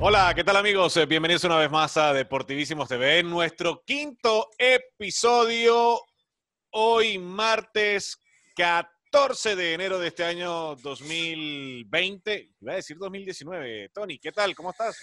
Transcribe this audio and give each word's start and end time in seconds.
Hola, 0.00 0.32
¿qué 0.32 0.44
tal 0.44 0.56
amigos? 0.56 0.96
Eh, 0.96 1.06
Bienvenidos 1.06 1.42
una 1.42 1.58
vez 1.58 1.68
más 1.72 1.96
a 1.96 2.12
Deportivísimos 2.12 2.88
TV, 2.88 3.24
nuestro 3.24 3.82
quinto 3.84 4.48
episodio, 4.56 6.00
hoy 6.70 7.18
martes 7.18 8.16
14 8.54 9.56
de 9.56 9.74
enero 9.74 9.98
de 9.98 10.06
este 10.06 10.22
año 10.22 10.76
2020, 10.76 12.50
iba 12.60 12.72
a 12.72 12.76
decir 12.76 12.96
2019. 12.96 13.88
Tony, 13.88 14.20
¿qué 14.20 14.30
tal? 14.30 14.54
¿Cómo 14.54 14.70
estás? 14.70 14.96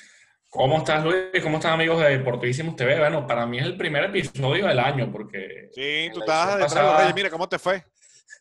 ¿Cómo 0.49 0.77
estás, 0.77 1.03
Luis? 1.03 1.43
¿Cómo 1.43 1.57
están, 1.57 1.73
amigos 1.73 1.99
de 1.99 2.17
Deportivísimos 2.17 2.77
TV? 2.77 2.97
Bueno, 2.97 3.27
para 3.27 3.45
mí 3.45 3.57
es 3.57 3.65
el 3.65 3.75
primer 3.75 4.05
episodio 4.05 4.65
del 4.65 4.79
año, 4.79 5.11
porque... 5.11 5.71
Sí, 5.73 6.09
tú 6.13 6.21
edición 6.21 6.59
detrás 6.59 6.73
de 6.73 6.81
los 6.81 6.97
Reyes, 6.97 7.15
mira 7.15 7.29
cómo 7.29 7.49
te 7.49 7.59
fue. 7.59 7.83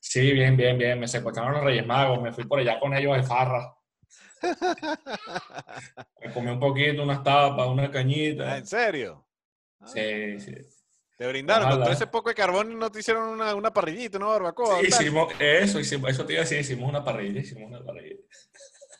Sí, 0.00 0.30
bien, 0.30 0.56
bien, 0.56 0.78
bien. 0.78 1.00
Me 1.00 1.08
secuestraron 1.08 1.54
los 1.54 1.64
Reyes 1.64 1.84
Magos, 1.84 2.22
me 2.22 2.30
fui 2.30 2.44
por 2.44 2.60
allá 2.60 2.78
con 2.78 2.94
ellos 2.94 3.12
al 3.12 3.24
Farra. 3.24 3.74
Me 6.20 6.32
comí 6.32 6.50
un 6.50 6.60
poquito, 6.60 7.02
unas 7.02 7.22
tapas, 7.22 7.66
una 7.68 7.84
Ah, 7.84 7.90
cañita. 7.90 8.56
¿En 8.56 8.66
serio? 8.66 9.26
Sí, 9.86 10.38
sí. 10.40 10.54
Te 11.16 11.28
brindaron, 11.28 11.62
con 11.64 11.72
Ojalá. 11.74 11.84
todo 11.84 11.92
ese 11.94 12.06
poco 12.08 12.28
de 12.30 12.34
carbón 12.34 12.72
y 12.72 12.74
no 12.74 12.90
te 12.90 12.98
hicieron 13.00 13.28
una, 13.28 13.54
una 13.54 13.72
parrillita, 13.72 14.18
una 14.18 14.26
barbacoa. 14.28 14.80
Sí, 14.80 14.86
hicimos 14.88 15.32
eso, 15.38 15.78
hicimos, 15.78 16.10
eso 16.10 16.26
te 16.26 16.32
iba 16.32 16.40
a 16.40 16.44
decir, 16.44 16.58
hicimos 16.58 16.88
una 16.88 17.04
parrilla, 17.04 17.40
hicimos 17.40 17.70
una 17.70 17.84
parrilla. 17.84 18.16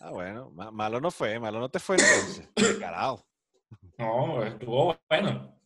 Ah, 0.00 0.10
bueno, 0.10 0.50
ma- 0.50 0.70
malo 0.70 1.00
no 1.00 1.10
fue, 1.10 1.40
malo 1.40 1.58
no 1.58 1.68
te 1.68 1.80
fue 1.80 1.96
entonces. 1.96 2.48
Carajo. 2.80 3.24
No, 3.98 4.42
estuvo 4.44 4.96
bueno. 5.08 5.58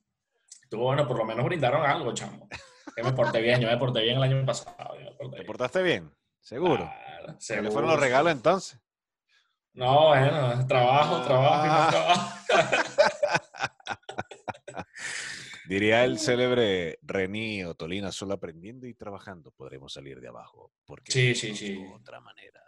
Estuvo 0.63 0.85
bueno, 0.85 1.07
por 1.07 1.19
lo 1.19 1.25
menos 1.25 1.45
brindaron 1.45 1.85
algo, 1.85 2.13
chamo. 2.15 2.49
Que 2.95 3.03
me 3.03 3.13
porté 3.13 3.41
bien, 3.41 3.61
yo 3.61 3.69
me 3.69 3.77
porté 3.77 4.01
bien 4.03 4.17
el 4.17 4.23
año 4.23 4.45
pasado. 4.47 4.95
yo 4.99 5.05
me 5.05 5.13
porté 5.13 5.31
¿Te 5.31 5.37
bien. 5.37 5.47
portaste 5.47 5.83
bien? 5.83 6.11
Seguro. 6.41 6.77
Claro, 6.85 7.27
¿Qué 7.27 7.33
le 7.33 7.41
seguro, 7.41 7.73
fueron 7.73 7.91
los 7.91 8.01
regalos 8.01 8.33
entonces? 8.33 8.81
No, 9.79 10.09
bueno, 10.09 10.67
trabajo, 10.67 11.23
trabajo 11.23 11.67
y 11.67 11.69
más 11.69 11.95
Ah. 11.95 12.45
trabajo. 12.49 13.29
Diría 15.69 16.05
el 16.05 16.19
célebre 16.19 16.99
Reni 17.03 17.63
Otolina, 17.63 18.11
solo 18.11 18.35
aprendiendo 18.35 18.87
y 18.87 18.95
trabajando 18.95 19.51
podremos 19.53 19.93
salir 19.93 20.21
de 20.21 20.29
abajo. 20.29 20.73
Porque 20.85 21.13
Sí, 21.13 21.35
sí, 21.35 21.55
sí. 21.55 21.87
otra 21.95 22.21
manera. 22.21 22.61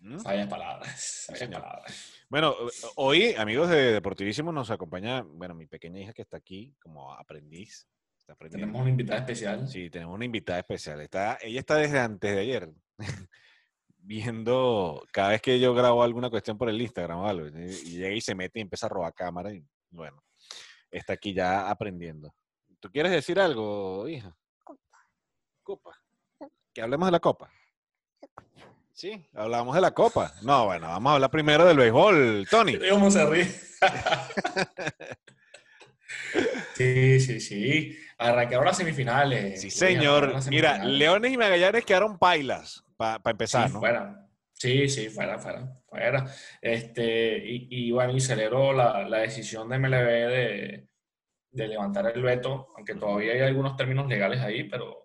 ¿Mm? 0.00 0.22
Palabras, 0.48 1.00
señor. 1.34 1.62
palabras. 1.62 2.12
Bueno, 2.28 2.54
hoy, 2.96 3.34
amigos 3.34 3.68
de 3.70 3.92
Deportivísimo, 3.92 4.50
nos 4.52 4.70
acompaña, 4.70 5.22
bueno, 5.22 5.54
mi 5.54 5.66
pequeña 5.66 6.00
hija 6.00 6.12
que 6.12 6.22
está 6.22 6.36
aquí 6.38 6.74
como 6.82 7.12
aprendiz. 7.12 7.86
Está 8.18 8.32
aprendiendo. 8.34 8.66
Tenemos 8.66 8.80
una 8.82 8.90
invitada 8.90 9.20
especial. 9.20 9.68
Sí, 9.68 9.88
tenemos 9.90 10.14
una 10.14 10.24
invitada 10.24 10.58
especial. 10.58 11.00
Está, 11.00 11.38
ella 11.40 11.60
está 11.60 11.76
desde 11.76 11.98
antes 12.00 12.34
de 12.34 12.40
ayer 12.40 12.70
viendo 14.02 15.06
cada 15.12 15.30
vez 15.30 15.42
que 15.42 15.60
yo 15.60 15.74
grabo 15.74 16.02
alguna 16.02 16.30
cuestión 16.30 16.58
por 16.58 16.68
el 16.68 16.80
Instagram 16.80 17.18
o 17.18 17.26
algo. 17.26 17.46
Y 17.48 17.70
y 17.70 17.98
llega 17.98 18.14
y 18.14 18.20
se 18.20 18.34
mete 18.34 18.58
y 18.58 18.62
empieza 18.62 18.86
a 18.86 18.90
robar 18.90 19.14
cámara. 19.14 19.52
Y 19.52 19.64
bueno, 19.90 20.22
está 20.90 21.14
aquí 21.14 21.32
ya 21.32 21.70
aprendiendo. 21.70 22.34
¿Tú 22.80 22.90
quieres 22.90 23.12
decir 23.12 23.38
algo, 23.38 24.08
hija? 24.08 24.34
Copa. 25.62 25.96
Que 26.72 26.82
hablemos 26.82 27.06
de 27.06 27.12
la 27.12 27.20
copa. 27.20 27.50
Sí, 28.92 29.24
hablamos 29.34 29.74
de 29.74 29.80
la 29.80 29.92
copa. 29.92 30.34
No, 30.42 30.66
bueno, 30.66 30.88
vamos 30.88 31.10
a 31.10 31.14
hablar 31.14 31.30
primero 31.30 31.64
del 31.64 31.76
béisbol, 31.76 32.46
Tony. 32.50 32.78
¿Cómo 32.90 33.10
se 33.10 33.24
ríe? 33.26 33.44
sí, 36.74 37.20
sí, 37.20 37.40
sí. 37.40 37.98
Arrancaron 38.18 38.66
las 38.66 38.76
semifinales. 38.76 39.60
Sí, 39.60 39.70
señor. 39.70 40.34
Mira. 40.50 40.84
Leones 40.84 41.32
y 41.32 41.38
Magallanes 41.38 41.84
quedaron 41.84 42.18
pailas 42.18 42.84
para 43.18 43.30
empezar, 43.32 43.68
Sí, 43.68 43.74
¿no? 43.74 43.80
fuera. 43.80 44.26
Sí, 44.52 44.88
sí, 44.88 45.08
fuera, 45.08 45.38
fuera, 45.38 45.72
fuera. 45.88 46.24
Este, 46.60 47.38
y, 47.38 47.68
y 47.88 47.90
bueno, 47.92 48.12
y 48.14 48.20
celebro 48.20 48.72
la, 48.72 49.08
la 49.08 49.18
decisión 49.18 49.68
de 49.68 49.78
MLB 49.78 50.06
de, 50.06 50.88
de 51.52 51.68
levantar 51.68 52.06
el 52.14 52.22
veto, 52.22 52.68
aunque 52.76 52.94
todavía 52.94 53.32
hay 53.32 53.40
algunos 53.40 53.74
términos 53.76 54.06
legales 54.08 54.40
ahí, 54.40 54.64
pero 54.64 54.98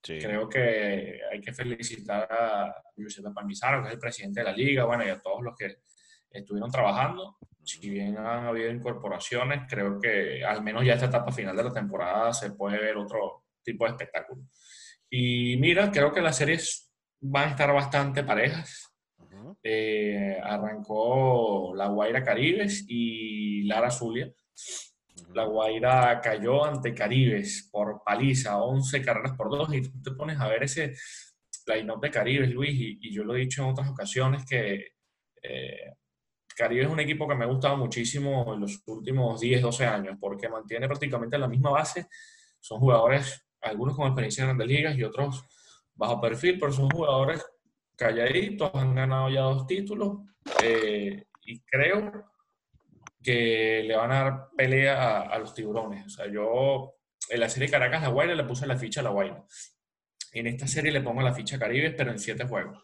Sí. 0.00 0.16
Creo 0.20 0.48
que 0.48 1.20
hay 1.30 1.40
que 1.40 1.52
felicitar 1.52 2.28
a 2.30 2.72
Giuseppe 2.96 3.32
Palmisano, 3.34 3.82
que 3.82 3.88
es 3.88 3.94
el 3.94 3.98
presidente 4.00 4.40
de 4.40 4.44
la 4.44 4.52
liga, 4.52 4.84
bueno, 4.84 5.04
y 5.04 5.08
a 5.08 5.18
todos 5.18 5.42
los 5.42 5.56
que 5.56 5.78
estuvieron 6.30 6.70
trabajando. 6.70 7.36
Si 7.64 7.90
bien 7.90 8.16
han 8.16 8.46
habido 8.46 8.70
incorporaciones, 8.70 9.62
creo 9.68 10.00
que 10.00 10.44
al 10.44 10.62
menos 10.62 10.84
ya 10.84 10.94
esta 10.94 11.06
etapa 11.06 11.32
final 11.32 11.56
de 11.56 11.64
la 11.64 11.72
temporada 11.72 12.32
se 12.32 12.52
puede 12.52 12.78
ver 12.78 12.96
otro 12.96 13.46
tipo 13.60 13.84
de 13.86 13.90
espectáculo. 13.90 14.42
Y 15.10 15.56
mira, 15.56 15.90
creo 15.90 16.12
que 16.12 16.20
las 16.22 16.36
series 16.36 16.87
van 17.20 17.48
a 17.48 17.50
estar 17.50 17.72
bastante 17.72 18.22
parejas. 18.24 18.84
Eh, 19.62 20.38
arrancó 20.42 21.74
La 21.74 21.88
Guaira 21.88 22.22
Caribes 22.22 22.84
y 22.88 23.62
Lara 23.64 23.90
Zulia. 23.90 24.32
La 25.34 25.44
Guaira 25.44 26.20
cayó 26.22 26.64
ante 26.64 26.94
Caribes 26.94 27.68
por 27.70 28.02
paliza, 28.04 28.62
11 28.62 29.02
carreras 29.02 29.36
por 29.36 29.50
2, 29.50 29.74
y 29.74 29.82
tú 29.82 30.02
te 30.02 30.10
pones 30.12 30.38
a 30.40 30.48
ver 30.48 30.62
ese 30.62 30.94
line-up 31.66 32.00
de 32.00 32.10
Caribes, 32.10 32.50
Luis, 32.50 32.72
y, 32.72 32.98
y 33.00 33.12
yo 33.12 33.24
lo 33.24 33.36
he 33.36 33.40
dicho 33.40 33.62
en 33.62 33.70
otras 33.70 33.88
ocasiones 33.90 34.44
que 34.46 34.92
eh, 35.42 35.94
Caribes 36.56 36.86
es 36.86 36.92
un 36.92 37.00
equipo 37.00 37.28
que 37.28 37.34
me 37.34 37.44
ha 37.44 37.48
gustado 37.48 37.76
muchísimo 37.76 38.52
en 38.54 38.60
los 38.60 38.82
últimos 38.86 39.40
10, 39.40 39.62
12 39.62 39.86
años, 39.86 40.16
porque 40.20 40.48
mantiene 40.48 40.88
prácticamente 40.88 41.38
la 41.38 41.48
misma 41.48 41.70
base. 41.70 42.06
Son 42.60 42.80
jugadores, 42.80 43.46
algunos 43.60 43.94
con 43.94 44.06
experiencia 44.06 44.42
en 44.42 44.48
grandes 44.48 44.66
ligas 44.66 44.96
y 44.96 45.04
otros 45.04 45.44
bajo 45.98 46.20
perfil, 46.20 46.58
pero 46.58 46.72
son 46.72 46.88
jugadores 46.88 47.44
calladitos, 47.96 48.70
han 48.74 48.94
ganado 48.94 49.28
ya 49.28 49.40
dos 49.42 49.66
títulos, 49.66 50.18
eh, 50.62 51.24
y 51.42 51.60
creo 51.62 52.24
que 53.22 53.82
le 53.84 53.96
van 53.96 54.12
a 54.12 54.22
dar 54.22 54.48
pelea 54.56 55.02
a, 55.02 55.20
a 55.22 55.38
los 55.38 55.52
tiburones. 55.52 56.06
O 56.06 56.08
sea, 56.10 56.26
yo 56.30 56.94
en 57.28 57.40
la 57.40 57.48
serie 57.48 57.68
Caracas 57.70 58.02
La 58.02 58.08
Guaira 58.08 58.34
le 58.34 58.44
puse 58.44 58.66
la 58.66 58.76
ficha 58.76 59.00
a 59.00 59.04
La 59.04 59.10
Guaira. 59.10 59.44
En 60.32 60.46
esta 60.46 60.66
serie 60.68 60.92
le 60.92 61.00
pongo 61.00 61.20
la 61.22 61.34
ficha 61.34 61.56
a 61.56 61.58
Caribes, 61.58 61.94
pero 61.96 62.10
en 62.12 62.18
siete 62.18 62.46
juegos. 62.46 62.82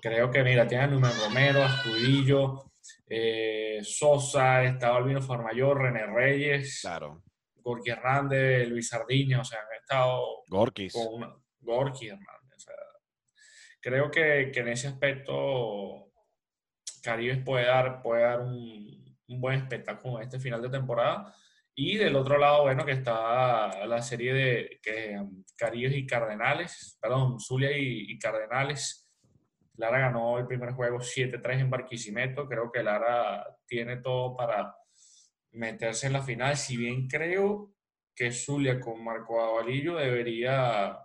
Creo 0.00 0.30
que, 0.30 0.42
mira, 0.44 0.68
tiene 0.68 0.84
a 0.84 0.86
Numen 0.88 1.10
Romero, 1.24 1.62
Astudillo, 1.62 2.72
eh, 3.08 3.80
Sosa, 3.82 4.62
está 4.64 4.94
Albino 4.94 5.22
Farmayor, 5.22 5.78
René 5.80 6.06
Reyes, 6.06 6.80
Claro. 6.82 7.22
Gorky 7.56 7.90
Hernández, 7.90 8.68
Luis 8.68 8.88
Sardiña, 8.88 9.40
o 9.40 9.44
sea, 9.44 9.60
han 9.60 9.80
estado 9.80 10.22
Gorkis. 10.48 10.92
con 10.92 11.06
una, 11.14 11.34
Gorky 11.66 12.08
Hernández. 12.08 12.56
O 12.56 12.60
sea, 12.60 12.74
creo 13.80 14.10
que, 14.10 14.50
que 14.52 14.60
en 14.60 14.68
ese 14.68 14.88
aspecto 14.88 16.10
Caribes 17.02 17.44
puede 17.44 17.66
dar, 17.66 18.00
puede 18.00 18.22
dar 18.22 18.40
un, 18.40 19.16
un 19.28 19.40
buen 19.40 19.58
espectáculo 19.58 20.16
en 20.16 20.24
este 20.24 20.40
final 20.40 20.62
de 20.62 20.70
temporada. 20.70 21.34
Y 21.74 21.98
del 21.98 22.16
otro 22.16 22.38
lado, 22.38 22.62
bueno, 22.62 22.86
que 22.86 22.92
está 22.92 23.86
la 23.86 24.00
serie 24.00 24.32
de 24.32 24.80
que, 24.82 25.18
um, 25.20 25.44
Caribes 25.58 25.94
y 25.94 26.06
Cardenales, 26.06 26.98
perdón, 27.00 27.38
Zulia 27.38 27.76
y, 27.76 28.12
y 28.12 28.18
Cardenales. 28.18 29.10
Lara 29.76 29.98
ganó 29.98 30.38
el 30.38 30.46
primer 30.46 30.72
juego 30.72 31.00
7-3 31.00 31.60
en 31.60 31.70
Barquisimeto. 31.70 32.48
Creo 32.48 32.72
que 32.72 32.82
Lara 32.82 33.46
tiene 33.66 33.98
todo 33.98 34.34
para 34.34 34.74
meterse 35.52 36.06
en 36.06 36.14
la 36.14 36.22
final. 36.22 36.56
Si 36.56 36.78
bien 36.78 37.08
creo 37.08 37.74
que 38.14 38.32
Zulia 38.32 38.80
con 38.80 39.04
Marco 39.04 39.38
Avalillo 39.38 39.96
debería 39.96 40.98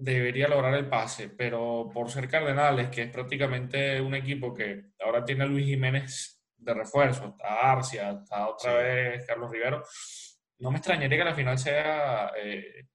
debería 0.00 0.46
lograr 0.48 0.74
el 0.74 0.88
pase, 0.88 1.28
pero 1.28 1.90
por 1.92 2.08
ser 2.10 2.28
Cardenales, 2.28 2.88
que 2.88 3.02
es 3.02 3.10
prácticamente 3.10 4.00
un 4.00 4.14
equipo 4.14 4.54
que 4.54 4.92
ahora 5.04 5.24
tiene 5.24 5.42
a 5.42 5.46
Luis 5.46 5.66
Jiménez 5.66 6.40
de 6.56 6.72
refuerzo, 6.74 7.26
está 7.36 7.72
Arcia, 7.72 8.10
está 8.10 8.48
otra 8.48 8.70
Sí. 8.70 8.76
vez 8.78 9.26
Carlos 9.26 9.50
Rivero, 9.50 9.82
no 10.60 10.70
me 10.70 10.78
extrañaría 10.78 11.18
que 11.18 11.24
la 11.24 11.34
final 11.34 11.58
sea 11.58 12.30
eh, 12.36 12.86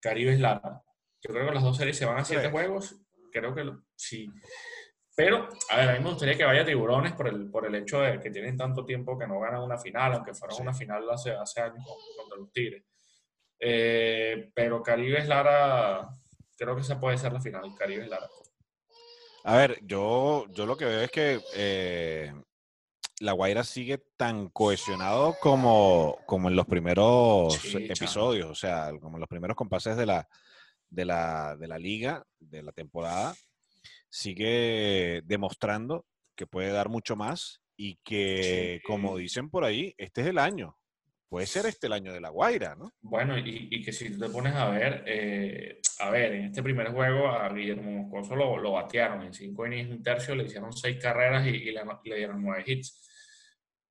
Caribes 0.00 0.40
Lara. 0.40 0.82
Yo 1.22 1.30
creo 1.32 1.46
que 1.46 1.54
las 1.54 1.62
dos 1.62 1.76
series 1.76 1.96
se 1.98 2.06
van 2.06 2.18
a 2.18 2.24
siete 2.24 2.40
¿Crees? 2.48 2.52
juegos, 2.52 2.96
creo 3.30 3.54
que 3.54 3.64
lo- 3.64 3.84
sí. 3.94 4.26
Pero, 5.14 5.46
a 5.70 5.76
ver, 5.76 5.90
a 5.90 5.92
mí 5.92 5.98
me 5.98 6.08
gustaría 6.10 6.36
que 6.38 6.44
vaya 6.44 6.64
Tiburones 6.64 7.12
por 7.12 7.28
el, 7.28 7.50
por 7.50 7.66
el 7.66 7.74
hecho 7.74 8.00
de 8.00 8.18
que 8.18 8.30
tienen 8.30 8.56
tanto 8.56 8.86
tiempo 8.86 9.18
que 9.18 9.26
no 9.26 9.38
ganan 9.40 9.60
una 9.62 9.76
final, 9.76 10.14
aunque 10.14 10.32
fueron 10.32 10.56
Sí. 10.56 10.62
una 10.62 10.72
final 10.72 11.10
hace, 11.10 11.32
hace 11.32 11.60
años 11.60 11.84
con- 11.84 12.16
contra 12.16 12.38
los 12.38 12.50
Tigres. 12.50 12.84
Eh, 13.58 14.50
pero 14.54 14.82
Caribes 14.82 15.28
Lara, 15.28 16.08
creo 16.60 16.76
que 16.76 16.82
esa 16.82 17.00
puede 17.00 17.16
ser 17.16 17.32
la 17.32 17.40
final, 17.40 17.74
Caribes 17.74 18.06
Lara. 18.06 18.28
A 19.44 19.56
ver, 19.56 19.78
yo, 19.82 20.44
yo 20.50 20.66
lo 20.66 20.76
que 20.76 20.84
veo 20.84 21.00
es 21.00 21.10
que 21.10 21.40
eh, 21.54 22.34
La 23.20 23.32
Guaira 23.32 23.64
sigue 23.64 23.96
tan 24.18 24.50
cohesionado 24.50 25.36
como, 25.40 26.18
como 26.26 26.48
en 26.50 26.56
los 26.56 26.66
primeros 26.66 27.54
Sí, 27.54 27.86
episodios, 27.88 28.50
o 28.50 28.54
sea, 28.54 28.90
como 29.00 29.16
en 29.16 29.20
los 29.20 29.28
primeros 29.28 29.56
compases 29.56 29.96
de 29.96 30.04
la, 30.04 30.28
de 30.90 31.06
la, 31.06 31.56
de 31.56 31.66
la 31.66 31.78
liga, 31.78 32.22
de 32.38 32.62
la 32.62 32.72
temporada. 32.72 33.34
Sigue 34.10 35.22
demostrando 35.24 36.04
que 36.36 36.46
puede 36.46 36.70
dar 36.72 36.90
mucho 36.90 37.16
más 37.16 37.62
y 37.76 37.96
que, 38.04 38.80
Sí. 38.82 38.86
como 38.86 39.16
dicen 39.16 39.48
por 39.48 39.64
ahí, 39.64 39.94
este 39.96 40.20
es 40.20 40.26
el 40.26 40.36
año. 40.38 40.76
Puede 41.30 41.46
ser 41.46 41.64
este 41.66 41.86
el 41.86 41.92
año 41.92 42.12
de 42.12 42.20
La 42.20 42.30
Guaira, 42.30 42.74
¿no? 42.74 42.92
Bueno, 43.02 43.38
y, 43.38 43.68
y 43.70 43.84
que 43.84 43.92
si 43.92 44.10
tú 44.10 44.18
te 44.18 44.28
pones 44.28 44.52
a 44.52 44.68
ver, 44.68 45.04
eh, 45.06 45.80
a 46.00 46.10
ver, 46.10 46.32
en 46.32 46.46
este 46.46 46.60
primer 46.60 46.88
juego 46.90 47.28
a 47.28 47.48
Guillermo 47.50 47.88
Moscoso 47.88 48.34
lo, 48.34 48.58
lo 48.58 48.72
batearon 48.72 49.22
en 49.22 49.32
cinco 49.32 49.64
innings, 49.64 49.92
un 49.92 50.02
tercio, 50.02 50.34
le 50.34 50.42
hicieron 50.42 50.72
seis 50.72 50.98
carreras 51.00 51.46
y, 51.46 51.70
le, 51.70 52.16
dieron 52.16 52.42
nueve 52.42 52.64
hits. 52.66 53.08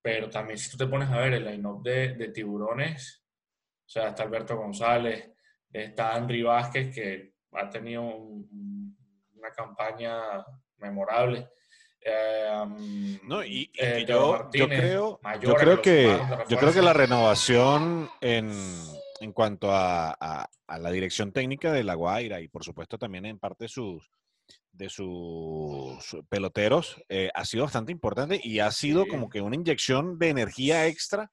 Pero 0.02 0.30
también 0.30 0.58
si 0.58 0.70
tú 0.70 0.76
te 0.76 0.88
pones 0.88 1.10
a 1.10 1.18
ver 1.18 1.36
el 1.36 1.46
line-up 1.46 1.82
de, 1.82 2.16
de, 2.16 2.28
tiburones, 2.28 3.24
o 3.86 3.90
sea, 3.90 4.10
está 4.10 4.24
Alberto 4.24 4.58
González, 4.58 5.32
está 5.72 6.16
Andri 6.16 6.44
Vázquez, 6.44 6.94
que 6.94 7.36
ha 7.54 7.70
tenido 7.70 8.02
una 8.04 9.52
campaña 9.56 10.44
memorable. 10.76 11.48
Eh, 12.02 13.20
no, 13.24 13.44
y, 13.44 13.70
eh, 13.78 14.06
yo, 14.08 14.50
yo, 14.54 14.68
creo, 14.68 15.20
yo 15.42 15.54
creo 15.56 15.82
que, 15.82 16.18
yo 16.48 16.58
creo 16.58 16.74
que 16.74 16.82
la 16.82 16.94
renovación 16.94 18.10
en, 18.22 18.52
en 19.20 19.34
cuanto 19.34 19.72
a, 19.72 20.12
a, 20.12 20.80
la 20.80 20.92
dirección 20.92 21.32
técnica 21.34 21.72
de 21.72 21.84
La 21.84 21.96
Guaira 21.96 22.40
y 22.42 22.48
por 22.48 22.64
supuesto 22.64 22.98
también 22.98 23.26
en 23.26 23.40
parte 23.40 23.68
sus, 23.68 24.10
de 24.72 24.90
sus 24.90 26.18
peloteros 26.30 27.02
eh, 27.10 27.30
ha 27.34 27.44
sido 27.46 27.66
bastante 27.66 27.92
importante 27.92 28.40
y 28.42 28.60
ha 28.60 28.72
sido 28.72 29.08
como 29.08 29.30
que 29.30 29.42
una 29.42 29.56
inyección 29.56 30.18
de 30.18 30.30
energía 30.30 30.88
extra 30.88 31.32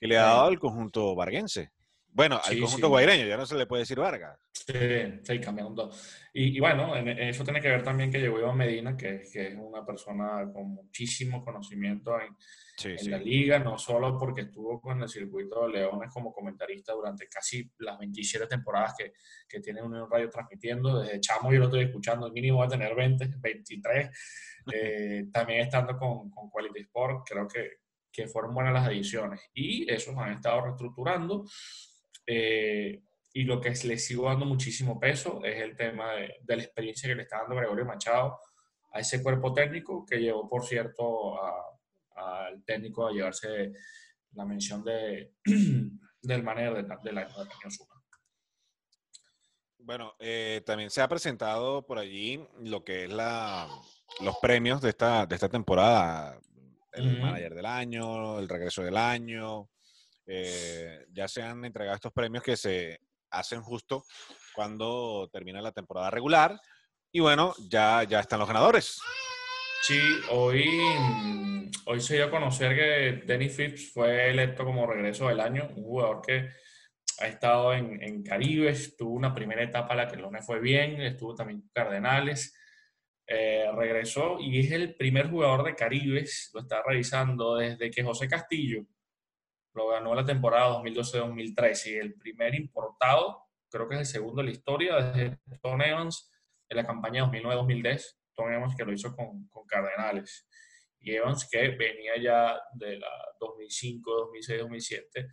que 0.00 0.08
le 0.08 0.18
ha 0.18 0.24
dado 0.24 0.46
al 0.46 0.58
conjunto 0.58 1.14
varguense. 1.14 1.70
Bueno, 2.14 2.40
al 2.44 2.60
conjunto 2.60 2.88
guaireño, 2.88 3.26
ya 3.26 3.36
no 3.36 3.44
se 3.44 3.56
le 3.56 3.66
puede 3.66 3.82
decir 3.82 3.98
Vargas. 3.98 4.38
Sí, 4.52 4.72
sí, 5.24 5.40
cambiando. 5.40 5.90
Y, 6.32 6.56
y 6.56 6.60
bueno, 6.60 6.94
en, 6.96 7.08
eso 7.08 7.42
tiene 7.42 7.60
que 7.60 7.68
ver 7.68 7.82
también 7.82 8.08
que 8.08 8.20
llegó 8.20 8.38
Iván 8.38 8.56
Medina, 8.56 8.96
que, 8.96 9.22
que 9.32 9.48
es 9.48 9.56
una 9.58 9.84
persona 9.84 10.48
con 10.52 10.68
muchísimo 10.68 11.44
conocimiento 11.44 12.12
en, 12.20 12.36
en 12.84 13.10
la 13.10 13.18
liga, 13.18 13.58
no 13.58 13.76
solo 13.78 14.16
porque 14.16 14.42
estuvo 14.42 14.80
con 14.80 15.02
el 15.02 15.08
circuito 15.08 15.66
de 15.66 15.72
Leones 15.72 16.08
como 16.12 16.32
comentarista 16.32 16.92
durante 16.92 17.26
casi 17.26 17.68
las 17.78 17.98
27 17.98 18.46
temporadas 18.46 18.94
que, 18.96 19.12
que 19.48 19.58
tiene 19.58 19.82
Unión 19.82 20.08
Radio 20.08 20.30
transmitiendo. 20.30 21.00
Desde 21.00 21.18
Chamo 21.18 21.52
yo 21.52 21.58
lo 21.58 21.64
estoy 21.64 21.82
escuchando, 21.82 22.28
el 22.28 22.32
mínimo 22.32 22.58
va 22.60 22.66
a 22.66 22.68
tener 22.68 22.94
20, 22.94 23.28
23. 23.40 24.10
Eh, 24.72 25.26
también 25.30 25.60
estando 25.60 25.94
con, 25.98 26.30
con 26.30 26.48
Quality 26.48 26.80
Sport, 26.80 27.28
creo 27.28 27.46
que, 27.46 27.80
que 28.10 28.26
fueron 28.28 28.54
buenas 28.54 28.72
las 28.72 28.88
ediciones. 28.88 29.42
Y 29.52 29.92
esos 29.92 30.16
han 30.16 30.32
estado 30.32 30.62
reestructurando. 30.62 31.44
Eh, 32.26 33.02
y 33.32 33.42
lo 33.44 33.60
que 33.60 33.70
le 33.70 33.98
sigo 33.98 34.26
dando 34.26 34.46
muchísimo 34.46 34.98
peso 34.98 35.44
es 35.44 35.60
el 35.60 35.76
tema 35.76 36.12
de, 36.12 36.56
la 36.56 36.62
experiencia 36.62 37.08
que 37.08 37.16
le 37.16 37.22
está 37.22 37.38
dando 37.38 37.56
Gregorio 37.56 37.84
Machado 37.84 38.38
a 38.92 39.00
ese 39.00 39.22
cuerpo 39.22 39.52
técnico 39.52 40.06
que 40.06 40.18
llevó, 40.20 40.48
por 40.48 40.64
cierto, 40.64 41.36
al 42.14 42.64
técnico 42.64 43.08
a 43.08 43.12
llevarse 43.12 43.72
la 44.32 44.44
mención 44.44 44.84
de, 44.84 45.34
del 46.22 46.42
manejo 46.44 46.74
del 47.02 47.18
año 47.18 47.34
de 47.64 47.70
Suma. 47.70 47.94
Bueno, 49.78 50.14
eh, 50.18 50.62
también 50.64 50.88
se 50.88 51.02
ha 51.02 51.08
presentado 51.08 51.84
por 51.84 51.98
allí 51.98 52.42
lo 52.62 52.84
que 52.84 53.04
es 53.04 53.12
la, 53.12 53.68
los 54.20 54.36
premios 54.38 54.80
de 54.80 54.88
esta, 54.88 55.26
de 55.26 55.34
esta 55.34 55.50
temporada. 55.50 56.40
El 56.92 57.20
manager 57.20 57.54
del 57.54 57.66
año, 57.66 58.38
el 58.38 58.48
regreso 58.48 58.82
del 58.82 58.96
año, 58.96 59.68
eh, 60.26 61.06
ya 61.12 61.28
se 61.28 61.42
han 61.42 61.64
entregado 61.64 61.96
estos 61.96 62.12
premios 62.12 62.42
que 62.42 62.56
se 62.56 63.00
hacen 63.30 63.62
justo 63.62 64.04
cuando 64.54 65.28
termina 65.32 65.60
la 65.60 65.72
temporada 65.72 66.10
regular. 66.10 66.60
Y 67.12 67.20
bueno, 67.20 67.54
ya, 67.68 68.02
ya 68.04 68.20
están 68.20 68.40
los 68.40 68.48
ganadores. 68.48 69.00
Sí, 69.82 70.00
hoy, 70.30 70.64
hoy 71.86 72.00
se 72.00 72.14
dio 72.14 72.24
a 72.24 72.30
conocer 72.30 72.74
que 72.74 73.26
Denny 73.26 73.48
Phipps 73.48 73.92
fue 73.92 74.30
electo 74.30 74.64
como 74.64 74.86
regreso 74.86 75.28
del 75.28 75.40
año, 75.40 75.68
un 75.76 75.84
jugador 75.84 76.22
que 76.26 76.48
ha 77.20 77.26
estado 77.26 77.74
en, 77.74 78.02
en 78.02 78.22
Caribes, 78.22 78.96
tuvo 78.96 79.14
una 79.14 79.34
primera 79.34 79.62
etapa 79.62 79.92
a 79.92 79.96
la 79.96 80.08
que 80.08 80.16
no 80.16 80.30
le 80.30 80.42
fue 80.42 80.60
bien, 80.60 81.00
estuvo 81.02 81.34
también 81.34 81.60
en 81.60 81.68
Cardenales, 81.68 82.56
eh, 83.26 83.66
regresó 83.76 84.38
y 84.40 84.60
es 84.60 84.72
el 84.72 84.96
primer 84.96 85.30
jugador 85.30 85.64
de 85.64 85.74
Caribes, 85.74 86.50
lo 86.54 86.60
está 86.60 86.82
revisando 86.82 87.56
desde 87.56 87.90
que 87.90 88.02
José 88.02 88.26
Castillo 88.26 88.86
lo 89.74 89.88
ganó 89.88 90.14
la 90.14 90.24
temporada 90.24 90.82
2012-2013 90.82 91.90
y 91.90 91.94
el 91.96 92.14
primer 92.14 92.54
importado, 92.54 93.42
creo 93.68 93.88
que 93.88 93.96
es 93.96 94.00
el 94.00 94.06
segundo 94.06 94.40
de 94.40 94.46
la 94.46 94.52
historia, 94.52 94.96
desde 94.96 95.38
Tom 95.60 95.82
Evans 95.82 96.30
en 96.68 96.76
la 96.76 96.84
campaña 96.84 97.24
2009-2010, 97.30 98.16
Tom 98.34 98.50
Evans 98.50 98.74
que 98.76 98.84
lo 98.84 98.92
hizo 98.92 99.14
con, 99.14 99.48
con, 99.48 99.66
Cardenales. 99.66 100.46
Y 101.00 101.14
Evans 101.14 101.48
que 101.50 101.68
venía 101.70 102.16
ya 102.20 102.60
de 102.72 102.98
la 102.98 103.10
2005, 103.40 104.10
2006, 104.10 104.60
2007 104.60 105.28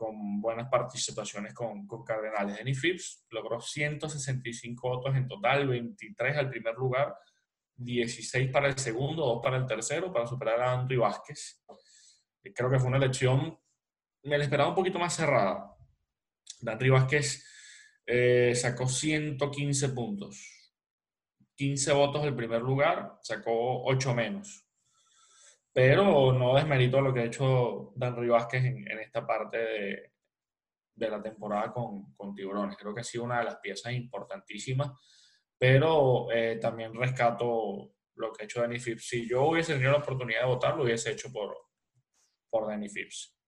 con 0.00 0.40
buenas 0.40 0.70
participaciones 0.70 1.52
con, 1.52 1.86
con 1.86 2.02
Cardenales. 2.02 2.56
Denny 2.56 2.72
Phipps 2.72 3.26
logró 3.28 3.60
165 3.60 4.88
votos 4.88 5.14
en 5.14 5.28
total, 5.28 5.68
23 5.68 6.38
al 6.38 6.48
primer 6.48 6.74
lugar, 6.76 7.14
16 7.76 8.50
para 8.50 8.68
el 8.68 8.78
segundo, 8.78 9.26
2 9.26 9.40
para 9.42 9.58
el 9.58 9.66
tercero, 9.66 10.10
para 10.10 10.26
superar 10.26 10.58
a 10.62 10.72
Andrew 10.72 11.02
Vázquez. 11.02 11.62
Creo 12.54 12.70
que 12.70 12.78
fue 12.78 12.88
una 12.88 12.96
elección 12.96 13.59
me 14.22 14.38
la 14.38 14.44
esperaba 14.44 14.70
un 14.70 14.74
poquito 14.74 14.98
más 14.98 15.14
cerrada. 15.14 15.76
Dan 16.60 16.78
Vázquez 16.90 17.44
eh, 18.06 18.54
sacó 18.54 18.86
115 18.86 19.88
puntos. 19.90 20.72
15 21.56 21.92
votos 21.92 22.24
el 22.24 22.34
primer 22.34 22.62
lugar, 22.62 23.18
sacó 23.22 23.84
8 23.84 24.14
menos. 24.14 24.66
Pero 25.72 26.32
no 26.32 26.54
desmerito 26.54 27.00
lo 27.00 27.14
que 27.14 27.20
ha 27.20 27.24
hecho 27.24 27.92
Dan 27.96 28.28
Vázquez 28.28 28.64
en, 28.64 28.98
esta 28.98 29.26
parte 29.26 29.58
de, 30.94 31.10
la 31.10 31.22
temporada 31.22 31.72
con, 31.72 32.34
Tiburones. 32.34 32.76
Creo 32.76 32.94
que 32.94 33.00
ha 33.00 33.04
sido 33.04 33.24
una 33.24 33.38
de 33.38 33.44
las 33.44 33.56
piezas 33.56 33.92
importantísimas, 33.92 34.90
pero 35.58 36.30
eh, 36.32 36.58
también 36.60 36.94
rescato 36.94 37.94
lo 38.16 38.32
que 38.32 38.42
ha 38.42 38.44
hecho 38.44 38.60
Danny 38.60 38.78
Phipps. 38.78 39.08
Si 39.08 39.28
yo 39.28 39.44
hubiese 39.44 39.74
tenido 39.74 39.92
la 39.92 39.98
oportunidad 39.98 40.40
de 40.40 40.46
votar, 40.46 40.76
lo 40.76 40.84
hubiese 40.84 41.12
hecho 41.12 41.32
por, 41.32 41.56
por 42.50 42.66
Danny 42.66 42.88
Phipps. 42.88 43.39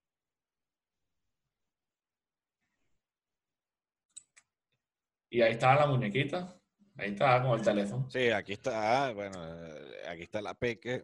Y 5.32 5.40
ahí 5.40 5.52
está 5.52 5.75
la 5.75 5.87
muñequita. 5.87 6.55
Ahí 6.99 7.12
está 7.12 7.43
con 7.43 7.58
el 7.58 7.64
teléfono. 7.64 8.06
Sí, 8.11 8.29
aquí 8.29 8.52
está, 8.52 9.14
bueno, 9.14 9.43
aquí 10.06 10.25
está 10.25 10.43
la 10.43 10.52
peque. 10.52 11.02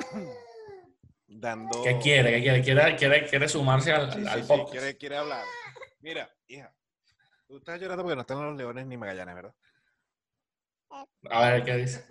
dando. 1.28 1.80
¿Qué 1.80 1.96
quiere? 1.98 2.32
¿Qué 2.32 2.42
quiere? 2.42 2.62
¿Quiere, 2.62 2.96
quiere, 2.96 3.24
quiere 3.28 3.48
sumarse 3.48 3.92
al, 3.92 4.26
al 4.26 4.44
sí, 4.44 4.52
quiere, 4.68 4.96
quiere 4.96 5.18
hablar. 5.18 5.44
Mira, 6.00 6.28
hija, 6.48 6.74
tú 7.46 7.58
estás 7.58 7.80
llorando 7.80 8.02
porque 8.02 8.16
no 8.16 8.22
están 8.22 8.42
los 8.42 8.56
leones 8.56 8.84
ni 8.84 8.96
Magallanes, 8.96 9.36
¿verdad? 9.36 9.54
A 11.30 11.50
ver, 11.50 11.62
¿qué 11.62 11.76
dice? 11.76 12.04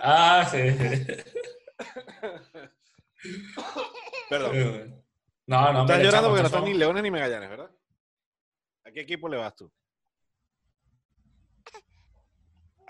Ah, 0.00 0.44
sí. 0.50 0.58
Perdón. 4.28 5.04
No, 5.46 5.72
no, 5.72 5.82
Estás 5.82 6.02
llorando 6.02 6.30
porque 6.30 6.42
no 6.42 6.48
están 6.48 6.64
ni 6.64 6.74
leones 6.74 7.04
ni 7.04 7.12
Magallanes, 7.12 7.48
¿verdad? 7.48 7.70
¿A 8.84 8.90
qué 8.90 9.02
equipo 9.02 9.28
le 9.28 9.36
vas 9.36 9.54
tú? 9.54 9.72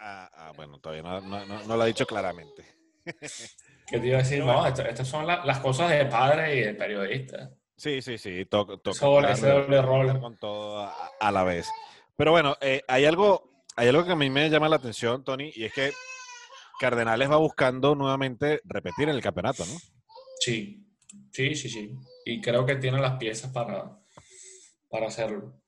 Ah, 0.07 0.31
ah, 0.35 0.53
bueno, 0.55 0.79
todavía 0.81 1.03
no, 1.03 1.77
lo 1.77 1.83
ha 1.83 1.87
dicho 1.87 2.05
claramente. 2.05 2.63
¿Qué 3.87 3.99
te 3.99 4.07
iba 4.07 4.19
a 4.19 4.23
decir? 4.23 4.45
No, 4.45 4.67
estas, 4.67 5.09
son 5.09 5.27
las 5.27 5.59
cosas 5.61 5.89
de 5.91 6.05
padre 6.05 6.57
y 6.57 6.61
de 6.61 6.75
periodista. 6.75 7.51
Sí, 7.75 8.03
sí, 8.03 8.19
sí. 8.19 8.45
Toca 8.45 8.77
doble 8.85 9.81
rol. 9.81 10.21
Con 10.21 10.37
todo 10.37 10.93
a, 11.19 11.33
la 11.33 11.43
vez. 11.45 11.71
Pero 12.17 12.33
bueno, 12.33 12.55
eh, 12.61 12.83
hay, 12.87 13.07
algo, 13.07 13.65
hay 13.77 13.89
algo 13.89 14.05
que 14.05 14.13
a 14.13 14.17
mí 14.17 14.29
me 14.29 14.51
llama 14.51 14.69
la 14.69 14.77
atención, 14.77 15.25
Tony, 15.25 15.51
y 15.55 15.65
es 15.65 15.73
que 15.73 15.91
Cardenales 16.79 17.31
va 17.31 17.39
buscando 17.39 17.95
nuevamente 17.95 18.61
repetir 18.65 19.09
en 19.09 19.15
el 19.15 19.23
campeonato, 19.23 19.65
¿no? 19.65 19.79
Sí, 20.39 20.87
sí, 21.33 21.55
sí, 21.55 21.71
sí. 21.71 21.95
Y 22.27 22.43
creo 22.43 22.67
que 22.67 22.77
tiene 22.77 23.01
las 23.01 23.17
piezas 23.17 23.51
para, 23.53 23.99
para 24.91 25.07
hacerlo. 25.07 25.64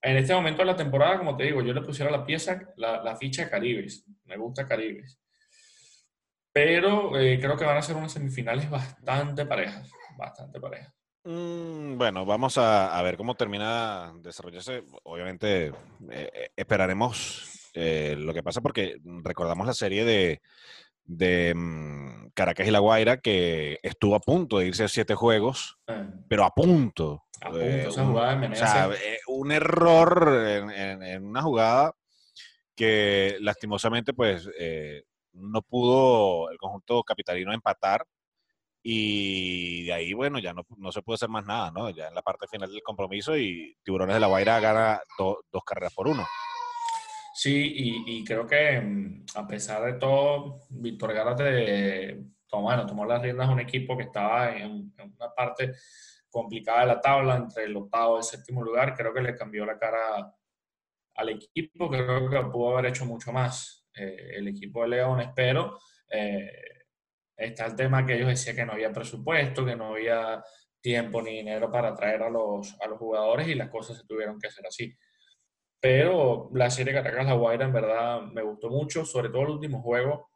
En 0.00 0.16
este 0.16 0.32
momento 0.32 0.62
de 0.62 0.66
la 0.66 0.76
temporada, 0.76 1.18
como 1.18 1.36
te 1.36 1.44
digo, 1.44 1.60
yo 1.62 1.72
le 1.72 1.82
pusiera 1.82 2.10
la 2.10 2.24
pieza, 2.24 2.72
la, 2.76 3.16
ficha 3.16 3.50
Caribes. 3.50 4.04
Me 4.24 4.36
gusta 4.36 4.66
Caribes. 4.66 5.18
Pero 6.52 7.18
eh, 7.18 7.38
creo 7.40 7.56
que 7.56 7.64
van 7.64 7.78
a 7.78 7.82
ser 7.82 7.96
unas 7.96 8.12
semifinales 8.12 8.70
bastante 8.70 9.44
parejas. 9.44 9.90
Bastante 10.16 10.60
parejas. 10.60 10.92
Mm, 11.24 11.98
bueno, 11.98 12.24
vamos 12.24 12.56
a, 12.58 13.00
ver 13.02 13.16
cómo 13.16 13.34
termina 13.34 14.12
desarrollarse. 14.20 14.84
Obviamente 15.02 15.66
eh, 15.66 15.72
eh, 16.10 16.50
esperaremos 16.56 17.54
lo 17.74 18.34
que 18.34 18.42
pasa 18.42 18.60
porque 18.60 18.96
recordamos 19.22 19.64
la 19.64 19.72
serie 19.72 20.04
de, 20.04 20.42
de 21.04 21.54
mm, 21.54 22.30
Caracas 22.34 22.66
y 22.66 22.72
La 22.72 22.80
Guaira 22.80 23.20
que 23.20 23.78
estuvo 23.82 24.16
a 24.16 24.20
punto 24.20 24.58
de 24.58 24.66
irse 24.66 24.84
a 24.84 24.88
siete 24.88 25.14
juegos, 25.14 25.78
pero 26.28 26.44
a 26.44 26.54
punto. 26.54 27.27
Eh, 27.54 27.86
o 27.86 27.92
sea, 28.54 28.90
eh, 28.90 29.20
un 29.28 29.52
error 29.52 30.70
en, 30.74 31.24
una 31.24 31.42
jugada 31.42 31.94
que 32.74 33.36
lastimosamente 33.40 34.12
pues 34.12 34.48
eh, 34.58 35.04
no 35.32 35.62
pudo 35.62 36.50
el 36.50 36.58
conjunto 36.58 37.02
capitalino 37.02 37.52
empatar 37.52 38.04
y 38.82 39.84
de 39.84 39.92
ahí 39.92 40.12
bueno 40.12 40.38
ya 40.38 40.52
no, 40.52 40.62
no, 40.76 40.92
se 40.92 41.02
puede 41.02 41.16
hacer 41.16 41.28
más 41.28 41.44
nada, 41.44 41.70
¿no? 41.70 41.90
Ya 41.90 42.08
en 42.08 42.14
la 42.14 42.22
parte 42.22 42.46
final 42.48 42.70
del 42.70 42.82
compromiso 42.82 43.36
y 43.36 43.76
Tiburones 43.82 44.14
de 44.14 44.20
la 44.20 44.26
Guaira 44.26 44.60
gana 44.60 45.00
dos 45.18 45.64
carreras 45.64 45.94
por 45.94 46.08
uno. 46.08 46.26
Sí, 47.40 48.02
y, 48.04 48.24
creo 48.24 48.48
que 48.48 48.80
mm, 48.80 49.26
a 49.36 49.46
pesar 49.46 49.84
de 49.84 49.92
todo, 49.92 50.62
Víctor 50.70 51.14
Gárate 51.14 52.20
tomó, 52.48 52.84
tomó 52.84 53.04
las 53.04 53.22
riendas 53.22 53.46
de 53.46 53.54
un 53.54 53.60
equipo 53.60 53.96
que 53.96 54.02
estaba 54.02 54.56
en, 54.56 54.92
una 54.98 55.32
parte 55.36 55.72
complicada 56.30 56.86
la 56.86 57.00
tabla, 57.00 57.36
entre 57.36 57.64
el 57.64 57.76
octavo 57.76 58.16
y 58.16 58.18
el 58.18 58.24
séptimo 58.24 58.62
lugar. 58.62 58.94
Creo 58.94 59.12
que 59.12 59.20
le 59.20 59.36
cambió 59.36 59.64
la 59.64 59.78
cara 59.78 60.32
al 61.14 61.28
equipo, 61.30 61.88
creo 61.90 62.30
que 62.30 62.40
pudo 62.50 62.76
haber 62.76 62.90
hecho 62.90 63.04
mucho 63.04 63.32
más. 63.32 63.86
Eh, 63.94 64.36
el 64.36 64.48
equipo 64.48 64.82
de 64.82 64.88
León, 64.88 65.20
espero. 65.20 65.78
Eh, 66.10 66.50
está 67.36 67.66
el 67.66 67.76
tema 67.76 68.04
que 68.04 68.14
ellos 68.14 68.28
decían 68.28 68.56
que 68.56 68.66
no 68.66 68.72
había 68.72 68.92
presupuesto, 68.92 69.64
que 69.64 69.76
no 69.76 69.94
había 69.94 70.42
tiempo 70.80 71.20
ni 71.22 71.36
dinero 71.38 71.70
para 71.70 71.94
traer 71.94 72.22
a 72.22 72.30
los, 72.30 72.76
a 72.80 72.86
los 72.86 72.98
jugadores 72.98 73.48
y 73.48 73.54
las 73.54 73.68
cosas 73.68 73.98
se 73.98 74.06
tuvieron 74.06 74.38
que 74.38 74.48
hacer 74.48 74.66
así. 74.66 74.94
Pero 75.80 76.50
la 76.54 76.70
serie 76.70 76.92
Caracas-La 76.92 77.34
Guaira 77.34 77.64
en 77.64 77.72
verdad 77.72 78.22
me 78.22 78.42
gustó 78.42 78.68
mucho, 78.68 79.04
sobre 79.04 79.28
todo 79.28 79.42
el 79.42 79.50
último 79.50 79.80
juego. 79.82 80.30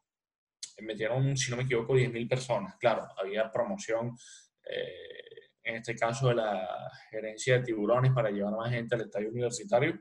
Metieron, 0.80 1.36
si 1.36 1.50
no 1.50 1.56
me 1.56 1.64
equivoco, 1.64 1.94
10.000 1.94 2.28
personas. 2.28 2.76
Claro, 2.78 3.06
había 3.16 3.50
promoción, 3.50 4.16
eh, 4.64 5.41
en 5.62 5.76
este 5.76 5.94
caso 5.94 6.28
de 6.28 6.36
la 6.36 6.90
gerencia 7.10 7.58
de 7.58 7.64
tiburones 7.64 8.12
para 8.12 8.30
llevar 8.30 8.54
más 8.54 8.70
gente 8.70 8.94
al 8.94 9.02
estadio 9.02 9.30
universitario, 9.30 9.98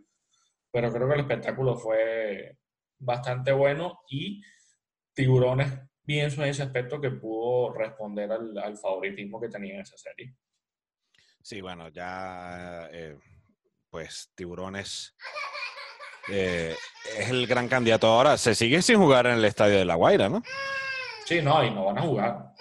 pero 0.71 0.91
creo 0.91 1.07
que 1.07 1.13
el 1.13 1.19
espectáculo 1.21 1.77
fue 1.77 2.57
bastante 2.99 3.51
bueno 3.51 4.01
y 4.09 4.41
tiburones 5.13 5.71
pienso 6.05 6.43
en 6.43 6.49
ese 6.49 6.63
aspecto 6.63 6.99
que 6.99 7.11
pudo 7.11 7.73
responder 7.73 8.31
al, 8.31 8.77
favoritismo 8.77 9.39
que 9.39 9.49
tenía 9.49 9.75
en 9.75 9.81
esa 9.81 9.97
serie. 9.97 10.35
Sí, 11.41 11.61
bueno, 11.61 11.89
ya 11.89 12.87
eh, 12.91 13.17
pues 13.89 14.31
Tiburones 14.35 15.15
eh, 16.29 16.75
es 17.17 17.29
el 17.29 17.47
gran 17.47 17.67
candidato 17.67 18.07
ahora. 18.07 18.37
Se 18.37 18.55
sigue 18.55 18.81
sin 18.81 18.97
jugar 18.97 19.25
en 19.25 19.33
el 19.33 19.45
estadio 19.45 19.77
de 19.77 19.85
La 19.85 19.95
Guaira, 19.95 20.29
¿no? 20.29 20.43
Sí, 21.25 21.41
no, 21.41 21.63
y 21.63 21.71
no 21.71 21.85
van 21.85 21.97
a 21.97 22.01
jugar. 22.01 22.53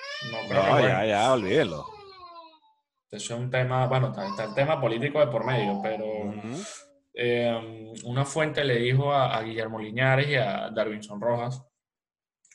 No, 0.48 0.80
ya, 0.80 1.04
ya, 1.04 1.32
olvídelo. 1.32 1.99
Eso 3.10 3.34
es 3.34 3.40
un 3.40 3.50
tema, 3.50 3.86
bueno, 3.86 4.08
está, 4.08 4.44
el 4.44 4.54
tema 4.54 4.80
político 4.80 5.18
de 5.20 5.26
por 5.26 5.44
medio, 5.44 5.80
pero 5.82 6.32
eh, 7.12 7.92
una 8.04 8.24
fuente 8.24 8.64
le 8.64 8.76
dijo 8.76 9.12
a, 9.12 9.36
a 9.36 9.42
Guillermo 9.42 9.80
Liñares 9.80 10.28
y 10.28 10.36
a 10.36 10.70
Darwinson 10.70 11.20
Rojas 11.20 11.64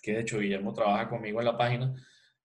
que 0.06 0.14
de 0.14 0.22
hecho 0.22 0.40
Guillermo 0.40 0.72
trabaja 0.72 1.10
conmigo 1.10 1.40
en 1.40 1.46
la 1.46 1.58
página, 1.58 1.96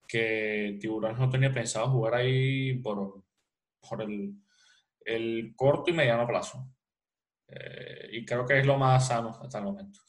que 0.08 0.78
Tiburones 0.80 1.18
no 1.18 1.28
tenía 1.28 1.52
pensado 1.52 1.90
jugar 1.90 2.14
ahí 2.14 2.72
por, 2.78 3.22
por 3.86 4.00
el, 4.00 4.32
el 5.04 5.52
corto 5.54 5.90
y 5.90 5.92
mediano 5.92 6.26
plazo. 6.26 6.66
Eh, 7.48 8.08
y 8.12 8.24
creo 8.24 8.46
que 8.46 8.60
es 8.60 8.66
lo 8.66 8.78
más 8.78 9.08
sano 9.08 9.38
hasta 9.42 9.58
el 9.58 9.64
momento. 9.64 10.00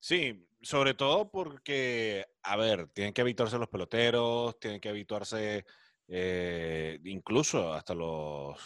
Sí, 0.00 0.48
sobre 0.62 0.94
todo 0.94 1.30
porque, 1.30 2.24
a 2.42 2.56
ver, 2.56 2.88
tienen 2.88 3.12
que 3.12 3.20
habituarse 3.20 3.58
los 3.58 3.68
peloteros, 3.68 4.58
tienen 4.58 4.80
que 4.80 4.88
habituarse 4.88 5.66
eh, 6.08 6.98
incluso 7.04 7.72
hasta 7.72 7.94
los, 7.94 8.56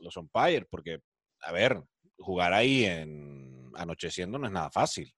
los 0.00 0.16
umpires, 0.16 0.66
porque, 0.70 1.00
a 1.40 1.52
ver, 1.52 1.82
jugar 2.18 2.52
ahí 2.52 2.84
en 2.84 3.70
anocheciendo 3.76 4.38
no 4.38 4.46
es 4.46 4.52
nada 4.52 4.70
fácil. 4.70 5.12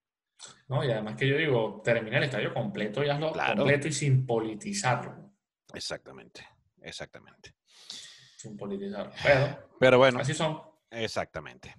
No, 0.69 0.85
y 0.85 0.91
además 0.91 1.17
que 1.17 1.29
yo 1.29 1.37
digo, 1.37 1.81
termina 1.83 2.19
el 2.19 2.25
estadio 2.25 2.53
completo 2.53 3.03
y 3.03 3.09
hazlo 3.09 3.33
completo 3.33 3.89
y 3.89 3.93
sin 3.93 4.27
politizarlo. 4.27 5.33
Exactamente, 5.73 6.47
exactamente. 6.83 7.55
Sin 8.37 8.57
politizarlo. 8.57 9.13
Pero, 9.79 9.99
bueno. 9.99 10.21
Así 10.21 10.35
son. 10.35 10.61
Exactamente. 10.91 11.75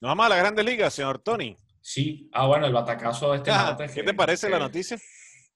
Nos 0.00 0.10
vamos 0.10 0.26
a 0.26 0.28
la 0.30 0.36
Grande 0.36 0.62
Liga, 0.62 0.88
señor 0.90 1.18
Tony. 1.18 1.56
Sí. 1.80 2.28
Ah, 2.32 2.46
bueno, 2.46 2.66
el 2.66 2.72
batacazo 2.72 3.32
de 3.32 3.38
este 3.38 3.50
ah, 3.50 3.76
¿Qué 3.92 4.02
te 4.02 4.14
parece 4.14 4.48
la 4.48 4.58
noticia? 4.58 4.98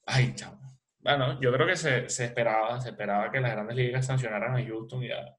Ay, 0.06 0.34
chao. 0.34 0.58
Bueno, 1.04 1.38
yo 1.38 1.52
creo 1.52 1.66
que 1.66 1.76
se, 1.76 2.08
se, 2.08 2.25
esperaba, 2.25 2.80
se 2.80 2.88
esperaba 2.88 3.30
que 3.30 3.38
las 3.38 3.52
grandes 3.52 3.76
ligas 3.76 4.06
sancionaran 4.06 4.56
a 4.56 4.64
Houston 4.66 5.02
y 5.02 5.11
a, 5.11 5.37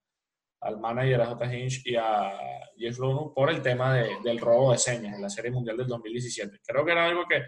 al 0.61 0.79
manager, 0.79 1.21
a 1.21 1.25
J. 1.25 1.55
Hinch 1.55 1.81
y 1.85 1.95
a 1.95 2.31
Jeff 2.77 2.99
Lono 2.99 3.33
por 3.33 3.49
el 3.49 3.63
tema 3.63 3.95
del 3.95 4.39
robo 4.39 4.73
de 4.73 4.77
señas 4.77 5.15
en 5.15 5.23
la 5.23 5.29
Serie 5.29 5.49
Mundial 5.49 5.77
del 5.77 5.87
2017. 5.87 6.59
Creo 6.63 6.85
que 6.85 6.91
era 6.91 7.05
algo 7.05 7.25
que, 7.27 7.45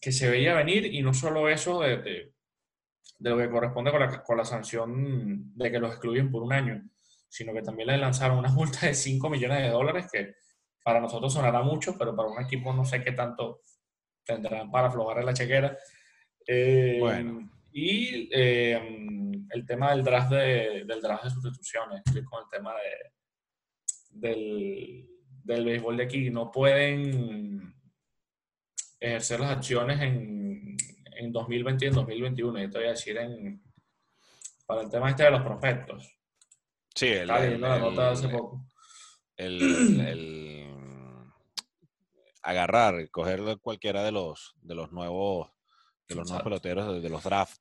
que 0.00 0.10
se 0.10 0.28
veía 0.28 0.54
venir 0.54 0.86
y 0.86 1.00
no 1.00 1.14
solo 1.14 1.48
eso 1.48 1.80
de, 1.80 1.98
de, 1.98 2.34
lo 3.20 3.38
que 3.38 3.48
corresponde 3.48 3.92
con 3.92 4.00
la, 4.00 4.22
con 4.24 4.36
la, 4.36 4.44
sanción 4.44 5.56
de 5.56 5.70
que 5.70 5.78
los 5.78 5.92
excluyen 5.92 6.28
por 6.28 6.42
un 6.42 6.52
año, 6.52 6.82
sino 7.28 7.52
que 7.52 7.62
también 7.62 7.86
les 7.86 8.00
lanzaron 8.00 8.38
una 8.38 8.50
multa 8.50 8.86
de 8.86 8.94
5 8.94 9.30
millones 9.30 9.62
de 9.62 9.68
dólares 9.68 10.08
que 10.12 10.34
para 10.82 11.00
nosotros 11.00 11.32
sonará 11.32 11.62
mucho, 11.62 11.96
pero 11.96 12.16
para 12.16 12.30
un 12.30 12.42
equipo 12.42 12.72
no 12.72 12.84
sé 12.84 13.00
qué 13.00 13.12
tanto 13.12 13.62
tendrán 14.24 14.72
para 14.72 14.88
aflojar 14.88 15.22
la 15.22 15.34
chequera. 15.34 15.78
Eh, 16.52 16.96
bueno. 16.98 17.48
Y 17.72 18.28
eh, 18.32 19.46
el 19.50 19.64
tema 19.64 19.92
del 19.92 20.02
draft 20.02 20.32
de, 20.32 20.84
del 20.84 21.00
draft 21.00 21.22
de 21.22 21.30
sustituciones, 21.30 22.02
con 22.28 22.42
el 22.42 22.48
tema 22.50 22.72
de, 22.74 24.28
del, 24.28 25.08
del 25.44 25.64
béisbol 25.64 25.96
de 25.96 26.02
aquí. 26.02 26.28
No 26.28 26.50
pueden 26.50 27.72
ejercer 28.98 29.38
las 29.38 29.52
acciones 29.52 30.00
en, 30.00 30.76
en 31.12 31.32
2020 31.32 31.84
y 31.84 31.88
en 31.88 31.94
2021. 31.94 32.58
Yo 32.58 32.70
te 32.70 32.78
voy 32.78 32.86
a 32.88 32.90
decir 32.90 33.16
en, 33.18 33.62
para 34.66 34.82
el 34.82 34.90
tema 34.90 35.10
este 35.10 35.22
de 35.22 35.30
los 35.30 35.42
prospectos. 35.42 36.18
Sí, 36.92 37.06
el, 37.06 37.28
la 37.28 37.78
nota 37.78 38.10
hace 38.10 38.28
poco. 38.28 38.66
El, 39.36 40.66
agarrar, 42.42 43.08
coger 43.10 43.40
cualquiera 43.60 44.02
de 44.02 44.10
los, 44.10 44.56
de 44.62 44.74
los 44.74 44.90
nuevos 44.90 45.52
de 46.10 46.14
los 46.16 46.28
nuevos 46.28 46.44
peloteros 46.44 47.02
de 47.02 47.08
los 47.08 47.24
drafts 47.24 47.60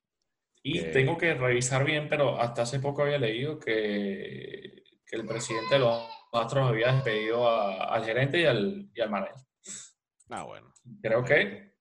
y 0.62 0.92
tengo 0.92 1.18
que 1.18 1.34
revisar 1.34 1.86
bien, 1.86 2.10
pero 2.10 2.40
hasta 2.40 2.64
hace 2.64 2.80
poco 2.80 3.04
había 3.04 3.18
leído 3.18 3.60
que, 3.60 4.84
que 5.06 5.16
el 5.16 5.26
presidente 5.26 5.76
de 5.76 5.80
los 5.80 6.04
Astros 6.32 6.70
había 6.70 6.92
despedido 6.92 7.50
al 7.50 8.06
gerente 8.06 8.40
y 8.42 8.46
al, 8.46 8.90
y 8.94 9.02
al 9.02 9.10
manager. 9.10 9.36
Ah, 10.30 10.44
bueno. 10.44 10.74
Creo 11.02 11.24
que 11.24 11.74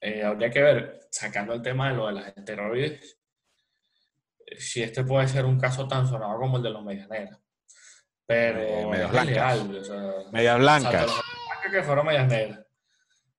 eh, 0.00 0.22
habría 0.22 0.50
que 0.50 0.62
ver, 0.62 1.00
sacando 1.10 1.54
el 1.54 1.62
tema 1.62 1.88
de 1.88 1.96
lo 1.96 2.06
de 2.06 2.12
las 2.12 2.36
esteroides, 2.36 3.18
si 4.58 4.82
este 4.82 5.02
puede 5.02 5.26
ser 5.26 5.44
un 5.44 5.58
caso 5.58 5.88
tan 5.88 6.06
sonado 6.06 6.38
como 6.38 6.58
el 6.58 6.62
de 6.62 6.70
los 6.70 6.84
medianeras. 6.84 7.40
Pero 8.26 8.60
eh, 8.60 8.86
medias 8.86 9.10
blancas. 9.10 9.64
medias 10.30 10.58
blancas. 10.58 11.22
que 11.70 11.82
fueron 11.82 12.06
medias 12.06 12.28
negras. 12.28 12.63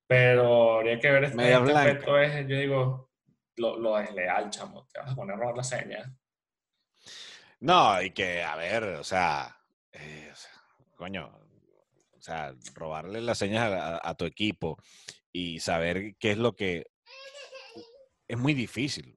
Pero 0.08 0.76
habría 0.76 1.00
que 1.00 1.12
ver 1.12 1.24
este, 1.26 1.54
este 1.54 1.72
aspecto 1.74 2.20
es, 2.20 2.48
yo 2.48 2.58
digo, 2.58 3.10
lo, 3.56 3.78
lo 3.78 3.98
desleal, 3.98 4.50
chamo. 4.50 4.88
Te 4.92 5.00
vas 5.00 5.12
a 5.12 5.16
poner 5.16 5.36
a 5.36 5.40
robar 5.40 5.58
la 5.58 5.64
seña. 5.64 6.16
No, 7.60 8.02
y 8.02 8.12
que, 8.12 8.44
a 8.44 8.56
ver, 8.56 8.84
o 8.84 9.04
sea, 9.04 9.58
eh, 9.92 10.32
coño, 10.96 11.32
o 12.12 12.22
sea, 12.22 12.54
robarle 12.74 13.22
las 13.22 13.38
señas 13.38 13.72
a, 14.04 14.16
tu 14.16 14.26
equipo 14.26 14.78
y 15.32 15.60
saber 15.60 16.16
qué 16.20 16.32
es 16.32 16.38
lo 16.38 16.56
que 16.56 16.88
es 18.28 18.38
muy 18.38 18.54
difícil, 18.54 19.16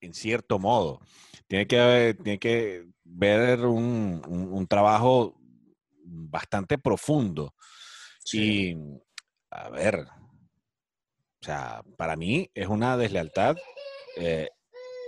en 0.00 0.14
cierto 0.14 0.58
modo. 0.58 1.00
Tiene 1.46 1.66
que, 1.66 2.16
tiene 2.22 2.38
que 2.38 2.86
ver 3.04 3.64
un, 3.64 4.22
un, 4.28 4.66
trabajo 4.66 5.34
bastante 6.04 6.78
profundo. 6.78 7.54
Y, 8.32 8.76
a 9.50 9.70
ver, 9.70 10.06
sea, 11.48 11.82
para 11.96 12.16
mí 12.16 12.50
es 12.54 12.68
una 12.68 12.96
deslealtad 12.96 13.56
eh, 14.16 14.48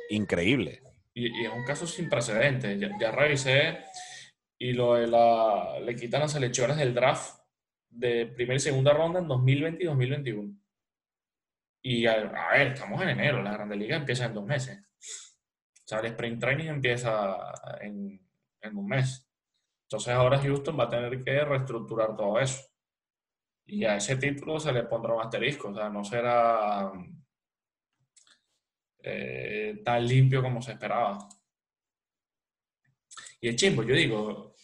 increíble. 0.09 0.83
Y, 1.15 1.45
es 1.45 1.53
un 1.53 1.65
caso 1.65 1.87
sin 1.87 2.09
precedentes. 2.09 2.81
Ya, 2.81 3.11
revisé 3.11 3.79
y 4.59 4.73
lo 4.73 4.95
de 4.95 5.07
la, 5.07 5.79
le 5.81 5.95
quitan 5.95 6.23
las 6.23 6.35
elecciones 6.35 6.77
del 6.79 6.95
draft 6.95 7.41
de 7.91 8.27
primera 8.27 8.57
y 8.57 8.61
segunda 8.61 8.93
ronda 8.93 9.21
en 9.21 9.29
2020 9.29 9.83
y 9.83 9.87
2021. 9.87 10.57
Y 11.83 12.07
a, 12.07 12.17
ver, 12.53 12.69
estamos 12.69 13.03
en 13.03 13.11
enero, 13.11 13.43
la 13.43 13.53
Grande 13.53 13.77
Liga 13.77 13.97
empieza 13.97 14.27
en 14.27 14.35
dos 14.35 14.47
meses. 14.47 14.79
O 14.79 15.89
sea, 15.91 16.01
el 16.01 16.07
sprint 16.07 16.41
training 16.41 16.69
empieza 16.69 17.53
en, 17.81 18.21
en 18.63 18.77
un 18.77 18.87
mes. 18.87 19.29
Entonces 19.85 20.15
ahora 20.15 20.39
Houston 20.39 20.79
va 20.79 20.85
a 20.85 20.91
tener 20.91 21.23
que 21.23 21.45
reestructurar 21.45 22.17
todo 22.17 22.39
eso. 22.39 22.70
Y 23.73 23.85
a 23.85 23.97
ese 23.97 24.17
título 24.17 24.59
se 24.59 24.73
le 24.73 24.83
pondrá 24.83 25.15
un 25.15 25.23
asterisco. 25.23 25.69
O 25.69 25.75
sea, 25.75 25.89
no 25.89 26.05
será 26.05 26.91
eh, 28.99 29.81
tan 29.85 30.07
limpio 30.07 30.43
como 30.43 30.61
se 30.61 30.73
esperaba. 30.73 31.29
Y 33.41 33.49
el 33.49 33.57
chimbo, 33.57 33.85
yo 33.85 33.95
digo, 33.95 34.55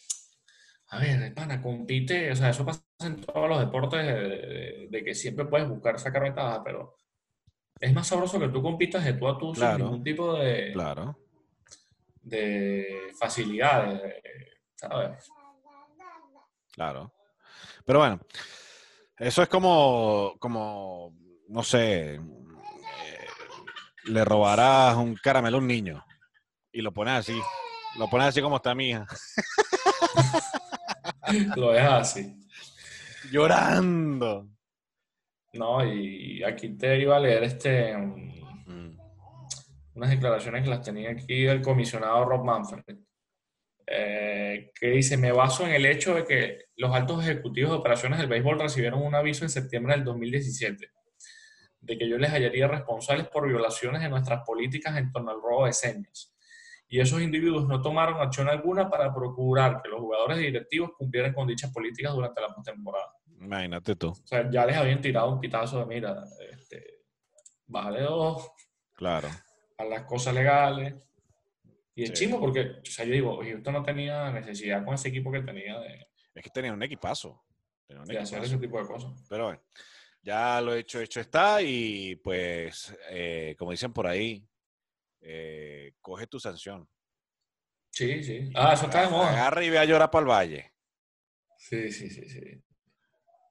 a 0.88 0.98
ver, 0.98 1.34
pana, 1.34 1.62
compite, 1.62 2.32
o 2.32 2.36
sea, 2.36 2.50
eso 2.50 2.64
pasa 2.64 2.82
en 3.00 3.20
todos 3.20 3.48
los 3.48 3.60
deportes 3.60 4.04
de, 4.04 5.02
que 5.04 5.14
siempre 5.14 5.46
puedes 5.46 5.68
buscar 5.68 5.98
sacar 5.98 6.22
ventaja, 6.22 6.62
pero 6.62 6.96
es 7.80 7.92
más 7.94 8.06
sabroso 8.06 8.38
que 8.40 8.48
tú 8.48 8.62
compitas 8.62 9.04
de 9.04 9.14
tú 9.14 9.28
a 9.28 9.38
tú 9.38 9.54
sin 9.54 9.78
ningún 9.78 10.02
tipo 10.02 10.34
de, 10.34 10.72
claro. 10.72 11.18
de 12.22 13.12
facilidades, 13.18 14.22
¿sabes? 14.74 15.30
Claro. 16.72 17.12
Pero 17.86 17.98
bueno, 18.00 18.20
Eso 19.18 19.42
es 19.42 19.48
como, 19.48 20.34
como 20.38 21.14
no 21.48 21.62
sé, 21.62 22.16
eh, 22.16 22.20
le 24.04 24.24
robarás 24.24 24.96
un 24.96 25.14
caramelo 25.14 25.56
a 25.56 25.60
un 25.60 25.66
niño 25.66 26.04
y 26.72 26.82
lo 26.82 26.92
pones 26.92 27.14
así. 27.14 27.40
Lo 27.98 28.08
pones 28.08 28.28
así 28.28 28.42
como 28.42 28.56
está 28.56 28.74
mi 28.74 28.90
hija. 28.90 29.06
lo 31.56 31.72
dejas 31.72 32.10
así. 32.10 32.36
Llorando. 33.30 34.48
No, 35.54 35.84
y 35.84 36.42
aquí 36.44 36.76
te 36.76 36.98
iba 36.98 37.16
a 37.16 37.20
leer 37.20 37.44
este 37.44 37.96
mm. 37.96 38.98
unas 39.94 40.10
declaraciones 40.10 40.62
que 40.62 40.70
las 40.70 40.82
tenía 40.82 41.10
aquí 41.10 41.46
el 41.46 41.62
comisionado 41.62 42.26
Rob 42.26 42.44
Manfred, 42.44 42.98
eh, 43.86 44.72
que 44.74 44.88
dice, 44.88 45.16
me 45.16 45.32
baso 45.32 45.64
en 45.66 45.72
el 45.72 45.86
hecho 45.86 46.14
de 46.14 46.24
que 46.24 46.64
los 46.76 46.94
altos 46.94 47.22
ejecutivos 47.22 47.70
de 47.70 47.76
operaciones 47.76 48.18
del 48.18 48.28
béisbol 48.28 48.58
recibieron 48.58 49.02
un 49.02 49.14
aviso 49.14 49.44
en 49.44 49.50
septiembre 49.50 49.94
del 49.94 50.04
2017 50.04 50.90
de 51.86 51.96
que 51.96 52.08
yo 52.08 52.18
les 52.18 52.30
hallaría 52.30 52.66
responsables 52.66 53.28
por 53.28 53.46
violaciones 53.46 54.02
de 54.02 54.08
nuestras 54.08 54.42
políticas 54.44 54.96
en 54.96 55.12
torno 55.12 55.30
al 55.30 55.40
robo 55.40 55.66
de 55.66 55.72
señas. 55.72 56.32
Y 56.88 57.00
esos 57.00 57.20
individuos 57.20 57.66
no 57.66 57.80
tomaron 57.80 58.20
acción 58.20 58.48
alguna 58.48 58.88
para 58.88 59.12
procurar 59.14 59.82
que 59.82 59.88
los 59.88 60.00
jugadores 60.00 60.38
directivos 60.38 60.90
cumplieran 60.96 61.32
con 61.32 61.46
dichas 61.46 61.72
políticas 61.72 62.14
durante 62.14 62.40
la 62.40 62.48
postemporada. 62.48 63.12
Imagínate 63.40 63.96
tú. 63.96 64.08
O 64.08 64.26
sea, 64.26 64.48
ya 64.50 64.66
les 64.66 64.76
habían 64.76 65.00
tirado 65.00 65.32
un 65.32 65.40
pitazo 65.40 65.80
de, 65.80 65.86
mira, 65.86 66.24
este, 66.50 67.02
bájale 67.66 68.02
dos. 68.02 68.50
Claro. 68.94 69.28
A 69.78 69.84
las 69.84 70.02
cosas 70.04 70.34
legales. 70.34 70.94
Y 71.96 72.04
es 72.04 72.12
chimo 72.12 72.38
porque, 72.38 72.60
o 72.60 72.84
sea, 72.84 73.06
yo 73.06 73.12
digo, 73.12 73.40
Houston 73.42 73.72
no 73.72 73.82
tenía 73.82 74.30
necesidad 74.30 74.84
con 74.84 74.94
ese 74.94 75.08
equipo 75.08 75.32
que 75.32 75.40
tenía 75.40 75.78
de... 75.80 76.06
Es 76.34 76.42
que 76.42 76.50
tenía 76.50 76.70
un 76.74 76.82
equipazo. 76.82 77.42
de 77.88 78.18
hacer 78.18 78.44
ese 78.44 78.58
tipo 78.58 78.78
de 78.78 78.86
cosas. 78.86 79.12
Pero 79.30 79.44
bueno, 79.44 79.62
ya 80.20 80.60
lo 80.60 80.74
hecho, 80.74 81.00
hecho 81.00 81.20
está 81.20 81.62
y 81.62 82.16
pues, 82.16 82.94
eh, 83.08 83.56
como 83.58 83.70
dicen 83.70 83.94
por 83.94 84.06
ahí, 84.06 84.46
eh, 85.22 85.94
coge 86.02 86.26
tu 86.26 86.38
sanción. 86.38 86.86
Sí, 87.90 88.22
sí. 88.22 88.50
Ah, 88.54 88.74
eso 88.74 88.84
está 88.84 89.00
de 89.00 89.08
moda. 89.08 89.30
Agarra 89.30 89.64
y 89.64 89.70
ve 89.70 89.78
a 89.78 89.86
llorar 89.86 90.10
para 90.10 90.20
el 90.20 90.28
valle. 90.28 90.72
Sí, 91.56 91.90
sí, 91.90 92.10
sí, 92.10 92.28
sí. 92.28 92.62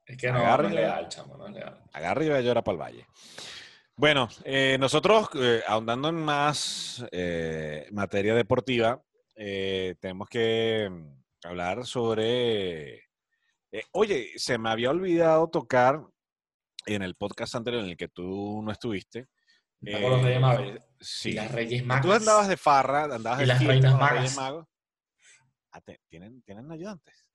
Es 0.05 0.17
que 0.17 0.31
no, 0.31 0.57
no 0.57 0.67
es 0.67 0.73
legal, 0.75 1.09
chamo, 1.09 1.35
no 1.35 1.47
es 1.47 1.53
legal. 1.53 1.83
Agarra 1.91 2.23
y 2.23 2.29
ve 2.29 2.37
a 2.37 2.41
llorar 2.41 2.63
para 2.63 2.73
el 2.73 2.81
valle. 2.81 3.07
Bueno, 3.97 4.27
eh, 4.43 4.75
nosotros, 4.77 5.29
eh, 5.35 5.63
ahondando 5.65 6.09
en 6.09 6.15
más 6.15 7.05
materia 7.91 8.35
deportiva, 8.35 9.01
tenemos 9.33 10.27
que 10.29 10.89
mm, 10.91 11.47
hablar 11.47 11.85
sobre... 11.85 13.03
oye, 13.93 14.31
se 14.35 14.57
me 14.57 14.69
había 14.69 14.89
olvidado 14.89 15.49
tocar 15.49 16.01
en 16.85 17.03
el 17.03 17.15
podcast 17.15 17.55
anterior 17.55 17.83
en 17.83 17.91
el 17.91 17.97
que 17.97 18.09
tú 18.09 18.61
no 18.63 18.71
estuviste. 18.71 19.27
los 19.79 20.21
Reyes 20.21 20.41
Magos. 20.41 20.79
Sí. 20.99 21.29
Y 21.29 21.33
las 21.33 21.51
Reyes 21.53 21.85
Magos. 21.85 22.05
Tú 22.05 22.13
andabas 22.13 22.47
de 22.49 22.57
farra, 22.57 23.03
andabas 23.05 23.39
de 23.39 23.45
las 23.45 23.63
Reinas 23.63 23.97
Magas. 23.97 24.35
Magos. 24.35 24.67
Ah, 25.71 25.81
¿tienen, 26.09 26.41
¿Tienen 26.41 26.69
ayudantes? 26.69 27.25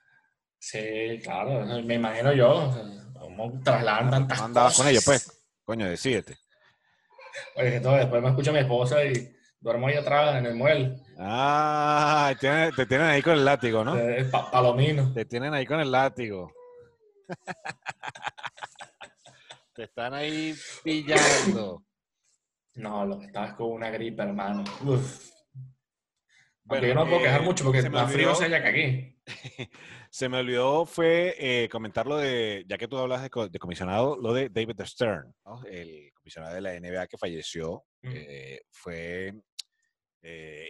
Sí, 0.58 1.20
claro, 1.22 1.82
me 1.82 1.94
imagino 1.94 2.34
yo. 2.34 2.70
¿Cómo 3.18 3.60
trasladan 3.62 4.10
tantas 4.10 4.38
¿Cómo 4.38 4.46
andabas 4.48 4.76
con 4.76 4.88
ellos, 4.88 5.04
pues? 5.06 5.46
Coño, 5.64 5.86
decídete. 5.86 6.36
Oye, 7.56 7.72
que 7.72 7.80
todo, 7.80 7.96
después 7.96 8.22
me 8.22 8.28
escucha 8.28 8.52
mi 8.52 8.58
esposa 8.58 9.04
y 9.04 9.34
duermo 9.60 9.88
ahí 9.88 9.94
atrás 9.94 10.36
en 10.36 10.46
el 10.46 10.54
mueble. 10.54 10.96
Ah, 11.18 12.32
te, 12.40 12.72
te 12.72 12.86
tienen 12.86 13.06
ahí 13.06 13.22
con 13.22 13.34
el 13.34 13.44
látigo, 13.44 13.84
¿no? 13.84 13.96
palomino. 14.50 15.12
Te 15.12 15.24
tienen 15.24 15.54
ahí 15.54 15.66
con 15.66 15.80
el 15.80 15.90
látigo. 15.90 16.52
Te 19.74 19.84
están 19.84 20.14
ahí 20.14 20.54
pillando. 20.82 21.84
No, 22.74 23.06
lo 23.06 23.18
que 23.18 23.26
estaba 23.26 23.56
con 23.56 23.72
una 23.72 23.90
gripe, 23.90 24.22
hermano. 24.22 24.64
Uf. 24.84 25.30
Bueno, 26.64 26.86
yo 26.86 26.94
no 26.94 27.06
puedo 27.06 27.22
quejar 27.22 27.40
eh, 27.40 27.44
mucho 27.44 27.64
porque 27.64 27.88
más 27.90 28.12
frío 28.12 28.34
se 28.34 28.48
que 28.48 28.56
aquí. 28.56 29.16
se 30.10 30.28
me 30.28 30.38
olvidó 30.38 30.86
fue 30.86 31.34
eh, 31.38 31.68
comentar 31.68 32.06
lo 32.06 32.16
de, 32.16 32.64
ya 32.68 32.78
que 32.78 32.86
tú 32.86 32.96
hablas 32.96 33.22
de, 33.22 33.58
comisionado, 33.58 34.16
lo 34.16 34.32
de 34.32 34.48
David 34.48 34.80
Stern, 34.84 35.34
el 35.68 36.09
comisionado 36.20 36.54
de 36.54 36.60
la 36.60 36.78
NBA 36.78 37.06
que 37.06 37.18
falleció, 37.18 37.84
eh, 38.02 38.60
fue 38.70 39.32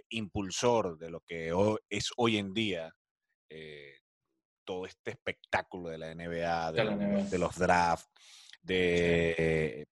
impulsor 0.09 0.97
de 0.97 1.09
lo 1.09 1.21
que 1.21 1.51
es 1.89 2.09
hoy 2.17 2.37
en 2.37 2.53
día 2.53 2.91
todo 4.63 4.85
este 4.85 5.11
espectáculo 5.11 5.89
de 5.89 5.97
la 5.97 6.15
NBA, 6.15 6.71
de, 6.71 6.83
los, 6.85 7.31
de 7.31 7.37
los 7.37 7.57
drafts, 7.57 8.09
de, 8.61 9.87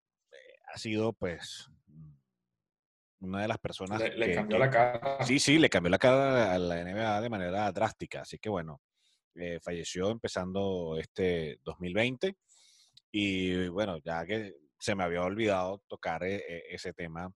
ha 0.73 0.79
sido 0.79 1.13
pues 1.15 1.71
una 3.21 3.43
de 3.43 3.49
las 3.49 3.59
personas 3.59 4.01
le, 4.01 4.35
cambió 4.35 4.59
la 4.59 4.71
cara. 4.71 5.25
Sí, 5.25 5.39
sí, 5.39 5.59
le 5.59 5.71
cambió 5.71 5.91
la 5.91 5.99
cara 5.99 6.55
a 6.55 6.59
la 6.59 6.85
NBA 6.85 7.21
de 7.21 7.31
manera 7.31 7.73
drástica. 7.73 8.23
Así 8.23 8.39
que 8.39 8.49
bueno, 8.49 8.81
eh, 9.35 9.59
falleció 9.63 10.11
empezando 10.11 10.97
este 10.99 11.59
2020 11.65 12.37
y 13.13 13.69
bueno, 13.69 13.99
ya 13.99 14.25
que 14.27 14.55
se 14.79 14.95
me 14.95 15.05
había 15.05 15.23
olvidado 15.23 15.83
tocar 15.89 16.25
e, 16.25 16.37
e, 16.37 16.65
ese 16.71 16.93
tema 16.93 17.33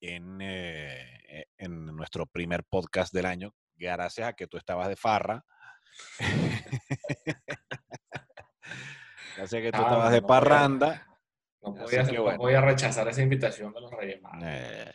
en, 0.00 0.40
eh, 0.40 1.20
e, 1.28 1.44
en 1.58 1.86
nuestro 1.86 2.26
primer 2.26 2.64
podcast 2.64 3.12
del 3.12 3.26
año, 3.26 3.54
gracias 3.74 4.28
a 4.28 4.32
que 4.34 4.46
tú 4.46 4.56
estabas 4.56 4.88
de 4.88 4.96
farra. 4.96 5.44
Así 9.40 9.60
que 9.60 9.72
tú 9.72 9.78
estabas 9.78 10.12
de 10.12 10.22
parranda. 10.22 11.06
No 11.62 11.72
voy, 12.38 12.54
a, 12.54 12.60
rechazar 12.62 13.06
esa 13.08 13.20
invitación 13.20 13.72
de 13.74 13.80
los 13.82 13.90
Reyes 13.90 14.22
eh, 14.42 14.90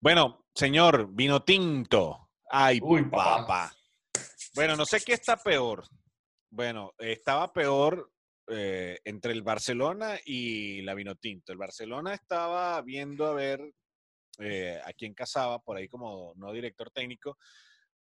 bueno, 0.00 0.46
señor, 0.54 1.08
vino 1.12 1.44
tinto. 1.44 2.30
Ay, 2.50 2.80
Uy, 2.82 3.04
papá. 3.04 3.70
Bueno, 4.54 4.76
no 4.76 4.86
sé 4.86 5.00
qué 5.00 5.12
está 5.12 5.36
peor. 5.36 5.84
Bueno, 6.50 6.92
estaba 6.98 7.52
peor 7.52 8.11
eh, 8.48 8.98
entre 9.04 9.32
el 9.32 9.42
Barcelona 9.42 10.18
y 10.24 10.82
la 10.82 10.94
vino 10.94 11.14
tinto. 11.16 11.52
El 11.52 11.58
Barcelona 11.58 12.14
estaba 12.14 12.80
viendo 12.82 13.26
a 13.26 13.34
ver 13.34 13.60
eh, 14.38 14.80
a 14.84 14.92
quién 14.92 15.14
casaba, 15.14 15.58
por 15.60 15.76
ahí 15.76 15.88
como 15.88 16.32
no 16.36 16.52
director 16.52 16.90
técnico. 16.90 17.38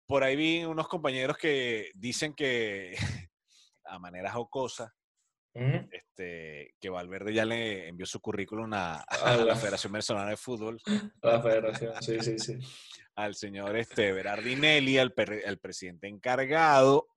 Por 0.06 0.22
ahí 0.22 0.36
vi 0.36 0.64
unos 0.64 0.88
compañeros 0.88 1.36
que 1.36 1.90
dicen 1.94 2.34
que 2.34 2.94
a 3.84 3.98
manera 3.98 4.30
jocosa 4.32 4.94
este, 5.90 6.74
que 6.78 6.90
Valverde 6.90 7.32
ya 7.32 7.44
le 7.44 7.88
envió 7.88 8.04
su 8.04 8.20
currículum 8.20 8.70
a, 8.74 9.04
la 9.46 9.56
Federación 9.56 9.92
Venezolana 9.92 10.30
de 10.30 10.36
Fútbol. 10.36 10.80
A 11.22 11.28
la 11.28 11.42
Federación, 11.42 12.02
sí, 12.02 12.20
sí, 12.20 12.38
sí. 12.38 12.58
Al 13.14 13.34
señor 13.34 13.76
este, 13.76 14.12
Berardinelli, 14.12 14.98
al, 14.98 15.12
presidente 15.12 16.06
encargado 16.06 17.08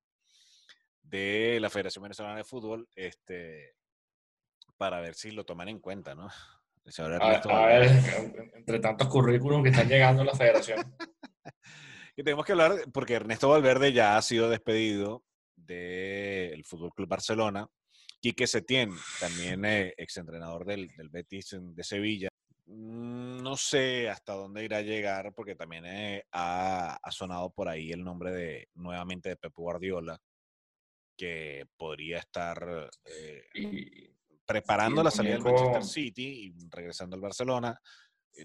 de 1.10 1.60
la 1.60 1.70
Federación 1.70 2.04
Venezolana 2.04 2.38
de 2.38 2.44
Fútbol, 2.44 2.88
este, 2.96 3.76
para 4.78 5.00
ver 5.02 5.16
si 5.16 5.32
lo 5.32 5.46
toman 5.46 5.70
en 5.70 5.80
cuenta, 5.80 6.16
¿no? 6.16 6.30
A, 6.98 7.68
ver, 7.68 7.92
entre 8.56 8.80
tantos 8.80 9.08
currículums 9.10 9.64
que 9.64 9.70
están 9.70 9.88
llegando 9.88 10.24
a 10.24 10.26
la 10.26 10.34
federación. 10.34 10.96
y 12.18 12.24
tenemos 12.24 12.44
que 12.44 12.54
hablar, 12.54 12.72
porque 12.92 13.14
Ernesto 13.14 13.50
Valverde 13.50 13.94
ya 13.94 14.18
ha 14.18 14.22
sido 14.24 14.50
despedido 14.50 15.24
del 15.56 16.66
Fútbol 16.66 16.92
Club 16.96 17.08
Barcelona 17.08 17.70
Quique 18.20 18.48
Setién, 18.48 18.92
también 19.20 19.64
eh, 19.66 19.94
exentrenador 19.98 20.66
del, 20.66 20.90
del, 20.98 21.10
Betis 21.10 21.56
de 21.58 21.84
Sevilla. 21.84 22.30
Mm, 22.66 23.42
no 23.42 23.56
sé 23.56 24.10
hasta 24.10 24.34
dónde 24.34 24.66
irá 24.66 24.78
a 24.78 24.82
llegar, 24.82 25.34
porque 25.34 25.56
también 25.56 25.86
eh, 25.86 26.26
ha, 26.34 27.00
sonado 27.12 27.50
por 27.50 27.70
ahí 27.70 27.92
el 27.92 28.04
nombre 28.04 28.32
de 28.32 28.70
nuevamente 28.76 29.30
de 29.30 29.38
Pep 29.38 29.54
Guardiola, 29.56 30.20
que 31.20 31.68
podría 31.76 32.20
estar 32.20 32.90
eh, 33.04 34.14
preparando 34.46 35.04
la 35.04 35.12
salida 35.12 35.34
del 35.34 35.44
Manchester 35.44 35.84
City 35.84 36.46
y 36.46 36.70
regresando 36.70 37.18
al 37.18 37.22
Barcelona. 37.22 37.78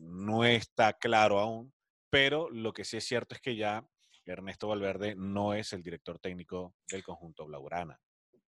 No 0.00 0.44
está 0.44 0.94
claro 0.94 1.38
aún, 1.38 1.72
pero 2.10 2.50
lo 2.50 2.72
que 2.72 2.84
sí 2.84 2.96
es 2.96 3.04
cierto 3.04 3.36
es 3.36 3.40
que 3.40 3.54
ya 3.54 3.86
Ernesto 4.26 4.66
Valverde 4.66 5.14
no 5.14 5.54
es 5.54 5.72
el 5.72 5.84
director 5.84 6.18
técnico 6.18 6.74
del 6.90 7.04
conjunto 7.04 7.46
Blaugrana. 7.46 8.00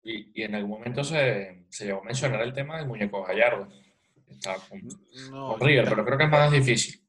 Y, 0.03 0.41
en 0.41 0.55
algún 0.55 0.71
momento 0.71 1.01
se, 1.01 1.65
se, 1.69 1.85
llegó 1.85 2.01
a 2.01 2.05
mencionar 2.05 2.41
el 2.41 2.53
tema 2.53 2.77
del 2.77 2.87
muñeco 2.87 3.23
Gallardo. 3.23 3.69
Estaba 4.27 4.57
con, 4.67 5.59
River, 5.61 5.85
pero 5.87 6.05
creo 6.05 6.17
que 6.17 6.23
es 6.25 6.29
más 6.29 6.51
difícil. 6.51 7.01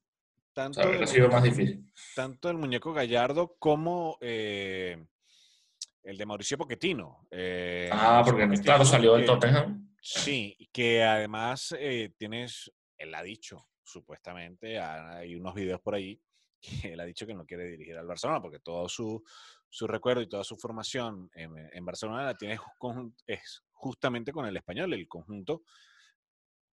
Tanto, 0.53 0.81
ha 0.81 1.07
sido 1.09 1.29
más 1.29 1.43
difícil. 1.43 1.91
Tanto 2.15 2.51
el 2.51 2.59
muñeco 2.59 2.93
Gallardo 2.93 3.57
como 3.59 4.17
eh, 4.21 5.05
el 6.03 6.17
de 6.17 6.27
Mauricio 6.27 6.59
Pochettino. 6.59 7.27
Eh, 7.31 7.91
ah, 7.93 8.23
porque 8.25 8.49
claro, 8.63 8.85
salió 8.85 9.15
del 9.15 9.27
Tottenham. 9.27 9.95
Sí, 10.01 10.57
que 10.73 11.03
además 11.03 11.75
eh, 11.79 12.13
tienes, 12.17 12.73
él 12.97 13.15
ha 13.15 13.23
dicho, 13.23 13.69
supuestamente, 13.83 14.79
hay 14.79 15.35
unos 15.35 15.55
videos 15.55 15.81
por 15.81 15.95
ahí, 15.95 16.21
que 16.61 16.93
él 16.93 17.01
ha 17.01 17.05
dicho 17.05 17.27
que 17.27 17.35
no 17.35 17.47
quiere 17.47 17.65
dirigir 17.65 17.97
al 17.97 18.07
Barcelona 18.07 18.41
porque 18.41 18.61
todo 18.61 18.89
su, 18.89 19.23
su 19.69 19.87
recuerdo 19.87 20.23
y 20.23 20.29
toda 20.29 20.45
su 20.45 20.57
formación 20.57 21.31
en, 21.35 21.85
Barcelona 21.85 22.25
la 22.25 22.37
tiene 22.37 22.59
es 23.27 23.63
justamente 23.73 24.33
con 24.33 24.47
el 24.47 24.57
español, 24.57 24.93
el 24.93 25.09
conjunto 25.09 25.63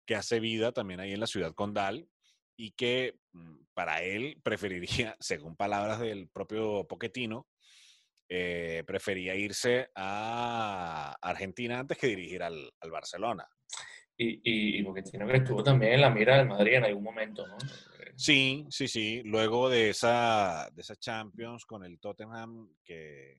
que 0.05 0.15
hace 0.15 0.39
vida 0.39 0.71
también 0.71 0.99
ahí 0.99 1.13
en 1.13 1.19
la 1.19 1.27
ciudad 1.27 1.53
condal 1.53 2.07
y 2.55 2.71
que 2.71 3.19
mm, 3.33 3.57
para 3.73 4.01
él 4.01 4.39
preferiría, 4.43 5.15
según 5.19 5.55
palabras 5.55 5.99
del 5.99 6.27
propio 6.29 6.87
Poquetino, 6.87 7.47
eh, 8.29 8.83
prefería 8.85 9.35
irse 9.35 9.89
a 9.95 11.15
Argentina 11.21 11.79
antes 11.79 11.97
que 11.97 12.07
dirigir 12.07 12.43
al, 12.43 12.71
Barcelona. 12.91 13.47
Y, 14.17 14.79
y, 14.79 14.83
Poquetino 14.83 15.27
que 15.27 15.37
estuvo 15.37 15.63
también 15.63 15.93
en 15.93 16.01
la 16.01 16.09
mira 16.09 16.37
del 16.37 16.47
Madrid 16.47 16.73
en 16.73 16.85
algún 16.85 17.03
momento, 17.03 17.45
¿no? 17.47 17.57
Sí, 18.15 18.65
sí, 18.69 18.87
sí. 18.87 19.21
Luego 19.23 19.69
de 19.69 19.91
esa, 19.91 20.69
de 20.73 20.81
esa 20.81 20.95
Champions 20.95 21.65
con 21.65 21.83
el 21.83 21.99
Tottenham 21.99 22.75
que 22.83 23.37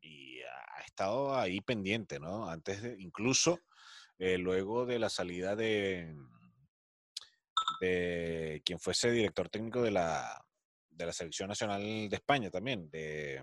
y 0.00 0.40
ha 0.42 0.82
estado 0.84 1.34
ahí 1.34 1.60
pendiente, 1.60 2.20
¿no? 2.20 2.48
Antes 2.48 2.82
de, 2.82 2.96
incluso 2.98 3.60
eh, 4.18 4.38
luego 4.38 4.84
de 4.84 4.98
la 4.98 5.08
salida 5.08 5.56
de, 5.56 6.14
de 7.80 8.62
quien 8.64 8.78
fuese 8.78 9.10
director 9.10 9.48
técnico 9.48 9.82
de 9.82 9.90
la, 9.90 10.44
de 10.90 11.06
la 11.06 11.12
Selección 11.12 11.48
Nacional 11.48 12.08
de 12.08 12.16
España 12.16 12.50
también, 12.50 12.90
de 12.90 13.42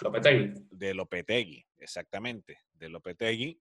Lopetegui. 0.00 0.52
De 0.70 0.94
Lopetegui, 0.94 1.66
exactamente. 1.78 2.60
De 2.72 2.88
Lopetegui 2.88 3.60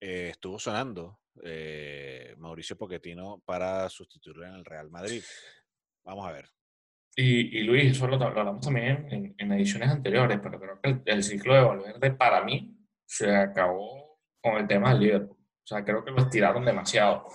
eh, 0.00 0.28
estuvo 0.30 0.58
sonando 0.58 1.20
eh, 1.42 2.34
Mauricio 2.38 2.76
Pochettino 2.76 3.42
para 3.44 3.88
sustituirlo 3.88 4.46
en 4.46 4.54
el 4.54 4.64
Real 4.64 4.90
Madrid. 4.90 5.22
Vamos 6.04 6.26
a 6.26 6.32
ver. 6.32 6.48
Y, 7.18 7.62
Luis, 7.62 7.92
eso 7.92 8.06
lo, 8.06 8.22
hablamos 8.22 8.60
también 8.60 9.34
en, 9.38 9.52
ediciones 9.52 9.88
anteriores, 9.88 10.38
pero 10.42 10.60
creo 10.60 10.80
que 10.82 11.00
el, 11.10 11.24
ciclo 11.24 11.54
de 11.54 11.62
Valverde 11.62 12.10
para 12.10 12.44
mí 12.44 12.76
se 13.06 13.34
acabó 13.34 14.20
con 14.42 14.58
el 14.58 14.66
tema 14.66 14.90
del 14.90 15.00
Liverpool. 15.00 15.38
O 15.38 15.66
sea, 15.66 15.82
creo 15.82 16.04
que 16.04 16.10
lo 16.10 16.18
estiraron 16.18 16.64
demasiado. 16.64 17.26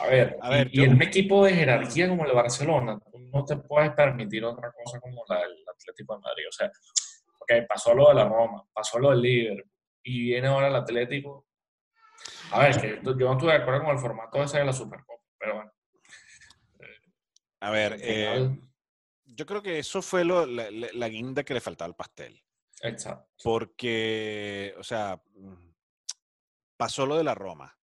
A 0.00 0.08
ver, 0.08 0.36
y, 0.72 0.82
en 0.82 0.94
un 0.94 1.02
equipo 1.02 1.44
de 1.44 1.54
jerarquía 1.54 2.08
como 2.08 2.24
el 2.24 2.30
de 2.30 2.34
Barcelona, 2.34 2.98
no 3.32 3.44
te 3.44 3.56
puedes 3.56 3.92
permitir 3.92 4.44
otra 4.44 4.72
cosa 4.72 4.98
como 4.98 5.24
la 5.28 5.38
del 5.38 5.64
Atlético 5.72 6.16
de 6.16 6.20
Madrid. 6.22 6.44
O 6.48 6.52
sea, 6.52 6.70
ok, 7.46 7.66
pasó 7.68 7.94
lo 7.94 8.08
de 8.08 8.14
la 8.14 8.28
Roma, 8.28 8.66
pasó 8.72 8.98
lo 8.98 9.10
del 9.10 9.22
Liverpool, 9.22 9.70
y 10.02 10.20
viene 10.22 10.48
ahora 10.48 10.68
el 10.68 10.76
Atlético. 10.76 11.46
A 12.50 12.60
ver, 12.60 12.80
que 12.80 13.00
yo 13.02 13.14
no 13.14 13.32
estuve 13.32 13.52
de 13.52 13.58
acuerdo 13.58 13.84
con 13.84 13.92
el 13.92 13.98
formato 13.98 14.42
ese 14.42 14.58
de 14.58 14.64
la 14.64 14.72
Supercopa, 14.72 15.22
pero 15.38 15.54
bueno. 15.54 15.72
A 17.60 17.70
ver, 17.70 17.96
eh, 18.00 18.58
yo 19.24 19.46
creo 19.46 19.62
que 19.62 19.78
eso 19.78 20.02
fue 20.02 20.24
lo, 20.24 20.46
la, 20.46 21.08
guinda 21.08 21.44
que 21.44 21.54
le 21.54 21.60
faltaba 21.60 21.88
al 21.88 21.96
pastel. 21.96 22.40
Exacto. 22.82 23.28
Porque, 23.42 24.74
o 24.78 24.82
sea, 24.82 25.20
mm, 25.34 25.72
pasó 26.76 27.06
lo 27.06 27.16
de 27.16 27.24
la 27.24 27.34
Roma. 27.34 27.76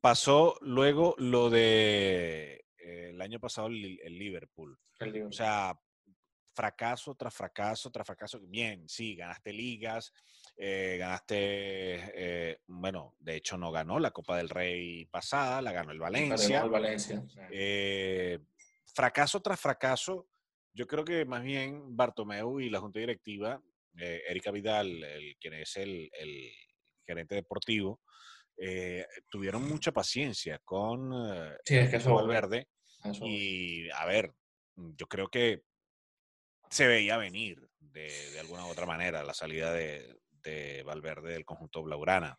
Pasó 0.00 0.56
luego 0.60 1.14
lo 1.18 1.50
de 1.50 2.64
eh, 2.78 3.10
el 3.10 3.20
año 3.20 3.40
pasado 3.40 3.66
el, 3.68 3.98
Liverpool. 4.18 4.78
O 5.26 5.32
sea, 5.32 5.78
fracaso 6.58 7.14
tras 7.14 7.34
fracaso 7.34 7.90
tras 7.90 8.06
fracaso. 8.06 8.40
Bien, 8.40 8.88
sí, 8.88 9.14
ganaste 9.14 9.52
ligas, 9.52 10.12
eh, 10.56 10.96
ganaste, 10.98 11.36
eh, 12.14 12.60
bueno, 12.66 13.14
de 13.20 13.36
hecho 13.36 13.56
no 13.56 13.70
ganó 13.70 13.98
la 14.00 14.10
Copa 14.10 14.36
del 14.36 14.48
Rey 14.48 15.04
pasada, 15.06 15.62
la 15.62 15.72
ganó 15.72 15.92
el 15.92 16.00
Valencia. 16.00 16.62
El 16.62 16.70
Valencia. 16.70 17.22
fracaso 18.92 19.40
tras 19.40 19.60
fracaso 19.60 20.26
yo 20.78 20.86
creo 20.86 21.04
que 21.04 21.24
más 21.24 21.42
bien 21.42 21.96
Bartomeu 21.96 22.60
y 22.60 22.70
la 22.70 22.78
junta 22.78 23.00
directiva, 23.00 23.60
eh, 23.98 24.22
Erika 24.28 24.52
Vidal, 24.52 25.02
el, 25.02 25.36
quien 25.40 25.54
es 25.54 25.76
el, 25.76 26.08
gerente 27.04 27.34
deportivo, 27.34 28.00
eh, 28.56 29.04
tuvieron 29.28 29.68
mucha 29.68 29.90
paciencia 29.90 30.60
con 30.64 31.10
eh, 31.12 31.56
sí, 31.64 31.76
es 31.76 31.90
que 31.90 31.98
Valverde. 32.08 32.68
y 33.22 33.90
a 33.90 34.06
ver, 34.06 34.32
yo 34.76 35.06
creo 35.08 35.28
que 35.28 35.64
se 36.70 36.86
veía 36.86 37.16
venir 37.16 37.68
de, 37.80 38.38
alguna 38.40 38.66
u 38.66 38.68
otra 38.68 38.86
manera 38.86 39.22
la 39.22 39.34
salida 39.34 39.72
de, 39.72 40.14
Valverde 40.86 41.34
del 41.34 41.44
conjunto 41.44 41.82
Blaugrana. 41.82 42.38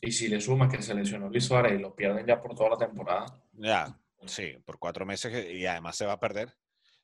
Y 0.00 0.12
si 0.12 0.28
le 0.28 0.40
sumas 0.40 0.72
que 0.72 0.80
se 0.80 0.94
lesionó 0.94 1.28
Luis 1.28 1.44
Suárez 1.44 1.72
y 1.72 1.82
lo 1.82 1.96
pierden 1.96 2.24
ya 2.24 2.40
por 2.40 2.54
toda 2.54 2.70
la 2.70 2.78
temporada. 2.78 3.26
Ya, 3.54 3.98
sí, 4.24 4.56
por 4.64 4.78
cuatro 4.78 5.04
meses 5.04 5.52
y 5.52 5.66
además 5.66 5.96
se 5.96 6.06
va 6.06 6.12
a 6.12 6.20
perder 6.20 6.54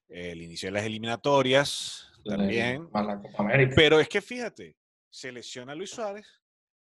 el 0.08 0.40
inicio 0.40 0.68
de 0.68 0.72
las 0.72 0.84
eliminatorias 0.84 2.12
también. 2.24 2.88
Pero 3.74 3.98
es 3.98 4.08
que 4.08 4.20
fíjate, 4.20 4.76
se 5.10 5.32
lesiona 5.32 5.74
Luis 5.74 5.90
Suárez, 5.90 6.26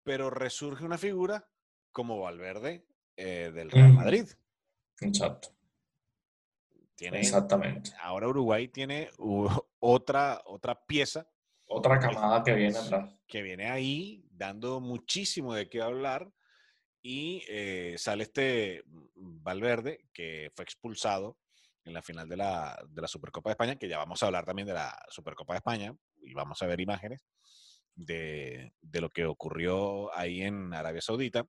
pero 0.04 0.30
resurge 0.30 0.86
una 0.86 1.00
figura 1.00 1.48
como 1.92 2.20
Valverde 2.20 2.86
eh, 3.18 3.52
del 3.54 3.72
Real 3.72 3.94
Madrid. 3.94 4.28
Exacto. 5.02 5.50
Exactamente. 7.00 7.92
Ahora 8.02 8.28
Uruguay 8.28 8.68
tiene 8.68 9.10
otra, 9.80 10.42
otra 10.46 10.76
pieza. 10.86 11.28
Otra 11.68 12.00
camada 12.00 12.44
que 12.44 12.54
viene 12.54 12.78
atrás. 12.78 13.12
Que 13.28 13.42
viene 13.42 13.70
ahí 13.70 14.26
dando 14.32 14.80
muchísimo 14.80 15.54
de 15.54 15.70
qué 15.70 15.82
hablar. 15.82 16.32
Y 17.02 17.44
eh, 17.48 17.96
sale 17.98 18.24
este 18.24 18.84
Valverde, 19.16 20.08
que 20.12 20.52
fue 20.56 20.64
expulsado 20.64 21.38
en 21.84 21.94
la 21.94 22.02
final 22.02 22.28
de 22.28 22.38
la, 22.38 22.84
de 22.90 23.02
la 23.02 23.08
Supercopa 23.08 23.50
de 23.50 23.54
España, 23.54 23.76
que 23.76 23.88
ya 23.88 24.00
vamos 24.00 24.22
a 24.22 24.26
hablar 24.26 24.44
también 24.44 24.68
de 24.68 24.74
la 24.74 24.98
Supercopa 25.10 25.54
de 25.54 25.58
España 25.58 25.96
y 26.18 26.34
vamos 26.34 26.60
a 26.62 26.66
ver 26.66 26.82
imágenes 26.82 27.24
de, 27.94 28.74
de 28.82 29.02
lo 29.02 29.10
que 29.10 29.26
ocurrió 29.26 30.16
ahí 30.18 30.42
en 30.42 30.74
Arabia 30.74 31.02
Saudita 31.02 31.46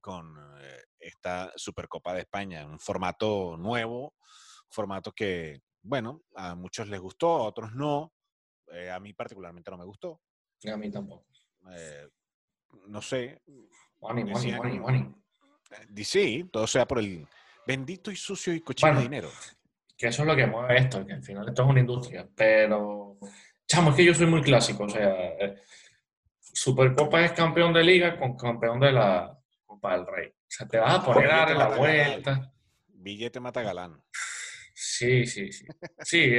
con 0.00 0.36
eh, 0.60 0.82
esta 1.02 1.52
Supercopa 1.56 2.14
de 2.14 2.20
España, 2.20 2.66
un 2.66 2.78
formato 2.78 3.56
nuevo, 3.56 4.14
formato 4.68 5.12
que, 5.12 5.60
bueno, 5.82 6.22
a 6.34 6.54
muchos 6.54 6.88
les 6.88 7.00
gustó, 7.00 7.36
a 7.36 7.42
otros 7.42 7.72
no. 7.74 8.12
Eh, 8.72 8.90
a 8.90 8.98
mí 9.00 9.12
particularmente 9.12 9.70
no 9.70 9.78
me 9.78 9.84
gustó. 9.84 10.20
A 10.70 10.76
mí 10.76 10.90
tampoco. 10.90 11.26
Eh, 11.70 12.08
no 12.86 13.02
sé. 13.02 13.42
Money, 14.00 14.24
money, 14.24 14.52
money, 14.52 14.78
money. 14.78 15.14
Sí, 16.04 16.48
todo 16.50 16.66
sea 16.66 16.86
por 16.86 16.98
el, 16.98 17.26
Bendito 17.66 18.10
y 18.10 18.16
sucio 18.16 18.52
y 18.54 18.60
cochino 18.60 19.00
dinero. 19.00 19.30
Que 19.96 20.08
eso 20.08 20.22
es 20.22 20.28
lo 20.28 20.34
que 20.34 20.46
mueve 20.46 20.78
esto, 20.78 21.06
que 21.06 21.12
al 21.12 21.22
final 21.22 21.48
esto 21.48 21.62
es 21.62 21.68
una 21.68 21.80
industria. 21.80 22.28
Pero, 22.34 23.18
chamo, 23.66 23.90
es 23.90 23.96
que 23.96 24.04
yo 24.04 24.14
soy 24.14 24.26
muy 24.26 24.42
clásico. 24.42 24.84
O 24.84 24.88
sea, 24.88 25.10
eh, 25.38 25.62
Supercopa 26.40 27.24
es 27.24 27.32
campeón 27.32 27.72
de 27.72 27.84
liga 27.84 28.18
con 28.18 28.36
campeón 28.36 28.80
de 28.80 28.92
la 28.92 29.38
Copa 29.64 29.96
del 29.96 30.06
Rey. 30.06 30.32
O 30.52 30.54
sea, 30.54 30.68
te 30.68 30.78
vas 30.78 30.96
a 30.96 31.02
poner 31.02 31.30
a 31.30 31.36
darle 31.38 31.54
la 31.54 31.68
vuelta. 31.68 32.52
Billete 32.88 33.40
mata 33.40 33.62
galán. 33.62 34.04
Sí, 34.74 35.24
sí, 35.24 35.50
sí. 35.50 35.66
Sí, 36.00 36.34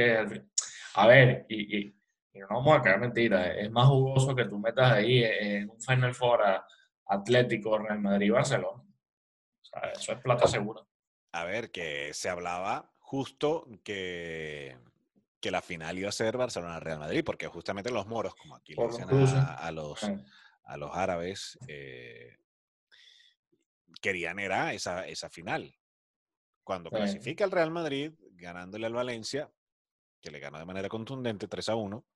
a 0.94 1.06
ver, 1.08 1.46
y, 1.48 1.92
no 2.34 2.46
vamos 2.48 2.78
a 2.78 2.82
caer 2.82 3.00
mentira, 3.00 3.52
es 3.54 3.68
más 3.72 3.88
jugoso 3.88 4.36
que 4.36 4.44
tú 4.44 4.56
metas 4.60 4.92
ahí 4.92 5.24
en 5.24 5.68
un 5.68 5.82
Final 5.82 6.14
Four 6.14 6.42
a 6.46 6.64
Atlético, 7.06 7.76
Real 7.76 7.98
Madrid, 7.98 8.30
Barcelona. 8.30 8.84
O 8.84 9.64
sea, 9.64 9.90
eso 9.90 10.12
es 10.12 10.20
plata 10.20 10.46
segura. 10.46 10.82
A 11.32 11.44
ver, 11.44 11.72
que 11.72 12.14
se 12.14 12.28
hablaba 12.28 12.92
justo 13.00 13.66
que, 13.82 14.76
que 15.40 15.50
la 15.50 15.60
final 15.60 15.98
iba 15.98 16.08
a 16.08 16.12
ser 16.12 16.36
Barcelona-Real 16.36 17.00
Madrid, 17.00 17.24
porque 17.26 17.48
justamente 17.48 17.90
los 17.90 18.06
moros, 18.06 18.36
como 18.36 18.54
aquí 18.54 18.76
le 18.76 18.86
dicen 18.86 19.08
a, 19.10 19.72
los, 19.72 20.04
a 20.62 20.76
los 20.76 20.96
árabes, 20.96 21.58
eh, 21.66 22.43
querían 24.00 24.38
era 24.38 24.72
esa, 24.72 25.06
esa 25.06 25.30
final. 25.30 25.74
Cuando 26.62 26.90
clasifica 26.90 27.44
el 27.44 27.50
Real 27.50 27.70
Madrid, 27.70 28.12
ganándole 28.32 28.86
al 28.86 28.94
Valencia, 28.94 29.50
que 30.20 30.30
le 30.30 30.40
ganó 30.40 30.58
de 30.58 30.64
manera 30.64 30.88
contundente 30.88 31.46
3 31.46 31.68
a 31.68 31.74
1, 31.76 32.06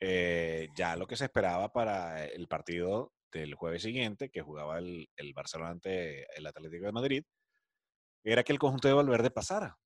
eh, 0.00 0.68
ya 0.76 0.96
lo 0.96 1.06
que 1.06 1.16
se 1.16 1.24
esperaba 1.24 1.72
para 1.72 2.24
el 2.24 2.46
partido 2.46 3.12
del 3.32 3.54
jueves 3.54 3.82
siguiente, 3.82 4.30
que 4.30 4.42
jugaba 4.42 4.78
el, 4.78 5.08
el 5.16 5.32
Barcelona 5.32 5.70
ante 5.70 6.26
el 6.38 6.46
Atlético 6.46 6.86
de 6.86 6.92
Madrid, 6.92 7.24
era 8.24 8.44
que 8.44 8.52
el 8.52 8.58
conjunto 8.58 8.88
de 8.88 8.94
Valverde 8.94 9.30
pasara. 9.30 9.78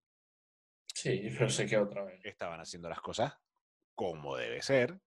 Sí, 0.95 1.31
pero 1.33 1.49
sé 1.49 1.67
que 1.67 1.79
otra 1.79 2.05
vez. 2.05 2.21
Estaban 2.25 2.61
haciendo 2.61 2.89
las 2.89 3.01
cosas 3.01 3.35
como 3.95 4.37
debe 4.37 4.62
ser. 4.62 5.01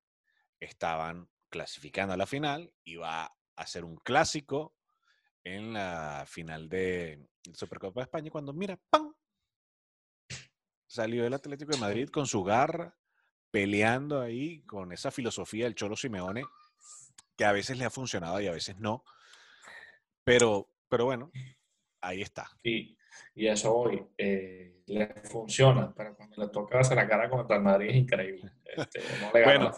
Estaban 0.60 1.30
clasificando 1.50 2.14
a 2.14 2.18
la 2.18 2.26
final. 2.26 2.74
Iba 2.84 3.36
a 3.56 3.68
ser 3.68 3.86
un 3.86 3.98
clásico 3.98 4.76
en 5.44 5.74
la 5.74 6.26
final 6.28 6.70
de 6.70 7.28
Supercopa 7.54 8.02
de 8.02 8.04
España. 8.04 8.32
Cuando 8.32 8.54
mira, 8.54 8.78
¡pam! 8.90 9.14
Salió 10.88 11.26
el 11.26 11.34
Atlético 11.34 11.72
de 11.72 11.78
Madrid 11.80 12.10
con 12.10 12.26
su 12.26 12.44
garra, 12.44 12.96
peleando 13.52 14.22
ahí 14.22 14.62
con 14.64 14.92
esa 14.92 15.12
filosofía 15.12 15.66
del 15.66 15.76
Cholo 15.76 15.96
Simeone, 15.96 16.44
que 17.38 17.46
a 17.46 17.52
veces 17.52 17.78
le 17.78 17.86
ha 17.86 17.90
funcionado 17.90 18.42
y 18.42 18.48
a 18.48 18.52
veces 18.52 18.80
no. 18.80 19.04
Pero, 20.24 20.70
pero 20.88 21.06
bueno, 21.06 21.32
ahí 22.02 22.22
está. 22.22 22.50
Sí, 22.64 22.98
y 23.36 23.48
eso 23.48 23.76
hoy 23.76 24.04
eh, 24.18 24.82
le 24.88 25.08
funciona, 25.24 25.94
pero 25.96 26.16
cuando 26.16 26.44
le 26.44 26.50
toca 26.50 26.80
hacer 26.80 26.98
la 26.98 27.08
cara 27.08 27.30
contra 27.30 27.58
el 27.58 27.64
Madrid 27.64 27.90
es 27.90 27.96
increíble. 27.96 28.52
Este, 28.66 29.00
no 29.22 29.32
le 29.34 29.42
gana 29.42 29.72
bueno, 29.72 29.78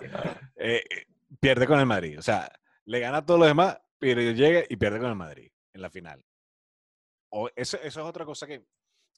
eh, 0.57 0.83
pierde 1.39 1.67
con 1.67 1.79
el 1.79 1.85
Madrid. 1.85 2.17
O 2.19 2.21
sea, 2.21 2.51
le 2.85 2.99
gana 2.99 3.17
a 3.17 3.25
todos 3.25 3.39
los 3.39 3.49
demás, 3.49 3.79
pero 4.01 4.19
llega 4.19 4.63
y 4.67 4.75
pierde 4.77 4.99
con 4.99 5.09
el 5.09 5.15
Madrid 5.15 5.51
en 5.73 5.81
la 5.81 5.91
final. 5.91 6.25
O 7.29 7.49
eso, 7.55 7.77
eso 7.77 8.01
es 8.01 8.05
otra 8.05 8.25
cosa 8.25 8.47
que, 8.47 8.65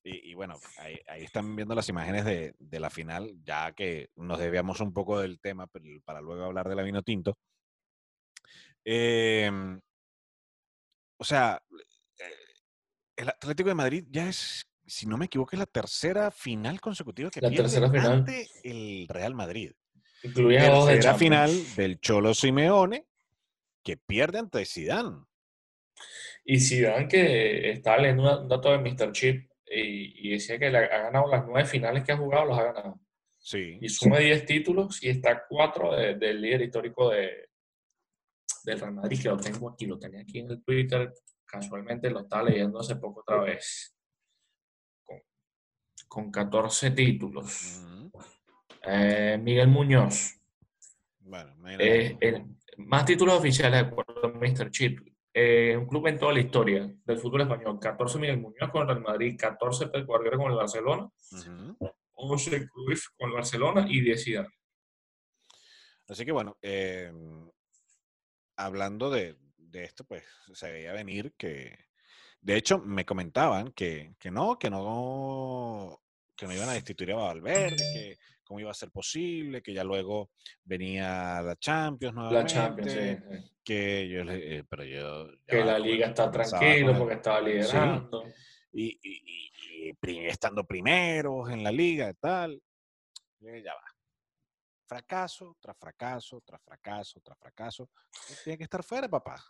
y, 0.03 0.33
bueno, 0.33 0.59
ahí, 0.77 1.23
están 1.23 1.55
viendo 1.55 1.73
las 1.73 1.87
imágenes 1.87 2.25
de, 2.25 2.53
de, 2.59 2.79
la 2.81 2.89
final, 2.89 3.33
ya 3.45 3.71
que 3.71 4.09
nos 4.17 4.37
debíamos 4.37 4.81
un 4.81 4.91
poco 4.91 5.21
del 5.21 5.39
tema 5.39 5.67
para 6.03 6.19
luego 6.19 6.43
hablar 6.43 6.67
de 6.67 6.75
la 6.75 6.83
vino 6.83 7.01
tinto. 7.01 7.37
Em, 8.83 9.79
o 11.17 11.23
sea, 11.23 11.63
eh, 12.19 12.23
el 13.15 13.29
Atlético 13.29 13.69
de 13.69 13.75
Madrid 13.75 14.05
ya 14.09 14.27
es, 14.27 14.67
si 14.85 15.05
no 15.05 15.17
me 15.17 15.25
equivoco, 15.25 15.51
es 15.53 15.59
la 15.59 15.65
tercera 15.65 16.29
final 16.29 16.81
consecutiva 16.81 17.29
que 17.29 17.39
la 17.39 17.47
pierde 17.47 17.63
tercera 17.63 17.89
final. 17.89 18.11
ante 18.11 18.49
el 18.65 19.07
Real 19.07 19.33
Madrid. 19.33 19.71
De 20.21 20.29
tercera 20.33 21.15
final 21.15 21.49
del 21.77 22.01
Cholo 22.01 22.33
Simeone 22.33 23.07
que 23.83 23.97
pierde 23.97 24.39
ante 24.39 24.65
Zidane. 24.65 25.25
Y 26.45 26.59
Zidane 26.59 27.07
que 27.07 27.71
está 27.71 27.97
leyendo 27.97 28.41
un 28.41 28.47
dato 28.47 28.71
de 28.71 28.77
Mr. 28.79 29.11
Chip 29.11 29.49
y, 29.65 30.29
decía 30.31 30.59
que 30.59 30.67
ha 30.67 30.71
ganado 30.71 31.27
las 31.27 31.45
nueve 31.45 31.67
finales 31.67 32.03
que 32.03 32.11
ha 32.11 32.17
jugado, 32.17 32.45
los 32.45 32.59
ha 32.59 32.63
ganado. 32.63 32.99
Sí. 33.39 33.77
Y 33.81 33.89
suma 33.89 34.19
diez 34.19 34.45
títulos 34.45 35.03
y 35.03 35.09
está 35.09 35.45
cuatro 35.47 35.93
del 35.95 36.41
líder 36.41 36.61
histórico 36.61 37.09
de, 37.09 37.49
del 38.63 38.79
Real 38.79 38.93
Madrid, 38.93 39.21
que 39.21 39.29
lo 39.29 39.37
tengo 39.37 39.69
aquí, 39.69 39.85
lo 39.85 39.99
tenía 39.99 40.21
aquí 40.21 40.39
en 40.39 40.51
el 40.51 40.63
Twitter, 40.63 41.13
casualmente 41.45 42.09
lo 42.09 42.21
estaba 42.21 42.43
leyendo 42.43 42.79
hace 42.79 42.95
poco 42.95 43.21
otra 43.21 43.41
vez, 43.41 43.95
con, 45.03 45.21
con 46.07 46.31
14 46.31 46.91
títulos. 46.91 47.81
Eh, 48.83 49.37
Miguel 49.41 49.67
Muñoz. 49.67 50.39
Bueno, 51.19 51.55
eh, 51.79 52.17
el, 52.19 52.45
más 52.77 53.05
títulos 53.05 53.35
oficiales 53.35 53.81
de 53.81 53.87
acuerdo 53.87 54.25
a 54.25 54.29
Mr. 54.29 54.71
Chip. 54.71 54.99
Eh, 55.35 55.75
un 55.75 55.87
club 55.87 56.05
en 56.07 56.19
toda 56.19 56.33
la 56.33 56.41
historia 56.41 56.93
del 57.05 57.17
fútbol 57.17 57.41
español. 57.41 57.79
14 57.79 58.19
Miguel 58.19 58.39
Muñoz 58.39 58.69
con 58.71 58.83
el 58.83 58.87
Real 58.87 59.01
Madrid, 59.01 59.35
14 59.37 59.87
Pep 59.87 60.05
Guardiola 60.05 60.37
con 60.37 60.51
el 60.51 60.57
Barcelona, 60.57 61.09
11 62.13 62.67
Cruz 62.69 63.09
con 63.17 63.29
el 63.29 63.35
Barcelona 63.35 63.85
y 63.89 64.01
10 64.01 64.23
Zidane. 64.23 64.49
Así 66.07 66.25
que 66.25 66.31
bueno, 66.31 66.57
eh, 66.61 67.11
hablando 68.55 69.09
de, 69.09 69.37
esto, 69.73 70.03
pues 70.03 70.23
se 70.53 70.71
veía 70.71 70.93
venir 70.93 71.33
que, 71.35 71.87
de 72.41 72.55
hecho, 72.55 72.77
me 72.77 73.05
comentaban 73.05 73.71
que, 73.71 74.15
no, 74.25 74.59
que 74.59 74.69
no, 74.69 75.99
que 76.35 76.45
no 76.45 76.53
iban 76.53 76.69
a 76.69 76.73
destituir 76.73 77.13
a 77.13 77.15
Valverde, 77.15 77.77
que 77.77 78.17
cómo 78.43 78.59
iba 78.59 78.71
a 78.71 78.75
ser 78.75 78.91
posible, 78.91 79.61
que 79.61 79.73
ya 79.73 79.83
luego 79.83 80.31
venía 80.63 81.41
la 81.41 81.55
Champions 81.55 82.15
nuevamente. 82.15 82.55
La 82.55 82.61
Champions, 82.61 83.51
Que 83.63 84.09
yo, 84.09 84.21
eh, 84.31 84.63
pero 84.69 84.83
yo... 84.83 85.27
Que 85.47 85.63
la 85.63 85.79
liga 85.79 86.07
está 86.07 86.29
tranquilo 86.29 86.97
porque 86.97 87.15
estaba 87.15 87.41
liderando. 87.41 88.23
Y, 88.71 88.99
y, 89.01 89.51
y, 89.87 90.17
estando 90.25 90.63
primeros 90.63 91.49
en 91.49 91.63
la 91.63 91.71
liga 91.71 92.09
y 92.09 92.13
tal. 92.15 92.61
ya 93.39 93.73
va 93.73 93.93
fracaso 94.93 95.57
tras 95.59 95.77
fracaso, 95.77 96.41
tras 96.45 96.61
fracaso, 96.61 97.19
tras 97.21 97.37
fracaso. 97.39 97.89
Tiene 98.43 98.57
que 98.57 98.63
estar 98.63 98.83
fuera, 98.83 99.09
papá. 99.09 99.43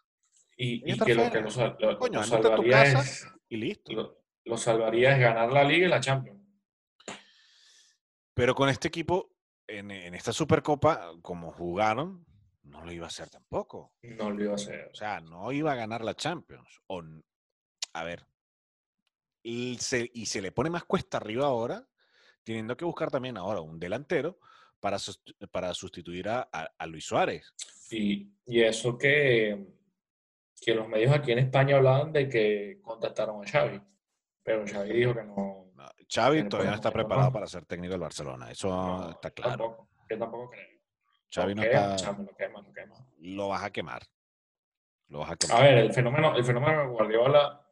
Y, 0.56 0.92
y 0.92 0.98
que 0.98 1.16
lo 1.16 1.30
que 1.32 1.42
nos, 1.42 1.58
lo, 1.58 2.24
salvaría 2.24 2.84
es, 2.84 3.28
y 3.50 3.58
listo. 3.58 4.18
Lo, 4.46 4.58
salvaría 4.58 5.14
es 5.14 5.20
ganar 5.20 5.52
la 5.52 5.64
Liga 5.64 5.88
y 5.88 5.90
la 5.90 6.00
Champions. 6.00 6.40
Pero 8.34 8.56
con 8.56 8.70
este 8.70 8.88
equipo, 8.88 9.36
en, 9.68 9.92
en, 9.92 10.16
esta 10.16 10.34
Supercopa, 10.34 11.12
como 11.22 11.52
jugaron, 11.52 12.26
no 12.64 12.84
lo 12.84 12.92
iba 12.92 13.06
a 13.06 13.10
hacer 13.10 13.30
tampoco. 13.30 13.94
No 14.02 14.32
lo 14.32 14.44
iba 14.44 14.52
a 14.54 14.56
hacer. 14.56 14.90
O 14.92 14.96
sea, 14.96 15.20
no 15.22 15.52
iba 15.52 15.72
a 15.72 15.76
ganar 15.76 16.04
la 16.04 16.16
Champions. 16.16 16.82
O, 16.88 17.04
a 17.94 18.04
ver. 18.04 18.26
Y 19.44 19.78
se, 19.80 20.10
y 20.14 20.26
se 20.26 20.42
le 20.42 20.52
pone 20.52 20.70
más 20.70 20.86
cuesta 20.86 21.18
arriba 21.18 21.46
ahora, 21.46 21.88
teniendo 22.44 22.78
que 22.78 22.86
buscar 22.86 23.12
también 23.12 23.38
ahora 23.38 23.62
un 23.62 23.80
delantero 23.80 24.40
para, 24.80 24.98
para 25.52 25.74
sustituir 25.74 26.30
a, 26.30 26.42
a, 26.42 26.88
Luis 26.88 27.06
Suárez. 27.06 27.54
Y, 27.90 28.32
y, 28.46 28.62
eso 28.62 28.98
que, 28.98 29.66
que 30.60 30.74
los 30.74 30.88
medios 30.88 31.14
aquí 31.14 31.32
en 31.32 31.40
España 31.40 31.76
hablaban 31.76 32.12
de 32.12 32.28
que 32.28 32.80
contactaron 32.82 33.44
a 33.44 33.48
Xavi, 33.48 33.82
pero 34.44 34.66
Xavi 34.66 34.94
dijo 34.94 35.14
que 35.14 35.24
no. 35.24 35.63
Xavi 36.14 36.48
todavía 36.48 36.72
no 36.72 36.76
está 36.76 36.92
preparado 36.92 37.32
para 37.32 37.48
ser 37.48 37.66
técnico 37.66 37.94
del 37.94 38.02
Barcelona, 38.02 38.52
eso 38.52 39.10
está 39.10 39.32
claro. 39.32 39.58
Tampoco, 39.58 39.88
yo 40.10 40.20
tampoco 40.20 40.50
creo. 40.52 40.68
Xavi 41.34 41.56
no 41.56 41.64
está... 41.64 42.12
lo, 42.12 42.36
quema, 42.36 42.62
lo, 42.62 42.74
quema. 42.74 42.96
lo 43.20 43.48
vas 43.48 43.64
a 43.64 43.72
quemar. 43.72 44.04
Lo 45.08 45.20
vas 45.20 45.32
a 45.32 45.36
quemar. 45.36 45.58
A 45.58 45.64
ver, 45.64 45.78
el 45.80 45.92
fenómeno, 45.92 46.36
el 46.36 46.44
fenómeno 46.44 46.82
de 46.82 46.88
Guardiola, 46.88 47.68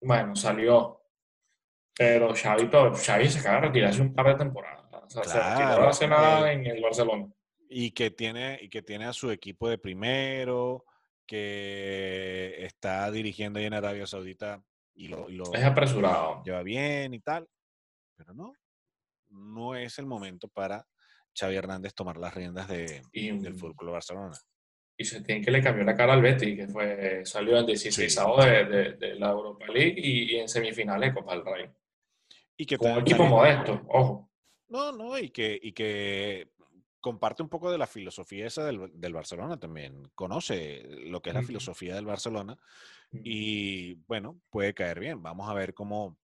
bueno, 0.00 0.34
salió, 0.34 1.02
pero 1.96 2.34
Xavi, 2.34 2.68
todo, 2.68 2.92
Xavi 2.96 3.28
se 3.28 3.38
acaba 3.38 3.60
de 3.60 3.66
retirar 3.68 3.90
hace 3.90 4.02
un 4.02 4.12
par 4.12 4.26
de 4.26 4.34
temporadas. 4.34 4.82
O 5.14 5.24
sea, 5.24 5.76
no 5.78 5.88
hace 5.88 6.08
nada 6.08 6.50
en 6.50 6.66
el 6.66 6.82
Barcelona. 6.82 7.28
Y 7.68 7.92
que, 7.92 8.10
tiene, 8.10 8.58
y 8.60 8.68
que 8.68 8.82
tiene 8.82 9.04
a 9.04 9.12
su 9.12 9.30
equipo 9.30 9.68
de 9.68 9.78
primero, 9.78 10.84
que 11.26 12.64
está 12.64 13.08
dirigiendo 13.12 13.60
ahí 13.60 13.66
en 13.66 13.74
Arabia 13.74 14.06
Saudita 14.06 14.62
y 14.94 15.08
lo, 15.08 15.28
es 15.28 15.64
apresurado. 15.64 16.42
Lleva 16.44 16.62
bien 16.62 17.14
y 17.14 17.20
tal, 17.20 17.48
pero 18.16 18.34
no, 18.34 18.52
no 19.30 19.74
es 19.74 19.98
el 19.98 20.06
momento 20.06 20.48
para 20.48 20.86
Xavi 21.34 21.56
Hernández 21.56 21.94
tomar 21.94 22.16
las 22.16 22.34
riendas 22.34 22.68
de, 22.68 23.02
del 23.12 23.54
Fútbol 23.54 23.90
Barcelona. 23.90 24.36
Y 24.96 25.04
se 25.04 25.22
tiene 25.22 25.40
que 25.40 25.50
le 25.50 25.62
cambió 25.62 25.84
la 25.84 25.96
cara 25.96 26.12
al 26.12 26.22
Betis, 26.22 26.56
que 26.56 26.68
fue, 26.68 27.24
salió 27.24 27.58
en 27.58 27.66
16 27.66 28.20
de, 28.38 28.92
de, 28.98 29.14
la 29.16 29.30
Europa 29.30 29.66
League 29.66 29.94
y, 29.96 30.36
en 30.36 30.48
semifinales 30.48 31.14
Copa 31.14 31.34
del 31.34 31.44
Rey. 31.44 31.70
Y 32.56 32.66
que 32.66 32.76
Con 32.76 32.92
un 32.92 32.98
equipo 32.98 33.24
modesto, 33.24 33.82
ojo. 33.88 34.30
No, 34.68 34.92
no, 34.92 35.18
y 35.18 35.30
que, 35.30 35.58
y 35.60 35.72
que 35.72 36.52
comparte 37.00 37.42
un 37.42 37.48
poco 37.48 37.72
de 37.72 37.78
la 37.78 37.86
filosofía 37.86 38.46
esa 38.46 38.64
del, 38.64 38.90
del 38.94 39.12
Barcelona 39.12 39.58
también. 39.58 40.10
Conoce 40.14 40.82
lo 41.06 41.20
que 41.20 41.30
es 41.30 41.34
la 41.34 41.42
filosofía 41.42 41.94
del 41.94 42.06
Barcelona 42.06 42.56
y 43.12 43.94
bueno, 44.06 44.40
puede 44.50 44.74
caer 44.74 45.00
bien. 45.00 45.22
Vamos 45.22 45.48
a 45.48 45.54
ver 45.54 45.74
cómo, 45.74 46.18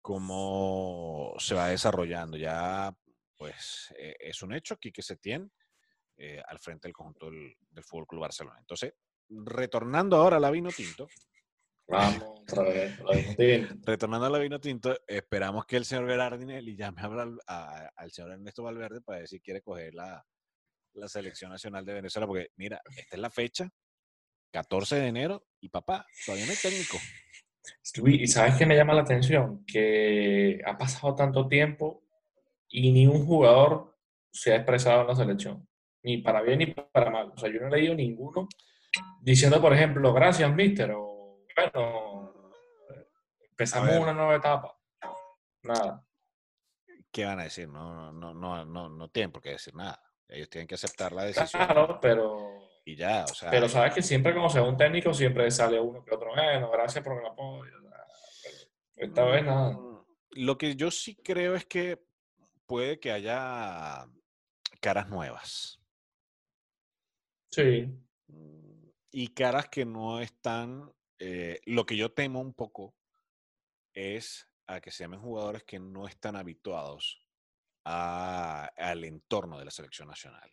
cómo 0.00 1.34
se 1.38 1.54
va 1.54 1.68
desarrollando. 1.68 2.36
Ya, 2.36 2.94
pues, 3.36 3.94
eh, 3.98 4.16
es 4.20 4.42
un 4.42 4.54
hecho 4.54 4.76
que 4.76 5.02
se 5.02 5.16
tiene 5.16 5.48
eh, 6.16 6.42
al 6.46 6.58
frente 6.58 6.88
del 6.88 6.94
conjunto 6.94 7.30
del, 7.30 7.54
del 7.70 7.84
Fútbol 7.84 8.06
Club 8.06 8.22
Barcelona. 8.22 8.58
Entonces, 8.60 8.94
retornando 9.28 10.16
ahora 10.16 10.36
a 10.36 10.40
la 10.40 10.50
vino 10.50 10.70
tinto, 10.70 11.08
Vamos, 11.86 12.22
otra 12.42 12.62
vez. 12.62 12.98
Retornando 13.84 14.26
a 14.26 14.30
la 14.30 14.38
vino 14.38 14.60
tinto, 14.60 14.96
esperamos 15.06 15.66
que 15.66 15.76
el 15.76 15.84
señor 15.84 16.06
Berardinelli 16.06 16.76
llame 16.76 17.02
a, 17.46 17.90
al 17.94 18.10
señor 18.10 18.32
Ernesto 18.32 18.62
Valverde 18.62 19.00
para 19.02 19.20
decir 19.20 19.38
si 19.38 19.42
quiere 19.42 19.60
coger 19.60 19.94
la, 19.94 20.24
la 20.94 21.08
selección 21.08 21.50
nacional 21.50 21.84
de 21.84 21.94
Venezuela, 21.94 22.26
porque 22.26 22.48
mira, 22.56 22.80
esta 22.96 23.16
es 23.16 23.20
la 23.20 23.30
fecha, 23.30 23.68
14 24.54 24.94
de 24.94 25.08
enero, 25.08 25.44
y 25.60 25.68
papá, 25.68 26.06
todavía 26.24 26.46
no 26.46 26.52
hay 26.52 26.58
técnico. 26.58 26.96
Y 28.06 28.26
sabes 28.28 28.54
qué 28.54 28.64
me 28.64 28.76
llama 28.76 28.94
la 28.94 29.02
atención, 29.02 29.64
que 29.66 30.60
ha 30.64 30.78
pasado 30.78 31.16
tanto 31.16 31.48
tiempo 31.48 32.04
y 32.68 32.92
ni 32.92 33.08
un 33.08 33.26
jugador 33.26 33.98
se 34.30 34.52
ha 34.52 34.56
expresado 34.56 35.00
en 35.00 35.08
la 35.08 35.16
selección, 35.16 35.68
ni 36.04 36.18
para 36.18 36.40
bien 36.40 36.60
ni 36.60 36.66
para 36.66 37.10
mal. 37.10 37.32
O 37.34 37.36
sea, 37.36 37.50
yo 37.52 37.60
no 37.60 37.66
he 37.66 37.70
leído 37.78 37.96
ninguno 37.96 38.48
diciendo, 39.20 39.60
por 39.60 39.74
ejemplo, 39.74 40.12
gracias, 40.12 40.54
mister, 40.54 40.92
o 40.92 41.40
bueno, 41.56 42.52
empezamos 43.50 43.96
una 43.96 44.12
nueva 44.12 44.36
etapa. 44.36 44.78
Nada. 45.64 46.06
¿Qué 47.10 47.24
van 47.24 47.40
a 47.40 47.44
decir? 47.44 47.68
No, 47.68 48.12
no, 48.12 48.32
no, 48.32 48.64
no, 48.64 48.88
no 48.88 49.08
tienen 49.08 49.32
por 49.32 49.42
qué 49.42 49.50
decir 49.50 49.74
nada. 49.74 50.00
Ellos 50.28 50.48
tienen 50.48 50.68
que 50.68 50.76
aceptar 50.76 51.12
la 51.12 51.24
decisión. 51.24 51.64
Claro, 51.66 51.98
pero. 52.00 52.63
Y 52.84 52.96
ya, 52.96 53.24
o 53.24 53.34
sea. 53.34 53.50
Pero 53.50 53.68
sabes 53.68 53.94
que 53.94 54.02
siempre, 54.02 54.34
como 54.34 54.50
sea 54.50 54.62
un 54.62 54.76
técnico, 54.76 55.14
siempre 55.14 55.50
sale 55.50 55.80
uno 55.80 56.04
que 56.04 56.14
otro. 56.14 56.30
Bueno, 56.34 56.70
gracias 56.70 57.02
por 57.02 57.18
el 57.18 57.26
apoyo. 57.26 57.72
Esta 58.96 59.24
vez 59.24 59.44
nada. 59.44 59.72
Mm, 59.72 60.04
lo 60.30 60.58
que 60.58 60.76
yo 60.76 60.90
sí 60.90 61.16
creo 61.16 61.54
es 61.54 61.64
que 61.64 62.02
puede 62.66 63.00
que 63.00 63.10
haya 63.10 64.06
caras 64.80 65.08
nuevas. 65.08 65.80
Sí. 67.50 67.88
Mm, 68.28 68.88
y 69.10 69.28
caras 69.28 69.68
que 69.68 69.84
no 69.84 70.20
están 70.20 70.92
eh, 71.18 71.60
lo 71.66 71.86
que 71.86 71.96
yo 71.96 72.12
temo 72.12 72.40
un 72.40 72.52
poco 72.52 72.94
es 73.94 74.48
a 74.66 74.80
que 74.80 74.90
se 74.90 75.04
llamen 75.04 75.20
jugadores 75.20 75.64
que 75.64 75.78
no 75.78 76.06
están 76.06 76.36
habituados 76.36 77.20
al 77.84 79.04
entorno 79.04 79.58
de 79.58 79.64
la 79.64 79.70
selección 79.70 80.08
nacional. 80.08 80.50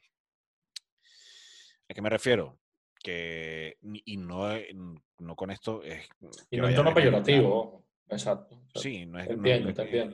¿A 1.91 1.93
qué 1.93 2.01
me 2.01 2.09
refiero? 2.09 2.57
Que, 3.03 3.77
y 3.81 4.15
no, 4.15 4.49
eh, 4.55 4.73
no 5.19 5.35
con 5.35 5.51
esto 5.51 5.83
es... 5.83 6.07
Y 6.49 6.55
no 6.57 6.69
entorno 6.69 6.93
peyorativo, 6.93 7.85
exacto, 8.07 8.61
Sí, 8.75 9.05
no, 9.05 9.19
es, 9.19 9.27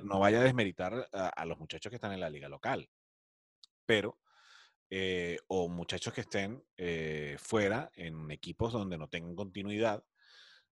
no, 0.04 0.18
vaya 0.18 0.40
a 0.40 0.44
desmeritar 0.44 1.08
a, 1.12 1.46
los 1.46 1.60
muchachos 1.60 1.92
que 1.92 1.98
están 1.98 2.14
en 2.14 2.20
la 2.20 2.32
liga 2.32 2.50
local. 2.50 2.90
Pero 3.86 4.20
eh, 4.90 5.38
o 5.50 5.70
muchachos 5.70 6.12
que 6.16 6.22
estén 6.22 6.64
eh, 6.78 7.36
fuera 7.38 7.92
en 7.94 8.32
equipos 8.32 8.74
donde 8.74 8.98
no 8.98 9.08
tengan 9.08 9.36
continuidad, 9.36 10.04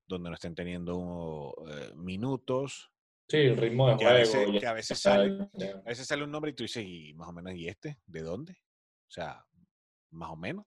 donde 0.08 0.30
no 0.32 0.34
estén 0.36 0.56
teniendo 0.56 1.54
eh, 1.70 1.92
minutos. 1.96 2.92
Sí, 3.30 3.38
el 3.38 3.58
ritmo 3.58 3.90
de 3.92 3.98
Que 3.98 4.06
a, 4.06 4.10
juego. 4.10 4.20
veces, 4.22 4.54
ya- 4.54 4.60
que 4.60 4.68
a 4.68 4.74
veces 4.74 5.00
sale, 5.00 5.50
ya- 5.54 5.70
a 5.86 5.90
veces 5.90 6.08
sale 6.08 6.24
un 6.24 6.32
nombre 6.32 6.50
y 6.50 6.56
tú 6.56 6.64
dices, 6.64 6.84
y 6.84 7.14
más 7.14 7.30
o 7.30 7.34
menos, 7.34 7.54
¿y 7.54 7.68
este? 7.68 8.00
¿De 8.08 8.24
dónde? 8.24 8.54
O 8.54 9.12
sea, 9.12 9.46
más 10.10 10.32
o 10.32 10.36
menos. 10.36 10.66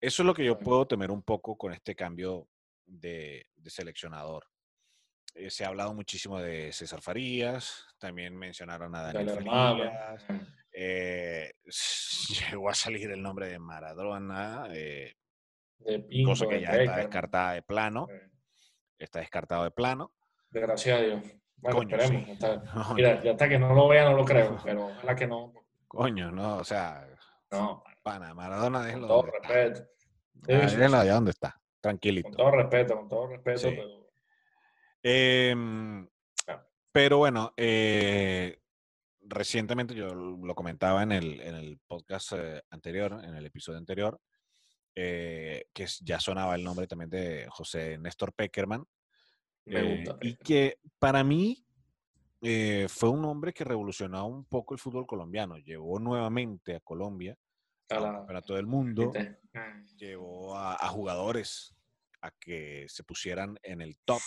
Eso 0.00 0.22
es 0.22 0.26
lo 0.26 0.34
que 0.34 0.44
yo 0.44 0.58
puedo 0.58 0.86
temer 0.86 1.10
un 1.10 1.22
poco 1.22 1.56
con 1.56 1.72
este 1.72 1.94
cambio 1.94 2.48
de, 2.86 3.46
de 3.56 3.70
seleccionador. 3.70 4.44
Eh, 5.34 5.50
se 5.50 5.64
ha 5.64 5.68
hablado 5.68 5.94
muchísimo 5.94 6.40
de 6.40 6.72
César 6.72 7.02
Farías, 7.02 7.86
también 7.98 8.36
mencionaron 8.36 8.94
a 8.94 9.02
Daniel. 9.12 9.30
Farías, 9.44 10.24
eh, 10.72 11.52
llegó 12.50 12.70
a 12.70 12.74
salir 12.74 13.10
el 13.10 13.22
nombre 13.22 13.48
de 13.48 13.58
Maradona, 13.58 14.66
eh, 14.70 15.14
De 15.78 16.00
Pinto, 16.00 16.30
cosa 16.30 16.46
que 16.48 16.54
de 16.56 16.60
ya 16.62 16.68
está 16.70 16.78
Beckham. 16.80 16.96
descartada 16.96 17.52
de 17.52 17.62
plano, 17.62 18.08
está 18.98 19.20
descartado 19.20 19.64
de 19.64 19.70
plano. 19.70 20.12
Gracias 20.50 20.98
a 20.98 21.02
Dios. 21.02 21.22
Bueno, 21.56 21.76
Coño, 21.76 21.96
esperemos. 21.96 22.24
sí. 22.26 22.32
hasta- 22.32 22.60
Coño, 22.72 22.94
mira, 22.94 23.22
ya 23.22 23.30
hasta 23.32 23.48
que 23.48 23.58
no 23.58 23.74
lo 23.74 23.86
vea 23.88 24.04
no 24.10 24.16
lo 24.16 24.24
creo, 24.24 24.58
pero 24.64 24.86
ojalá 24.86 25.14
que 25.14 25.26
no. 25.26 25.52
coño, 25.86 26.30
no, 26.32 26.56
o 26.56 26.64
sea, 26.64 27.06
No, 27.52 27.84
pana, 28.02 28.34
Maradona 28.34 28.78
con 28.78 28.86
déjenlo 28.86 29.06
todo 29.08 29.22
respeto. 29.22 29.80
Ah, 29.82 30.46
déjenlo 30.46 30.96
allá 30.98 31.14
donde 31.14 31.30
está, 31.32 31.50
Con 31.52 31.80
tranquilito. 31.80 32.30
todo 32.30 32.50
respeto, 32.52 32.96
con 32.96 33.08
todo 33.08 33.26
respeto, 33.28 33.58
Sí. 33.58 33.74
pero 33.76 34.00
Em, 35.02 36.06
Ah. 36.46 36.66
pero 36.92 37.18
bueno, 37.18 37.52
eh, 37.56 38.58
recientemente 39.22 39.94
yo 39.94 40.14
lo 40.14 40.54
comentaba 40.54 41.02
en 41.02 41.12
el, 41.12 41.40
en 41.40 41.54
el 41.54 41.78
podcast 41.86 42.32
eh, 42.34 42.62
anterior, 42.70 43.18
en 43.24 43.34
el 43.34 43.46
episodio 43.46 43.78
anterior, 43.78 44.20
eh, 44.94 45.64
que 45.72 45.86
ya 46.02 46.20
sonaba 46.20 46.54
el 46.54 46.64
nombre 46.64 46.86
también 46.86 47.08
de 47.10 47.46
José 47.48 47.96
Néstor 47.98 48.34
Peckerman, 48.34 48.84
me 49.66 49.96
gusta. 49.96 50.18
y 50.20 50.34
que 50.36 50.78
para 50.98 51.22
mí 51.24 51.64
fue 52.88 53.10
un 53.10 53.24
hombre 53.26 53.52
que 53.52 53.64
revolucionó 53.64 54.26
un 54.26 54.44
poco 54.46 54.72
el 54.74 54.80
fútbol 54.80 55.06
colombiano, 55.06 55.56
llevó 55.58 55.98
nuevamente 55.98 56.74
a 56.76 56.80
Colombia 56.80 57.36
A 57.90 57.96
a 57.96 57.98
un 58.00 58.04
la- 58.04 58.12
campeonato 58.18 58.54
del 58.54 58.66
mundo, 58.66 59.12
¿viste? 59.12 59.38
Llevó 59.96 60.56
a, 60.56 60.74
a 60.74 60.88
jugadores 60.88 61.74
a 62.22 62.30
que 62.30 62.86
se 62.88 63.02
pusieran 63.04 63.58
en 63.62 63.80
el 63.80 63.96
top. 64.04 64.20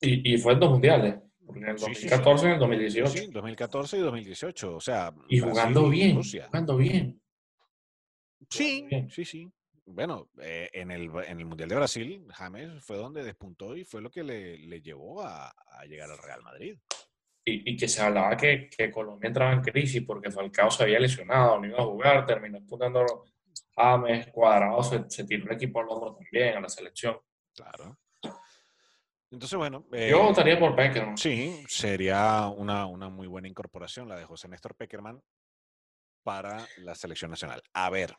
Y, 0.00 0.34
y 0.34 0.38
fue 0.38 0.54
en 0.54 0.60
dos 0.60 0.70
mundiales, 0.70 1.16
en 1.54 1.64
el 1.68 1.78
Sí, 1.78 1.94
sí, 1.94 1.94
sí. 1.94 2.08
2014 2.08 2.44
y 2.44 2.48
en 2.48 2.52
el 2.54 2.58
2018. 2.60 3.10
Sí, 3.12 3.26
2014 3.30 3.96
y 3.98 4.00
2018. 4.00 4.76
O 4.76 4.80
sea, 4.80 5.12
Y 5.28 5.40
Brasil 5.40 5.50
jugando 5.52 5.88
bien, 5.90 6.16
Rusia. 6.16 6.46
jugando 6.46 6.76
bien. 6.76 7.20
Sí, 8.48 8.86
bien. 8.88 9.10
sí, 9.10 9.24
sí. 9.24 9.50
Bueno, 9.86 10.28
eh, 10.40 10.70
en, 10.72 10.90
el, 10.90 11.10
en 11.26 11.38
el 11.40 11.44
Mundial 11.46 11.68
de 11.68 11.74
Brasil, 11.76 12.26
James 12.32 12.82
fue 12.84 12.96
donde 12.96 13.24
despuntó 13.24 13.76
y 13.76 13.84
fue 13.84 14.00
lo 14.00 14.10
que 14.10 14.22
le, 14.22 14.56
le 14.58 14.80
llevó 14.80 15.22
a, 15.22 15.48
a 15.50 15.84
llegar 15.86 16.10
al 16.10 16.18
Real 16.18 16.42
Madrid. 16.42 16.78
Y, 17.44 17.72
y 17.72 17.76
que 17.76 17.88
se 17.88 18.02
hablaba 18.02 18.36
que, 18.36 18.68
que 18.68 18.90
Colombia 18.90 19.28
entraba 19.28 19.52
en 19.52 19.62
crisis 19.62 20.02
porque 20.06 20.30
Falcao 20.30 20.70
se 20.70 20.82
había 20.82 21.00
lesionado, 21.00 21.58
no 21.58 21.66
iba 21.66 21.78
a 21.78 21.84
jugar, 21.84 22.26
terminó 22.26 22.58
disputando 22.58 23.24
James, 23.74 24.28
Cuadrado, 24.28 24.82
se, 24.82 25.08
se 25.08 25.24
tiró 25.24 25.46
el 25.46 25.52
equipo 25.52 25.80
al 25.80 25.88
hombro 25.88 26.14
también, 26.16 26.56
a 26.58 26.60
la 26.60 26.68
selección. 26.68 27.18
Claro. 27.54 27.98
Entonces, 29.30 29.56
bueno. 29.56 29.84
Yo 29.90 29.96
eh, 29.98 30.12
votaría 30.14 30.58
por 30.58 30.74
Peckerman. 30.74 31.16
Sí, 31.16 31.64
sería 31.68 32.48
una, 32.48 32.86
una 32.86 33.08
muy 33.08 33.26
buena 33.26 33.48
incorporación 33.48 34.08
la 34.08 34.16
de 34.16 34.24
José 34.24 34.48
Néstor 34.48 34.74
Peckerman 34.74 35.22
para 36.22 36.66
la 36.78 36.94
selección 36.94 37.30
nacional. 37.30 37.62
A 37.72 37.88
ver, 37.90 38.14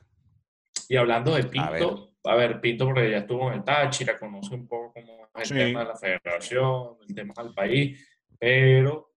Y 0.90 0.96
hablando 0.96 1.36
de 1.36 1.42
ver. 1.44 1.52
Pinto, 1.52 2.14
a 2.24 2.36
ver, 2.36 2.60
Pinto 2.62 2.86
porque 2.86 3.12
ya 3.12 3.18
estuvo 3.20 3.50
en 3.50 3.60
el 3.60 3.64
Táchira, 3.64 4.18
conoce 4.18 4.56
un 4.56 4.68
poco 4.68 4.94
cómo 4.94 5.28
es 5.36 5.52
el 5.52 5.58
Sí. 5.58 5.64
tema 5.66 5.82
de 5.82 5.86
la 5.90 5.96
federación, 5.96 6.98
el 7.08 7.14
tema 7.16 7.34
del 7.38 7.54
país, 7.54 8.08
pero 8.40 9.11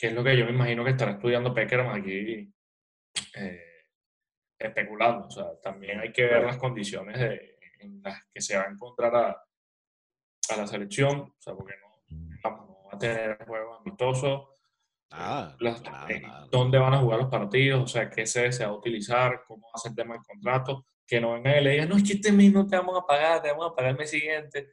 que 0.00 0.06
es 0.08 0.12
lo 0.14 0.24
que 0.24 0.36
yo 0.36 0.44
me 0.46 0.52
imagino 0.52 0.82
que 0.84 0.90
estará 0.92 1.12
estudiando 1.12 1.52
Peckerman 1.52 2.00
aquí, 2.00 2.52
eh, 3.36 3.64
especulando. 4.58 5.26
O 5.26 5.30
sea, 5.30 5.46
también 5.62 6.00
hay 6.00 6.12
que 6.12 6.24
ver 6.24 6.42
las 6.44 6.56
condiciones 6.56 7.18
de- 7.18 7.58
en 7.80 8.02
las 8.02 8.22
que 8.32 8.40
se 8.40 8.56
va 8.56 8.64
a 8.64 8.70
encontrar 8.70 9.14
a, 9.14 9.28
a 9.30 10.56
la 10.56 10.66
selección, 10.66 11.20
o 11.20 11.36
sea, 11.38 11.54
porque 11.54 11.74
no, 11.80 12.16
vamos, 12.42 12.68
no 12.68 12.84
va 12.84 12.90
a 12.94 12.98
tener 12.98 13.38
juegos 13.46 13.80
amistosos, 13.80 14.48
nada, 15.10 15.56
las- 15.60 15.82
nada, 15.82 16.10
eh, 16.10 16.20
nada. 16.20 16.46
dónde 16.50 16.78
van 16.78 16.92
a 16.94 16.98
jugar 16.98 17.20
los 17.20 17.28
partidos, 17.30 17.82
o 17.82 17.86
sea, 17.86 18.10
qué 18.10 18.26
sede 18.26 18.52
se 18.52 18.64
va 18.64 18.70
a 18.70 18.74
utilizar, 18.74 19.42
cómo 19.46 19.66
va 19.68 19.72
a 19.74 19.78
ser 19.78 19.90
el 19.92 19.96
tema 19.96 20.14
del 20.14 20.22
contrato, 20.24 20.86
que 21.06 21.20
no 21.20 21.32
vengan 21.32 21.58
y 21.58 21.64
le 21.64 21.70
digan, 21.70 21.88
no, 21.88 21.96
es 21.96 22.04
que 22.04 22.12
este 22.14 22.32
mes 22.32 22.52
no 22.52 22.66
te 22.66 22.76
vamos 22.76 22.98
a 22.98 23.06
pagar, 23.06 23.40
te 23.42 23.50
vamos 23.50 23.72
a 23.72 23.74
pagar 23.74 23.92
el 23.92 23.98
mes 23.98 24.10
siguiente. 24.10 24.72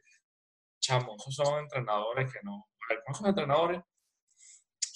Chamo, 0.80 1.16
esos 1.18 1.34
son 1.34 1.60
entrenadores 1.60 2.32
que 2.32 2.38
no, 2.44 2.68
a 2.88 2.94
ver, 2.94 3.02
con 3.04 3.14
esos 3.14 3.26
entrenadores 3.28 3.80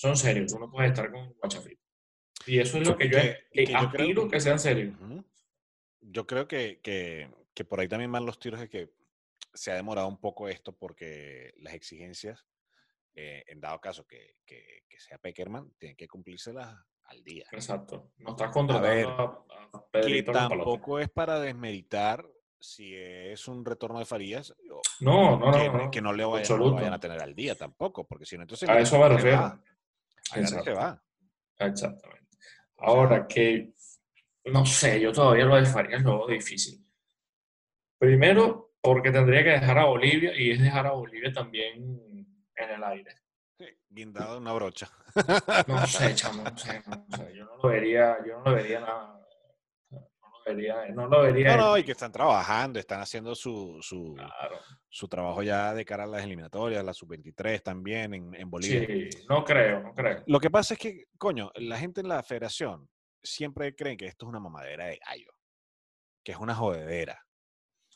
son 0.03 0.17
serios, 0.17 0.53
tú 0.53 0.59
no 0.59 0.69
puedes 0.69 0.91
estar 0.91 1.11
con 1.13 1.33
guachafito. 1.35 1.81
Y 2.45 2.59
eso 2.59 2.79
es 2.79 2.89
lo 2.89 2.97
que 2.99 3.09
yo, 3.09 3.19
Que- 3.19 3.39
que 3.53 3.65
que 3.65 3.73
yo 3.73 3.79
creo 3.79 3.87
aspiro 4.03 4.29
que 4.29 4.41
sean 4.41 4.59
serios. 4.59 4.97
Ujú. 5.01 5.25
Yo 6.01 6.27
creo 6.27 6.49
que, 6.49 6.81
que- 6.83 7.31
que 7.55 7.65
por 7.65 7.79
ahí 7.79 7.87
también 7.87 8.11
van 8.11 8.27
los 8.27 8.41
tiros 8.41 8.59
de 8.59 8.69
que 8.69 8.91
se 9.55 9.71
ha 9.71 9.77
demorado 9.77 10.09
un 10.09 10.19
poco 10.21 10.49
esto 10.49 10.73
porque 10.77 11.53
las 11.59 11.75
exigencias, 11.75 12.45
eh, 13.15 13.45
en 13.47 13.61
dado 13.61 13.81
caso 13.81 14.05
que, 14.05 14.35
que- 14.45 14.83
que 14.89 14.99
sea 14.99 15.19
Peckerman, 15.19 15.71
tienen 15.79 15.97
que 15.97 16.09
cumplírselas 16.09 16.77
al 17.05 17.23
día. 17.23 17.45
Exacto. 17.53 18.11
No 18.17 18.31
estás 18.31 18.49
ver, 18.49 18.53
contratando 18.55 19.47
a, 19.73 19.79
a 19.79 20.01
Que 20.03 20.23
tampoco 20.25 20.99
es 20.99 21.11
para 21.11 21.39
desmeritar 21.39 22.27
si 22.59 22.93
es 22.97 23.47
un 23.47 23.65
retorno 23.65 23.99
de 24.01 24.05
Farías 24.05 24.53
No, 25.01 25.37
no, 25.39 25.53
que, 25.53 25.69
no, 25.69 25.79
no. 25.85 25.91
que 25.93 26.01
no 26.01 26.13
le 26.13 26.25
vayan, 26.25 26.59
no 26.59 26.73
vayan 26.75 26.93
a 26.93 26.99
tener 27.01 27.21
al 27.23 27.35
día 27.37 27.55
tampoco, 27.57 28.05
porque 28.07 28.25
si 28.27 28.37
no, 28.37 28.43
entonces 28.43 28.69
A 28.69 28.81
eso 28.81 28.99
me 28.99 29.09
refiero. 29.09 29.37
va, 29.37 29.63
va. 30.73 31.03
Exactamente. 31.59 32.37
Ahora 32.79 33.27
que, 33.27 33.73
no 34.47 34.67
sé, 34.67 35.01
yo 35.01 35.13
todavía 35.13 35.45
lo 35.45 35.57
de 35.57 35.67
Farías 35.67 36.03
lo 36.03 36.27
veo 36.27 36.37
difícil. 36.37 36.85
Primero, 37.99 38.75
porque 38.81 39.13
tendría 39.13 39.45
que 39.45 39.51
dejar 39.51 39.79
a 39.79 39.85
Bolivia 39.85 40.33
y 40.37 40.51
es 40.51 40.61
dejar 40.61 40.87
a 40.87 40.93
Bolivia 40.93 41.33
también 41.33 42.27
en 42.57 42.71
el 42.71 42.85
aire. 42.85 43.15
Sí, 43.57 43.67
Guindado 43.89 44.33
de 44.33 44.39
una 44.39 44.53
brocha. 44.53 44.91
No 45.69 45.87
sé, 45.87 46.15
chamo, 46.15 46.43
no 46.43 46.59
sé, 46.59 46.83
no 46.87 47.07
sé. 47.17 47.37
Yo 47.37 47.45
no 47.45 47.57
lo 47.57 47.69
vería, 47.69 48.19
yo 48.27 48.39
no 48.39 48.45
lo 48.51 48.55
vería 48.57 48.81
nada. 48.81 49.22
No 50.47 50.53
lo 50.53 50.55
vería, 50.55 50.89
no 50.95 51.07
lo 51.07 51.23
vería. 51.23 51.57
No, 51.57 51.71
no, 51.71 51.79
y 51.79 51.85
que 51.85 51.93
están 51.93 52.13
trabajando, 52.13 52.79
están 52.79 53.01
haciendo 53.01 53.35
su, 53.35 53.79
su, 53.81 54.15
Claro. 54.15 54.59
su 54.89 55.09
trabajo 55.09 55.43
ya 55.43 55.73
de 55.75 55.85
cara 55.85 56.05
a 56.05 56.07
las 56.07 56.25
eliminatorias, 56.25 56.85
la 56.85 56.93
sub-23 56.95 57.63
también 57.63 58.15
en, 58.15 58.35
en 58.35 58.51
Bolivia. 58.51 58.87
Sí, 58.87 59.25
no 59.29 59.45
creo, 59.45 59.81
no 59.83 59.95
creo. 59.95 60.23
Lo 60.27 60.41
que 60.41 60.51
pasa 60.51 60.75
es 60.75 60.81
que, 60.81 61.05
coño, 61.19 61.51
la 61.57 61.79
gente 61.79 62.01
en 62.01 62.09
la 62.09 62.23
federación 62.23 62.89
siempre 63.23 63.75
creen 63.75 63.97
que 63.97 64.07
esto 64.07 64.27
es 64.27 64.29
una 64.31 64.41
mamadera 64.41 64.87
de 64.87 64.99
gallo, 65.07 65.33
que 66.25 66.33
es 66.33 66.39
una 66.39 66.55
jodedera. 66.55 67.21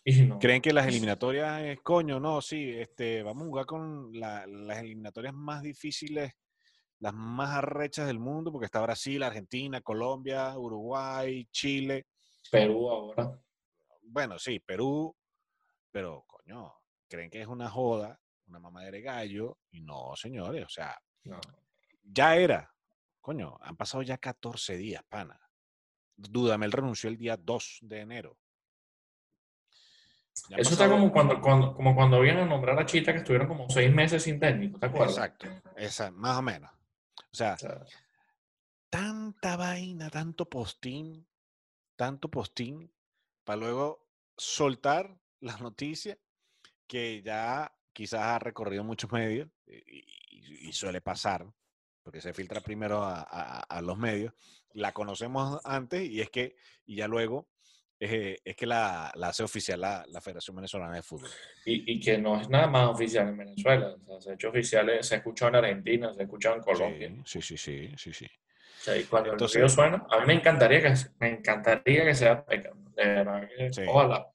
Y 0.04 0.22
no. 0.22 0.38
Creen 0.38 0.62
que 0.62 0.72
las 0.72 0.86
eliminatorias 1.16 1.62
es, 1.62 1.80
coño, 1.80 2.20
no, 2.20 2.40
sí, 2.40 2.70
este, 2.70 3.22
vamos 3.24 3.42
a 3.42 3.46
jugar 3.46 3.66
con 3.66 4.10
la- 4.12 4.46
las 4.46 4.78
eliminatorias 4.78 5.34
más 5.34 5.62
difíciles, 5.62 6.32
las 7.00 7.12
más 7.12 7.50
arrechas 7.56 8.06
del 8.06 8.18
mundo, 8.20 8.50
porque 8.52 8.66
está 8.66 8.80
Brasil, 8.80 9.22
Argentina, 9.22 9.80
Colombia, 9.82 10.56
Uruguay, 10.56 11.44
Chile. 11.50 12.06
Perú 12.50 12.90
ahora. 12.90 13.38
Bueno, 14.02 14.38
sí, 14.38 14.60
Perú, 14.60 15.14
pero, 15.90 16.24
coño, 16.26 16.72
creen 17.08 17.30
que 17.30 17.40
es 17.40 17.46
una 17.48 17.68
joda, 17.68 18.20
una 18.46 18.58
mamadera 18.60 18.96
de 18.96 19.02
gallo, 19.02 19.58
y 19.70 19.80
no, 19.80 20.14
señores, 20.16 20.64
o 20.64 20.68
sea, 20.68 20.96
No. 21.24 21.40
ya 22.02 22.36
era. 22.36 22.72
Coño, 23.20 23.58
han 23.60 23.76
pasado 23.76 24.02
ya 24.02 24.18
14 24.18 24.76
días, 24.76 25.02
pana. 25.08 25.40
Dudamel 26.16 26.70
renunció 26.72 27.10
el 27.10 27.16
día 27.16 27.36
2 27.36 27.78
de 27.82 28.00
enero. 28.00 28.38
Ya 30.48 30.58
Eso 30.58 30.72
está 30.72 30.88
como 30.88 31.10
cuando, 31.10 31.40
cuando, 31.40 31.74
como 31.74 31.94
cuando 31.94 32.20
vienen 32.20 32.44
a 32.44 32.46
nombrar 32.46 32.78
a 32.78 32.86
Chita 32.86 33.12
que 33.12 33.18
estuvieron 33.18 33.48
como 33.48 33.68
seis 33.70 33.92
meses 33.92 34.22
sin 34.22 34.38
técnico, 34.38 34.78
¿te 34.78 34.86
acuerdas? 34.86 35.16
Exacto, 35.16 35.48
esa, 35.76 36.10
más 36.10 36.38
o 36.38 36.42
menos. 36.42 36.70
O 37.18 37.34
sea, 37.36 37.54
O 37.54 37.58
sea, 37.58 37.84
tanta 38.90 39.56
vaina, 39.56 40.10
tanto 40.10 40.48
postín, 40.48 41.26
tanto 41.96 42.30
postín, 42.30 42.92
para 43.44 43.58
luego 43.58 44.06
soltar 44.36 45.18
la 45.40 45.56
noticia 45.58 46.18
que 46.86 47.22
ya 47.22 47.72
quizás 47.92 48.20
ha 48.22 48.38
recorrido 48.38 48.84
muchos 48.84 49.10
medios 49.10 49.48
y, 49.66 49.74
y- 49.74 50.68
y 50.68 50.72
suele 50.72 51.00
pasar, 51.00 51.46
porque 52.02 52.20
se 52.20 52.32
filtra 52.32 52.60
primero 52.60 53.02
a, 53.02 53.20
a- 53.22 53.60
a 53.60 53.82
los 53.82 53.96
medios, 53.98 54.32
la 54.74 54.92
conocemos 54.92 55.60
antes 55.64 56.02
y 56.08 56.20
es 56.20 56.30
que, 56.30 56.56
y 56.84 56.96
ya 56.96 57.08
luego, 57.08 57.48
eh, 57.98 58.38
es 58.44 58.54
que 58.56 58.66
la, 58.66 59.10
la 59.16 59.28
hace 59.28 59.42
oficial 59.42 59.80
la, 59.80 60.04
la 60.08 60.20
Federación 60.20 60.54
Venezolana 60.56 60.94
de 60.96 61.02
Fútbol. 61.02 61.30
y, 61.64 61.90
y 61.94 61.98
que 62.00 62.18
no 62.18 62.38
es 62.40 62.48
nada 62.50 62.66
más 62.66 62.90
oficial 62.90 63.28
en 63.28 63.38
Venezuela. 63.38 63.88
O 63.94 63.98
sea, 64.04 64.20
se 64.20 64.30
ha 64.30 64.34
hecho 64.34 64.50
oficial, 64.50 65.02
se 65.02 65.14
ha 65.14 65.18
escuchado 65.18 65.48
en 65.50 65.54
Argentina, 65.64 66.12
se 66.12 66.20
ha 66.20 66.24
escuchado 66.24 66.56
en 66.56 66.62
Colombia. 66.62 67.14
Sí, 67.24 67.40
sí, 67.40 67.56
sí, 67.56 67.88
sí, 67.88 67.94
sí. 67.96 68.12
sí. 68.12 68.26
Y 68.94 69.04
cuando 69.04 69.32
Entonces, 69.32 69.62
el 69.62 69.70
suena, 69.70 70.06
a 70.10 70.20
mí 70.20 70.26
me 70.26 70.34
encantaría 70.34 70.82
que, 70.82 70.94
me 71.18 71.30
encantaría 71.30 72.04
que 72.04 72.14
sea 72.14 72.44
Beckham. 72.48 72.84
De 72.94 73.04
verdad 73.04 73.48
que, 73.48 73.72
sí. 73.72 73.82
ojalá. 73.88 74.30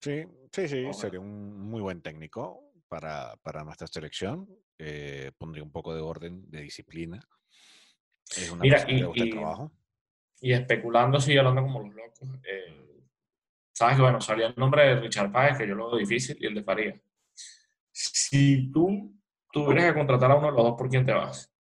Sí, 0.00 0.24
sí, 0.52 0.68
sí, 0.68 0.92
sería 0.92 1.20
un 1.20 1.58
muy 1.58 1.80
buen 1.80 2.02
técnico 2.02 2.72
para, 2.88 3.36
para 3.42 3.64
nuestra 3.64 3.86
selección. 3.86 4.48
Eh, 4.78 5.32
pondría 5.38 5.62
un 5.62 5.72
poco 5.72 5.94
de 5.94 6.00
orden, 6.00 6.50
de 6.50 6.62
disciplina. 6.62 7.20
Es 8.30 8.50
una 8.50 8.62
Mira, 8.62 8.84
y, 8.88 9.04
y, 9.14 9.30
trabajo. 9.30 9.72
y 10.40 10.52
especulando, 10.52 11.20
sí, 11.20 11.36
hablando 11.36 11.62
como 11.62 11.80
los 11.80 11.94
locos, 11.94 12.28
eh, 12.44 13.02
sabes 13.72 13.96
que 13.96 14.02
bueno, 14.02 14.20
salía 14.20 14.48
el 14.48 14.54
nombre 14.56 14.82
de 14.86 15.00
Richard 15.00 15.30
Páez, 15.30 15.58
que 15.58 15.68
yo 15.68 15.74
lo 15.74 15.90
veo 15.90 15.98
difícil, 15.98 16.36
y 16.40 16.46
el 16.46 16.54
de 16.54 16.62
Faría. 16.62 17.00
Si 17.92 18.70
tú 18.72 19.14
tuvieras 19.52 19.86
que 19.86 19.98
contratar 19.98 20.30
a 20.30 20.36
uno 20.36 20.46
de 20.46 20.52
los 20.52 20.64
dos, 20.64 20.74
¿por 20.76 20.88
quién 20.88 21.04
te 21.04 21.12
vas? 21.12 21.53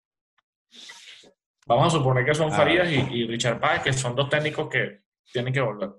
Vamos 1.65 1.87
a 1.87 1.97
suponer 1.97 2.25
que 2.25 2.35
son 2.35 2.51
Farías 2.51 2.89
y, 2.91 3.25
Richard 3.25 3.59
Páez, 3.59 3.83
que 3.83 3.93
son 3.93 4.15
dos 4.15 4.29
técnicos 4.29 4.69
que 4.69 5.03
tienen 5.31 5.53
que 5.53 5.61
volver. 5.61 5.91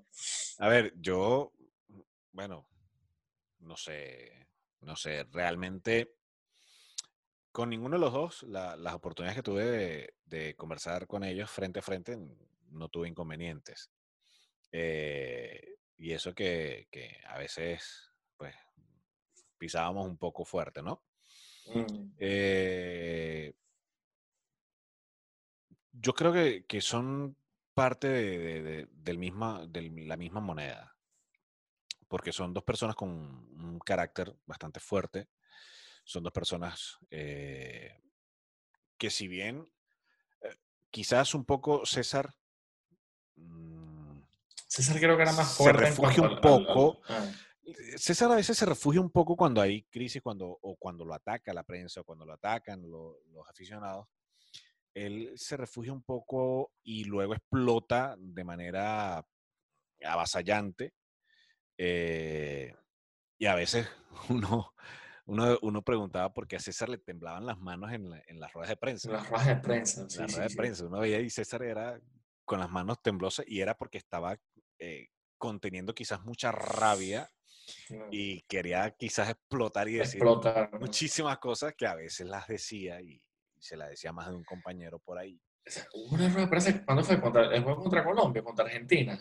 A 0.58 0.68
ver, 0.68 0.92
yo, 0.96 1.52
bueno, 2.32 2.68
no 3.60 3.76
sé, 3.76 4.48
no 4.80 4.94
sé, 4.96 5.24
realmente 5.32 6.16
con 7.54 7.70
ninguno 7.70 7.96
de 7.96 8.00
los 8.00 8.12
dos, 8.12 8.42
las 8.42 8.94
oportunidades 8.94 9.36
que 9.36 9.42
tuve 9.44 10.14
de, 10.24 10.56
conversar 10.56 11.06
con 11.06 11.22
ellos 11.22 11.48
frente 11.48 11.78
a 11.78 11.82
frente, 11.82 12.18
no 12.70 12.88
tuve 12.88 13.08
inconvenientes. 13.08 13.92
Eh, 14.72 15.76
y 15.96 16.10
eso 16.10 16.34
que, 16.34 16.88
a 17.28 17.38
veces, 17.38 18.10
pues, 18.36 18.56
pisábamos 19.56 20.04
un 20.04 20.18
poco 20.18 20.44
fuerte, 20.44 20.82
¿no? 20.82 21.04
Mm. 21.72 22.14
Eh, 22.18 23.54
yo 26.01 26.14
creo 26.14 26.32
que, 26.32 26.80
son 26.80 27.36
parte 27.72 28.09
de, 28.09 28.88
del 28.90 29.18
misma, 29.18 29.66
de 29.66 29.82
la 30.07 30.16
misma 30.16 30.40
moneda, 30.40 30.97
porque 32.09 32.32
son 32.32 32.53
dos 32.53 32.64
personas 32.64 32.97
con 32.97 33.11
un 33.11 33.78
carácter 33.78 34.36
bastante 34.47 34.80
fuerte, 34.80 35.28
son 36.05 36.22
dos 36.22 36.32
personas 36.32 36.99
eh, 37.11 38.01
que 38.99 39.11
si 39.11 39.26
bien 39.26 39.70
eh, 40.42 40.57
quizás 40.90 41.34
un 41.34 41.45
poco 41.45 41.86
César... 41.86 42.34
Mm, 43.36 44.20
César 44.66 44.99
creo 44.99 45.16
que 45.16 45.22
era 45.22 45.32
más 45.32 45.57
fuerte. 45.57 45.84
Se 45.84 45.90
refugia 45.90 46.22
un 46.22 46.40
poco. 46.40 47.01
Ah. 47.09 47.30
César 47.97 48.30
a 48.32 48.36
veces 48.36 48.59
se 48.59 48.66
refugia 48.66 49.01
un 49.01 49.11
poco 49.11 49.36
cuando 49.36 49.61
hay 49.61 49.84
crisis, 49.84 50.20
cuando, 50.20 50.59
o 50.61 50.76
cuando 50.76 51.05
lo 51.05 51.14
ataca 51.14 51.55
la 51.55 51.62
prensa, 51.62 52.01
o 52.01 52.05
cuando 52.05 52.26
lo 52.26 52.34
atacan 52.34 52.82
los 52.90 53.49
aficionados. 53.49 54.09
Él 54.95 55.32
se 55.36 55.57
refugia 55.57 55.92
un 55.92 56.03
poco 56.03 56.72
y 56.82 57.05
luego 57.05 57.34
explota 57.34 58.16
de 58.18 58.45
manera 58.45 59.26
avasallante. 60.05 60.95
Eh, 61.76 62.72
y 63.38 63.47
a 63.47 63.55
veces 63.55 63.88
uno, 64.30 64.72
uno, 65.26 65.59
uno, 65.62 65.82
preguntaba 65.82 66.32
por 66.32 66.47
qué 66.47 66.57
a 66.57 66.61
César 66.61 66.88
le 66.88 66.99
temblaban 66.99 67.45
las 67.45 67.59
manos 67.59 67.92
en, 67.92 68.09
en 68.28 68.40
las 68.40 68.53
ruedas 68.53 68.70
de 68.70 68.76
prensa. 68.76 69.09
En 69.09 69.14
las 69.14 69.28
ruedas 69.28 69.47
de 69.47 69.57
prensa, 69.57 70.09
sí. 70.09 70.18
Las 70.20 70.32
ruedas 70.32 70.51
de 70.51 70.57
prensa. 70.57 70.86
Uno 70.86 71.01
veía 71.01 71.20
y 71.20 71.30
César 71.30 71.62
era 71.62 72.01
con 72.45 72.61
las 72.61 72.70
manos 72.70 73.03
temblosas 73.03 73.45
y 73.49 73.61
era 73.61 73.76
porque 73.76 73.99
estaba 73.99 74.38
eh, 74.78 75.09
conteniendo 75.38 75.95
quizás 75.95 76.22
mucha 76.22 76.53
rabia 76.53 77.28
y 78.11 78.42
quería 78.42 78.90
quizás 78.90 79.30
explotar 79.30 79.88
y 79.88 79.95
decir 79.95 80.22
muchísimas 80.78 81.38
cosas 81.38 81.74
que 81.74 81.86
a 81.86 81.95
veces 81.95 82.26
las 82.26 82.47
decía 82.47 83.01
y, 83.01 83.22
se 83.64 83.78
las 83.78 83.88
decía 83.88 84.12
más 84.12 84.28
de 84.28 84.34
un 84.34 84.44
compañero 84.44 84.98
por 84.98 85.18
ahí. 85.18 85.40
Una 85.94 86.28
rueda 86.28 86.42
de 86.42 86.48
prensa, 86.48 86.84
¿cuándo 86.84 87.02
fue? 87.02 87.18
Contra, 87.18 87.54
el 87.54 87.62
juego 87.62 87.82
contra 87.82 88.04
Colombia, 88.04 88.44
contra 88.44 88.66
Argentina, 88.66 89.18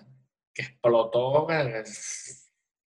que 0.53 0.63
explotó. 0.63 1.47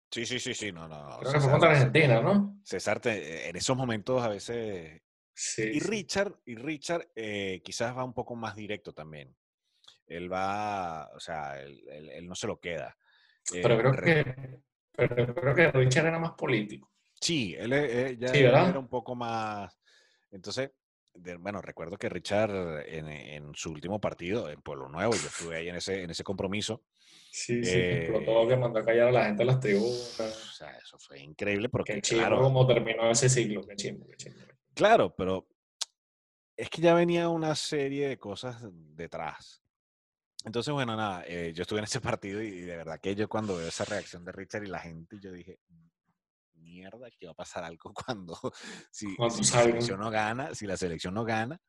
Sí, 0.10 0.26
sí, 0.26 0.40
sí, 0.40 0.54
sí, 0.56 0.72
no, 0.72 0.88
no. 0.88 1.20
Creo 1.20 1.34
que 1.34 1.40
fue 1.40 1.52
contra 1.52 1.72
Argentina, 1.72 2.22
¿no? 2.22 2.60
César, 2.64 3.00
en 3.06 3.56
esos 3.56 3.78
momentos 3.78 4.24
a 4.24 4.30
veces... 4.30 5.00
Sí, 5.36 5.64
y 5.64 5.80
Richard, 5.80 6.40
y 6.46 6.56
Richard 6.56 7.10
eh, 7.16 7.62
quizás 7.64 7.96
va 7.96 8.04
un 8.04 8.14
poco 8.14 8.36
más 8.36 8.56
directo 8.56 8.94
también. 8.94 9.36
Él 10.08 10.32
va, 10.32 11.10
o 11.16 11.20
sea, 11.20 11.60
él, 11.62 12.28
no 12.28 12.36
se 12.36 12.48
lo 12.48 12.60
queda. 12.60 12.98
Pero, 13.52 13.78
creo 13.80 13.96
que, 13.96 14.62
pero 14.92 15.36
creo 15.36 15.56
que 15.56 15.72
Richard 15.72 16.08
era 16.08 16.20
más 16.20 16.32
político. 16.32 16.92
Sí, 17.20 17.56
él, 17.58 17.74
eh, 17.74 18.18
ya 18.20 18.30
era 18.32 18.80
un 18.80 18.90
poco 18.90 19.16
más... 19.16 19.76
Entonces, 20.32 20.72
bueno, 21.40 21.62
recuerdo 21.62 21.98
que 21.98 22.10
Richard 22.10 22.84
en, 22.88 23.54
su 23.56 23.72
último 23.72 24.00
partido 24.00 24.50
en 24.50 24.62
Pueblo 24.62 24.90
Nuevo, 24.90 25.14
yo 25.14 25.28
estuve 25.28 25.58
ahí 25.58 25.70
en 25.70 25.76
ese, 25.76 26.04
en 26.04 26.10
ese 26.10 26.24
compromiso. 26.24 26.84
Sí, 27.32 27.64
sí, 27.64 27.72
eh, 27.74 28.24
todo 28.26 28.48
que 28.48 28.56
mandó 28.56 28.80
a 28.80 28.86
callar 28.86 29.08
a 29.08 29.12
la 29.12 29.26
gente 29.26 29.42
en 29.42 29.48
las 29.48 29.60
tribunas. 29.60 30.20
O 30.20 30.52
sea, 30.52 30.78
eso 30.78 30.98
fue 31.00 31.20
increíble 31.20 31.70
porque, 31.70 31.94
qué 31.94 32.02
claro, 32.02 32.42
cómo 32.42 32.68
terminó 32.68 33.10
ese 33.10 33.30
ciclo, 33.30 33.66
qué 33.66 33.76
qué 33.76 34.34
Claro, 34.76 35.16
pero 35.16 35.48
es 36.56 36.70
que 36.70 36.82
ya 36.82 36.94
venía 36.94 37.30
una 37.30 37.56
serie 37.56 38.08
de 38.08 38.18
cosas 38.18 38.58
detrás. 38.96 39.64
Entonces, 40.46 40.74
bueno, 40.74 40.96
nada, 40.96 41.24
eh, 41.26 41.54
yo 41.56 41.62
estuve 41.62 41.80
en 41.80 41.86
ese 41.86 42.02
partido 42.02 42.42
y, 42.42 42.62
de 42.62 42.76
verdad 42.76 43.00
que 43.00 43.16
yo 43.16 43.30
cuando 43.30 43.56
veo 43.56 43.68
esa 43.68 43.86
reacción 43.86 44.26
de 44.26 44.32
Richard 44.32 44.64
y 44.64 44.68
la 44.68 44.80
gente, 44.80 45.18
yo 45.22 45.32
dije, 45.32 45.60
mierda, 46.64 47.10
que 47.12 47.26
va 47.26 47.34
a 47.34 47.36
pasar 47.36 47.64
algo 47.64 47.94
cuando, 48.06 48.38
si, 48.92 49.16
la 49.18 49.30
selección 49.30 50.00
no 50.00 50.10
gana, 50.10 50.56
si 50.56 50.66
la 50.66 50.78
selección 50.78 51.14
no 51.14 51.24
gana, 51.24 51.60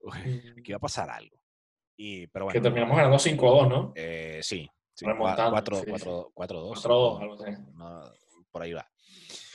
que 0.64 0.72
va 0.72 0.76
a 0.76 0.80
pasar 0.80 1.10
algo. 1.10 1.36
Y, 1.96 2.26
pero 2.28 2.46
bueno, 2.46 2.58
que 2.58 2.62
terminamos 2.62 2.96
ganando 2.96 3.18
5-2, 3.18 3.68
¿no? 3.68 3.92
Eh, 3.94 4.40
sí, 4.42 4.68
4-2. 4.98 6.32
4-2, 6.34 8.12
por 8.50 8.62
ahí 8.62 8.72
va. 8.72 8.88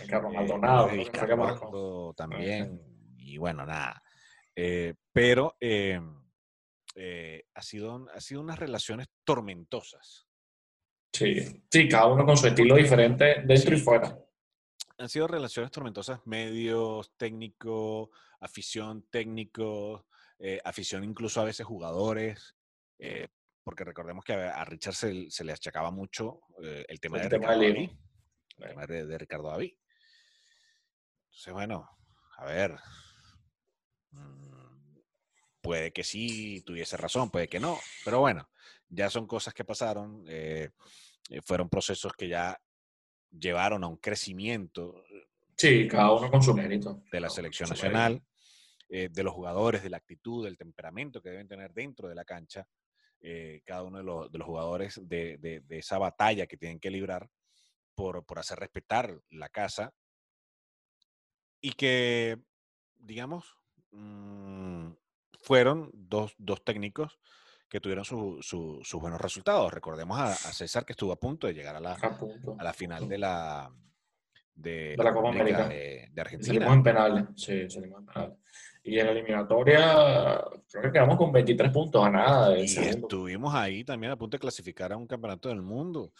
Carlos 0.07 0.34
eh, 0.34 0.36
Maldonado, 0.36 0.89
eh, 0.91 2.13
también. 2.15 2.82
Y 3.18 3.38
bueno, 3.38 3.65
nada. 3.65 4.01
Eh, 4.55 4.95
pero 5.13 5.55
eh, 5.59 5.99
eh, 6.95 7.43
ha, 7.53 7.61
sido, 7.61 8.07
ha 8.13 8.20
sido 8.20 8.41
unas 8.41 8.57
relaciones 8.57 9.07
tormentosas. 9.24 10.28
Sí, 11.13 11.63
sí, 11.70 11.88
cada 11.88 12.07
uno 12.07 12.26
con 12.26 12.38
su 12.38 12.47
estilo 12.47 12.76
diferente 12.76 13.43
dentro 13.45 13.76
y 13.76 13.80
fuera 13.80 14.18
han 14.98 15.10
sido 15.10 15.28
relaciones 15.28 15.72
tormentosas, 15.72 16.26
medios, 16.26 17.14
técnico, 17.18 18.12
afición, 18.39 19.06
técnico, 19.10 20.08
eh, 20.39 20.60
afición 20.64 21.04
incluso 21.04 21.41
a 21.41 21.45
veces 21.45 21.66
jugadores, 21.66 22.56
eh, 22.98 23.28
porque 23.64 23.84
recordemos 23.84 24.24
que 24.24 24.34
a, 24.34 24.64
Richard 24.66 24.95
se, 24.95 25.43
le 25.43 25.52
achacaba 25.52 25.91
mucho 25.91 26.41
eh, 26.64 26.86
el 26.88 27.00
tema, 27.00 27.20
de, 27.20 27.30
Ricardo 27.30 27.62
David, 27.62 27.89
el 28.58 28.68
tema 28.70 28.86
de, 28.88 29.18
Ricardo 29.18 29.50
David. 29.50 29.74
Entonces, 31.26 31.54
bueno, 31.54 31.89
a 32.38 32.45
ver, 32.45 32.76
mm, 34.12 35.00
puede 35.62 35.91
que 35.91 36.04
sí 36.04 36.64
tuviese 36.66 36.98
razón, 36.98 37.30
puede 37.30 37.48
que 37.48 37.60
no, 37.60 37.78
pero 38.04 38.20
bueno, 38.20 38.50
ya 38.89 39.10
son 39.10 39.28
cosas 39.28 39.54
que 39.54 39.66
pasaron, 39.66 40.26
fueron 41.43 41.70
procesos 41.70 42.14
que 42.14 42.30
ya 42.30 42.60
llevaron 43.32 43.84
a 43.84 43.88
un 43.88 43.98
crecimiento. 43.98 45.04
Sí, 45.56 45.88
cada 45.88 46.14
uno 46.14 46.30
con 46.30 46.42
su 46.42 46.54
mérito. 46.54 47.04
De 47.12 47.20
la 47.20 47.30
selección 47.30 47.70
nacional, 47.70 48.24
eh, 48.90 49.10
de 49.12 49.24
los 49.24 49.34
jugadores, 49.34 49.84
de 49.84 49.90
la 49.90 49.98
actitud, 49.98 50.46
del 50.46 50.58
temperamento 50.58 51.22
que 51.22 51.30
deben 51.30 51.48
tener 51.48 51.74
dentro 51.74 52.08
de 52.08 52.16
la 52.16 52.26
cancha, 52.26 52.68
eh, 53.20 53.62
cada 53.66 53.84
uno 53.84 53.98
de 53.98 54.04
los, 54.04 54.32
de 54.32 54.38
los 54.38 54.46
jugadores 54.46 55.00
de, 55.04 55.38
de, 55.38 55.78
esa 55.78 55.98
batalla 55.98 56.46
que 56.46 56.58
tienen 56.58 56.80
que 56.80 56.92
librar 56.92 57.30
por, 57.96 58.24
por 58.24 58.38
hacer 58.38 58.60
respetar 58.60 59.20
la 59.32 59.50
casa 59.50 59.94
y 61.60 61.72
que, 61.72 62.38
digamos, 62.96 63.58
mm, 63.92 64.92
fueron 65.42 65.90
dos, 65.94 66.36
dos 66.38 66.64
técnicos 66.64 67.20
que 67.70 67.80
tuvieron 67.82 68.05
sus 68.05 68.93
buenos 68.93 69.20
resultados. 69.20 69.74
Recordemos 69.74 70.20
a, 70.20 70.34
César 70.34 70.86
que 70.86 70.93
estuvo 70.93 71.11
a 71.11 71.20
punto 71.20 71.47
de 71.47 71.53
llegar 71.53 71.76
a 71.76 71.80
la, 71.80 71.93
a, 71.93 72.63
la 72.63 72.74
final 72.74 73.07
de 73.07 73.18
la, 73.18 73.72
de, 74.55 74.95
la 74.97 75.13
Copa 75.13 75.30
América 75.30 75.68
de, 75.68 76.11
Argentina. 76.18 76.74
en 76.74 76.84
penales, 76.84 77.26
sí, 77.36 77.70
salimos 77.70 77.99
en 77.99 78.05
penales. 78.05 78.38
Y 78.84 78.99
en 78.99 79.05
la 79.05 79.11
eliminatoria 79.11 80.41
creo 80.72 80.84
que 80.84 80.91
quedamos 80.91 81.18
con 81.18 81.32
23 81.32 81.72
puntos 81.72 82.05
a 82.05 82.09
nada. 82.09 82.57
Y 82.57 82.63
estuvimos 82.63 83.53
ahí 83.53 83.84
también 83.84 84.13
a 84.13 84.18
punto 84.18 84.38
de 84.38 84.41
clasificar 84.41 84.93
a 84.93 84.97
un 84.97 85.07
campeonato 85.07 85.49
del 85.49 85.61
mundo, 85.61 86.13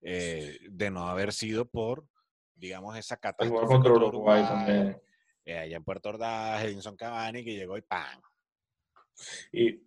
eh, 0.00 0.58
de 0.70 0.90
no 0.90 1.06
haber 1.06 1.34
sido 1.34 1.66
por, 1.66 2.06
digamos, 2.54 2.96
esa 2.96 3.18
catástrofe. 3.18 3.66
contra 3.66 3.92
Uruguay, 3.92 4.42
también. 4.42 4.98
Eh, 5.44 5.58
allá 5.58 5.76
en 5.76 5.84
Puerto 5.84 6.08
Ordaz, 6.08 6.64
Edinson 6.64 6.96
Cavani, 6.96 7.44
que 7.44 7.54
llegó 7.54 7.76
y 7.76 7.82
¡pam! 7.82 8.22
Y 9.52 9.82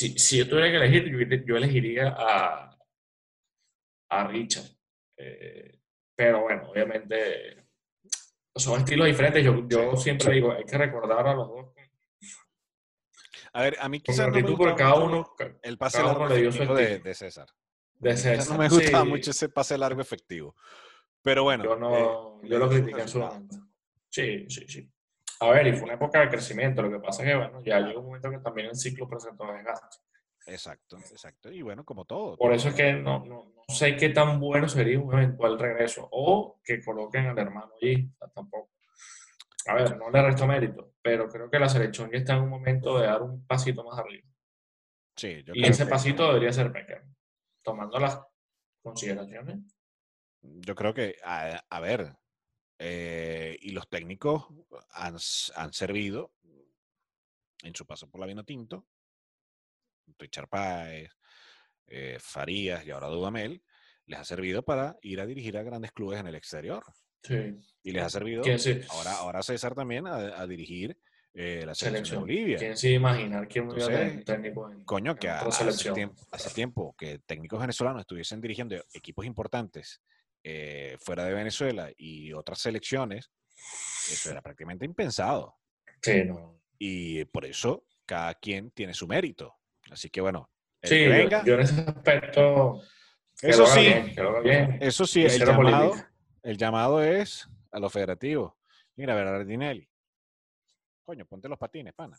si, 0.00 0.18
si, 0.18 0.38
yo 0.38 0.48
tuviera 0.48 0.70
que 0.70 0.76
elegir, 0.76 1.44
yo, 1.44 1.56
elegiría 1.58 2.14
a, 2.16 2.78
a 4.08 4.26
Richard. 4.28 4.64
Eh, 5.18 5.78
pero 6.16 6.40
bueno, 6.40 6.70
obviamente 6.70 7.66
son 8.56 8.80
estilos 8.80 9.06
diferentes. 9.08 9.44
Yo, 9.44 9.68
yo 9.68 9.96
siempre 9.96 10.32
digo, 10.32 10.52
hay 10.52 10.64
que 10.64 10.78
recordar 10.78 11.26
a 11.26 11.34
los 11.34 11.48
dos. 11.48 11.66
A 13.52 13.62
ver, 13.62 13.76
a 13.78 13.88
mí 13.90 14.00
quizás 14.00 14.28
no 14.28 14.32
me 14.34 14.56
porque 14.56 14.74
cada 14.76 14.94
uno, 14.94 15.34
el 15.62 15.76
pase 15.76 15.98
cada 15.98 16.08
largo 16.08 16.24
uno 16.24 16.34
efectivo 16.34 16.74
de, 16.74 17.14
César. 17.14 17.48
de 17.94 18.10
Quizás 18.10 18.22
César. 18.22 18.52
no 18.56 18.58
me 18.62 18.68
gustaba 18.70 19.04
Sí, 19.04 19.10
mucho 19.10 19.30
ese 19.32 19.48
pase 19.50 19.76
largo 19.76 20.00
efectivo. 20.00 20.56
Pero 21.20 21.42
bueno. 21.42 21.64
yo, 21.64 21.74
eh, 21.74 21.78
no, 21.78 22.40
le 22.42 22.48
yo 22.48 22.58
lo 22.58 22.70
critiqué 22.70 23.02
en 23.02 23.08
su 23.08 23.18
momento. 23.18 23.56
Sí, 24.08 24.46
sí, 24.48 24.64
sí. 24.66 24.90
A 25.40 25.50
ver, 25.50 25.66
y 25.68 25.72
fue 25.72 25.84
una 25.84 25.94
época 25.94 26.20
de 26.20 26.28
crecimiento. 26.28 26.82
Lo 26.82 26.90
que 26.90 26.98
pasa 27.04 27.22
es 27.22 27.28
que, 27.30 27.36
bueno, 27.36 27.62
ya 27.64 27.80
llegó 27.80 28.00
un 28.00 28.06
momento 28.06 28.30
que 28.30 28.38
también 28.38 28.68
el 28.68 28.76
ciclo 28.76 29.08
presentó 29.08 29.46
desgaste. 29.50 29.96
Exacto, 30.46 30.96
exacto. 30.98 31.50
Y 31.50 31.62
bueno, 31.62 31.84
como 31.84 32.04
todo. 32.04 32.36
Por 32.36 32.52
eso 32.52 32.68
es 32.70 32.74
que 32.74 32.92
no, 32.92 33.24
no, 33.24 33.44
no 33.56 33.74
sé 33.74 33.96
qué 33.96 34.10
tan 34.10 34.38
bueno 34.40 34.68
sería 34.68 34.98
un 34.98 35.12
eventual 35.14 35.58
regreso 35.58 36.08
o 36.10 36.60
que 36.64 36.82
coloquen 36.82 37.26
al 37.26 37.38
hermano 37.38 37.72
allí. 37.80 38.10
O 38.14 38.16
sea, 38.18 38.28
tampoco. 38.28 38.70
A 39.66 39.74
ver, 39.74 39.96
no 39.98 40.10
le 40.10 40.22
resto 40.22 40.46
mérito, 40.46 40.94
pero 41.02 41.28
creo 41.28 41.50
que 41.50 41.58
la 41.58 41.68
selección 41.68 42.10
ya 42.10 42.18
está 42.18 42.34
en 42.34 42.42
un 42.42 42.48
momento 42.48 42.98
de 42.98 43.06
dar 43.06 43.22
un 43.22 43.46
pasito 43.46 43.84
más 43.84 43.98
arriba. 43.98 44.26
Sí, 45.16 45.42
yo 45.44 45.52
Y 45.54 45.60
creo 45.60 45.70
ese 45.70 45.84
que- 45.84 45.90
pasito 45.90 46.26
debería 46.28 46.52
ser 46.52 46.72
pequeño, 46.72 47.14
tomando 47.62 47.98
las 47.98 48.20
consideraciones. 48.82 49.58
Yo 50.42 50.74
creo 50.74 50.94
que, 50.94 51.16
a, 51.22 51.62
a 51.68 51.80
ver, 51.80 52.16
eh, 52.82 53.58
y 53.60 53.72
los 53.72 53.90
técnicos 53.90 54.46
han, 54.92 55.16
han 55.54 55.72
servido 55.74 56.32
en 57.62 57.74
su 57.74 57.84
paso 57.86 58.08
por 58.08 58.22
la 58.22 58.26
Vino 58.26 58.42
Tinto, 58.42 58.86
Richard 60.18 60.48
Páez, 60.48 61.10
eh, 61.88 62.16
Farías 62.18 62.86
y 62.86 62.90
ahora 62.90 63.08
Dudamel, 63.08 63.62
les 64.06 64.18
ha 64.18 64.24
servido 64.24 64.62
para 64.62 64.96
ir 65.02 65.20
a 65.20 65.26
dirigir 65.26 65.58
a 65.58 65.62
grandes 65.62 65.92
clubes 65.92 66.20
en 66.20 66.28
el 66.28 66.34
exterior. 66.34 66.82
Sí. 67.22 67.54
Y 67.82 67.92
les 67.92 68.02
ha 68.02 68.08
servido 68.08 68.42
¿Quién 68.42 68.58
se, 68.58 68.86
ahora, 68.88 69.12
ahora 69.18 69.42
César 69.42 69.74
también 69.74 70.06
a, 70.06 70.40
a 70.40 70.46
dirigir 70.46 70.96
eh, 71.34 71.64
la 71.66 71.74
selección, 71.74 71.76
selección? 71.76 72.14
de 72.14 72.20
Bolivia. 72.20 72.56
¿Quién 72.56 72.76
se 72.78 72.92
imaginar 72.92 73.46
quién 73.46 73.64
Entonces, 73.64 74.24
técnico 74.24 74.72
en, 74.72 74.84
Coño, 74.84 75.10
en 75.12 75.18
que 75.18 75.28
otra 75.28 75.48
hace 75.68 75.92
tiempo, 75.92 76.26
hace 76.30 76.50
tiempo 76.54 76.96
que 76.96 77.18
técnicos 77.18 77.60
venezolanos 77.60 78.00
estuviesen 78.00 78.40
dirigiendo 78.40 78.82
equipos 78.94 79.26
importantes 79.26 80.00
eh, 80.42 80.96
fuera 81.00 81.24
de 81.24 81.34
Venezuela 81.34 81.90
y 81.96 82.32
otras 82.32 82.60
selecciones, 82.60 83.30
eso 84.10 84.30
era 84.30 84.42
prácticamente 84.42 84.84
impensado. 84.84 85.56
Sí, 86.02 86.24
no. 86.24 86.60
Y 86.78 87.24
por 87.26 87.44
eso 87.44 87.84
cada 88.06 88.34
quien 88.34 88.70
tiene 88.70 88.94
su 88.94 89.06
mérito. 89.06 89.54
Así 89.90 90.08
que 90.10 90.20
bueno, 90.20 90.50
Sí, 90.82 90.88
que 90.90 91.04
yo, 91.04 91.10
venga, 91.10 91.44
yo 91.44 91.54
en 91.54 91.60
ese 91.60 91.80
aspecto. 91.82 92.80
eso 93.42 93.66
sí, 93.66 93.80
bien, 93.80 94.14
bien. 94.42 94.78
eso 94.80 95.06
sí, 95.06 95.24
el 95.24 95.38
llamado, 95.38 95.92
el 96.42 96.56
llamado 96.56 97.02
es 97.02 97.46
a 97.70 97.78
los 97.78 97.92
federativos. 97.92 98.54
Mira, 98.96 99.14
Berardinelli. 99.14 99.88
Coño, 101.04 101.26
ponte 101.26 101.48
los 101.48 101.58
patines, 101.58 101.92
pana. 101.92 102.18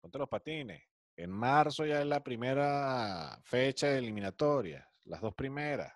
Ponte 0.00 0.18
los 0.18 0.28
patines. 0.28 0.82
En 1.16 1.30
marzo 1.30 1.84
ya 1.84 2.00
es 2.00 2.06
la 2.06 2.22
primera 2.22 3.38
fecha 3.44 3.88
de 3.88 3.98
eliminatoria. 3.98 4.88
Las 5.04 5.20
dos 5.20 5.34
primeras. 5.34 5.92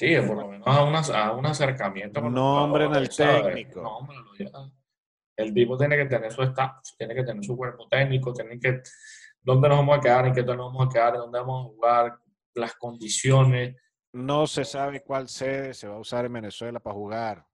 Sí, 0.00 0.16
por 0.26 0.34
lo 0.38 0.48
menos 0.48 0.66
a, 0.66 0.82
una- 0.82 1.00
a 1.00 1.32
un 1.32 1.44
acercamiento. 1.44 2.22
con 2.22 2.32
Nombren 2.32 2.94
al 2.94 3.08
técnico. 3.10 4.08
Ya. 4.38 4.46
El 5.36 5.52
tipo 5.52 5.76
tiene 5.76 5.94
que 5.98 6.06
tener 6.06 6.32
su 6.32 6.42
staff, 6.42 6.78
tiene 6.96 7.14
que 7.14 7.22
tener 7.22 7.44
su 7.44 7.54
cuerpo 7.54 7.86
técnico, 7.86 8.32
tiene 8.32 8.58
que. 8.58 8.80
¿Dónde 9.42 9.68
nos 9.68 9.76
vamos 9.78 9.98
a 9.98 10.00
quedar? 10.00 10.26
¿En 10.26 10.32
qué 10.32 10.42
nos 10.42 10.56
vamos 10.56 10.86
a 10.86 10.88
quedar? 10.90 11.14
¿Dónde 11.18 11.38
vamos 11.38 11.66
a 11.66 11.68
jugar? 11.68 12.18
Las 12.54 12.74
condiciones. 12.76 13.76
No 14.12 14.46
se 14.46 14.64
sabe 14.64 15.02
cuál 15.02 15.28
sede 15.28 15.74
se 15.74 15.86
va 15.86 15.96
a 15.96 16.00
usar 16.00 16.24
en 16.24 16.32
Venezuela 16.32 16.80
para 16.80 16.94
jugar. 16.94 17.46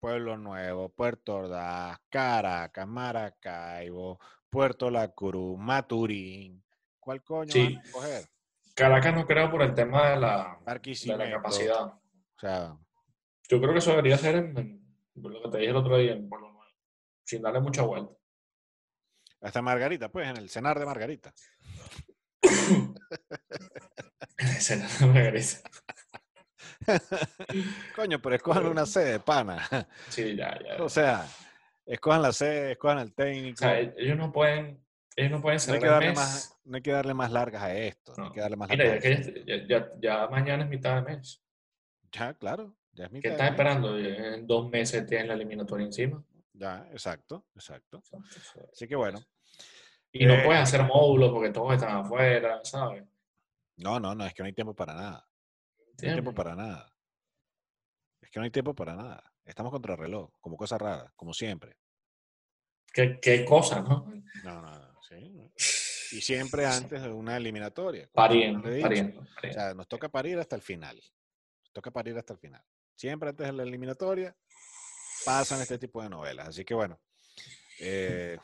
Pueblo 0.00 0.36
Nuevo, 0.36 0.88
Puerto 0.90 1.36
Ordaz, 1.36 1.96
Caracas, 2.10 2.86
Maracaibo, 2.88 4.18
Puerto 4.50 4.90
La 4.90 5.08
Cruz, 5.12 5.58
Maturín. 5.58 6.62
¿Cuál 6.98 7.22
coño 7.22 7.52
Sí. 7.52 7.62
van 7.74 7.76
a 7.76 7.82
escoger? 7.82 8.24
Caracas 8.74 9.14
no 9.14 9.26
creo 9.26 9.50
por 9.50 9.62
el 9.62 9.74
tema 9.74 10.10
de 10.10 10.16
la, 10.20 10.58
de 10.66 11.30
capacidad. 11.30 11.84
O 11.84 12.00
sea, 12.40 12.76
Yo 13.48 13.60
creo 13.60 13.72
que 13.72 13.78
eso 13.78 13.90
debería 13.90 14.18
ser 14.18 14.34
en, 14.36 14.58
en- 14.58 14.84
lo 15.14 15.42
que 15.42 15.48
te 15.50 15.58
dije 15.58 15.70
el 15.70 15.76
otro 15.76 15.96
día, 15.96 16.12
en 16.12 16.28
Pueblo 16.28 16.48
Nuevo, 16.50 16.64
sin 17.24 17.40
darle 17.42 17.60
mucha 17.60 17.82
vuelta. 17.82 18.12
hasta 19.40 19.62
Margarita, 19.62 20.08
pues, 20.08 20.28
en 20.28 20.36
el 20.38 20.50
cenar 20.50 20.78
de 20.78 20.86
Margarita. 20.86 21.32
Ese 24.38 24.74
era 24.74 24.88
la 25.00 25.06
Margarita. 25.06 25.70
Coño, 27.96 28.20
pero 28.20 28.34
escojan 28.34 28.66
una 28.66 28.84
sede, 28.86 29.20
pana. 29.20 29.66
Sí, 30.08 30.34
ya, 30.36 30.58
ya. 30.62 30.82
O 30.82 30.88
sea, 30.88 31.26
escojan 31.86 32.22
la 32.22 32.32
sede, 32.32 32.72
escojan 32.72 32.98
el 32.98 33.08
O 33.08 33.12
técnico. 33.14 33.58
sea, 33.58 33.80
e- 33.80 33.94
ellos 33.98 34.16
no 34.18 34.32
pueden, 34.32 34.83
ellos 35.16 35.30
no 35.32 35.40
pueden 35.42 35.56
No 35.56 35.60
hay, 35.60 35.60
cerrar 35.60 35.80
que 35.80 35.86
el 35.86 35.92
darle 35.92 36.08
mes. 36.08 36.16
más, 36.16 36.60
no 36.64 36.76
hay 36.76 36.82
que 36.82 36.92
darle 36.92 37.14
más 37.14 37.30
largas 37.32 37.62
a 37.62 37.74
esto. 37.74 38.14
No, 38.16 38.22
hay 38.24 38.28
No. 38.28 38.34
que 38.34 38.40
darle 38.40 38.56
más 38.56 38.68
Mira, 38.70 38.84
ya, 38.84 38.90
largas. 38.90 39.26
que 39.26 39.44
ya, 39.46 39.66
ya- 39.68 39.92
ya 40.00 40.26
mañana 40.28 40.64
es 40.64 40.70
mitad 40.70 40.96
de 40.96 41.02
mes. 41.02 41.42
Ya, 42.12 42.34
claro. 42.34 42.76
Ya 42.92 43.04
es 43.04 43.10
¿Qué 43.10 43.16
mitad 43.16 43.28
de 43.30 43.34
estás 43.34 43.50
esperando? 43.50 43.98
En 43.98 44.46
dos 44.46 44.70
meses 44.70 45.06
tienes 45.06 45.26
la 45.28 45.34
eliminatoria 45.34 45.86
encima. 45.86 46.24
Ya, 46.52 46.86
exacto, 46.92 47.46
exacto. 47.54 48.02
Así 48.72 48.86
que 48.86 48.94
bueno. 48.96 49.20
Y 50.12 50.26
no 50.26 50.34
Eh, 50.34 50.42
puedes 50.44 50.62
hacer 50.62 50.84
módulos 50.84 51.32
porque 51.32 51.50
todos 51.50 51.74
están 51.74 51.96
afuera, 51.96 52.60
¿sabes? 52.62 53.04
No, 53.76 53.98
no, 53.98 54.14
no, 54.14 54.24
es 54.24 54.32
que 54.32 54.42
no 54.44 54.46
hay 54.46 54.52
tiempo 54.52 54.74
para 54.74 54.94
nada. 54.94 55.28
No 56.02 56.08
hay 56.08 56.12
tiempo 56.14 56.32
para 56.32 56.54
nada. 56.54 56.92
Es 58.20 58.30
que 58.30 58.38
no 58.38 58.44
hay 58.44 58.50
tiempo 58.50 58.74
para 58.74 58.94
nada. 58.94 59.32
Estamos 59.44 59.72
contra 59.72 59.94
el 59.94 59.98
reloj, 59.98 60.30
como 60.40 60.56
cosa 60.56 60.78
rara, 60.78 61.12
como 61.16 61.34
siempre. 61.34 61.76
¿Qué, 62.92 63.18
qué 63.20 63.44
cosa, 63.44 63.80
¿no? 63.80 64.06
No, 64.44 64.62
no, 64.62 64.78
no, 64.78 64.83
sí. 65.08 65.50
Y 66.16 66.20
siempre 66.20 66.66
antes 66.66 67.02
de 67.02 67.08
una 67.08 67.36
eliminatoria. 67.36 68.08
Pariendo, 68.12 68.62
pariendo, 68.80 69.20
O 69.20 69.52
sea, 69.52 69.74
nos 69.74 69.88
toca 69.88 70.08
parir 70.08 70.38
hasta 70.38 70.54
el 70.56 70.62
final. 70.62 70.96
Nos 70.96 71.72
toca 71.72 71.90
parir 71.90 72.16
hasta 72.16 72.32
el 72.34 72.38
final. 72.38 72.62
Siempre 72.94 73.30
antes 73.30 73.46
de 73.46 73.52
la 73.52 73.62
eliminatoria 73.64 74.36
pasan 75.24 75.60
este 75.60 75.78
tipo 75.78 76.02
de 76.02 76.08
novelas. 76.10 76.48
Así 76.48 76.64
que 76.64 76.74
bueno. 76.74 77.00
eh, 77.80 78.38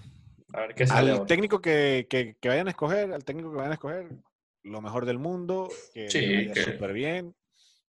A 0.52 0.60
ver 0.62 0.74
qué 0.74 0.86
sale 0.86 1.10
al 1.10 1.16
ahora. 1.18 1.26
técnico 1.26 1.60
que, 1.60 2.06
que- 2.10 2.36
que 2.40 2.48
vayan 2.48 2.66
a 2.66 2.70
escoger, 2.70 3.12
al 3.12 3.24
técnico 3.24 3.50
que 3.50 3.56
vayan 3.58 3.70
a 3.72 3.74
escoger, 3.74 4.08
lo 4.64 4.80
mejor 4.80 5.06
del 5.06 5.18
mundo, 5.18 5.68
que 5.94 6.10
Sí, 6.10 6.34
vaya 6.34 6.52
que- 6.54 6.62
súper 6.64 6.92
bien 6.92 7.36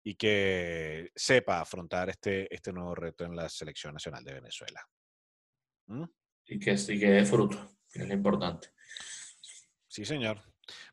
y 0.02 0.14
que 0.14 1.10
sepa 1.14 1.60
afrontar 1.60 2.08
este, 2.08 2.52
este 2.54 2.72
nuevo 2.72 2.94
reto 2.94 3.24
en 3.24 3.36
la 3.36 3.48
selección 3.50 3.92
nacional 3.92 4.24
de 4.24 4.34
Venezuela. 4.34 4.80
¿Mm? 5.88 6.04
Y 6.46 6.58
que, 6.60 6.72
y 6.72 6.98
que 7.00 7.10
dé 7.10 7.24
fruto, 7.26 7.75
que 7.96 8.02
es 8.02 8.08
lo 8.08 8.14
importante. 8.14 8.68
Sí, 9.88 10.04
señor. 10.04 10.42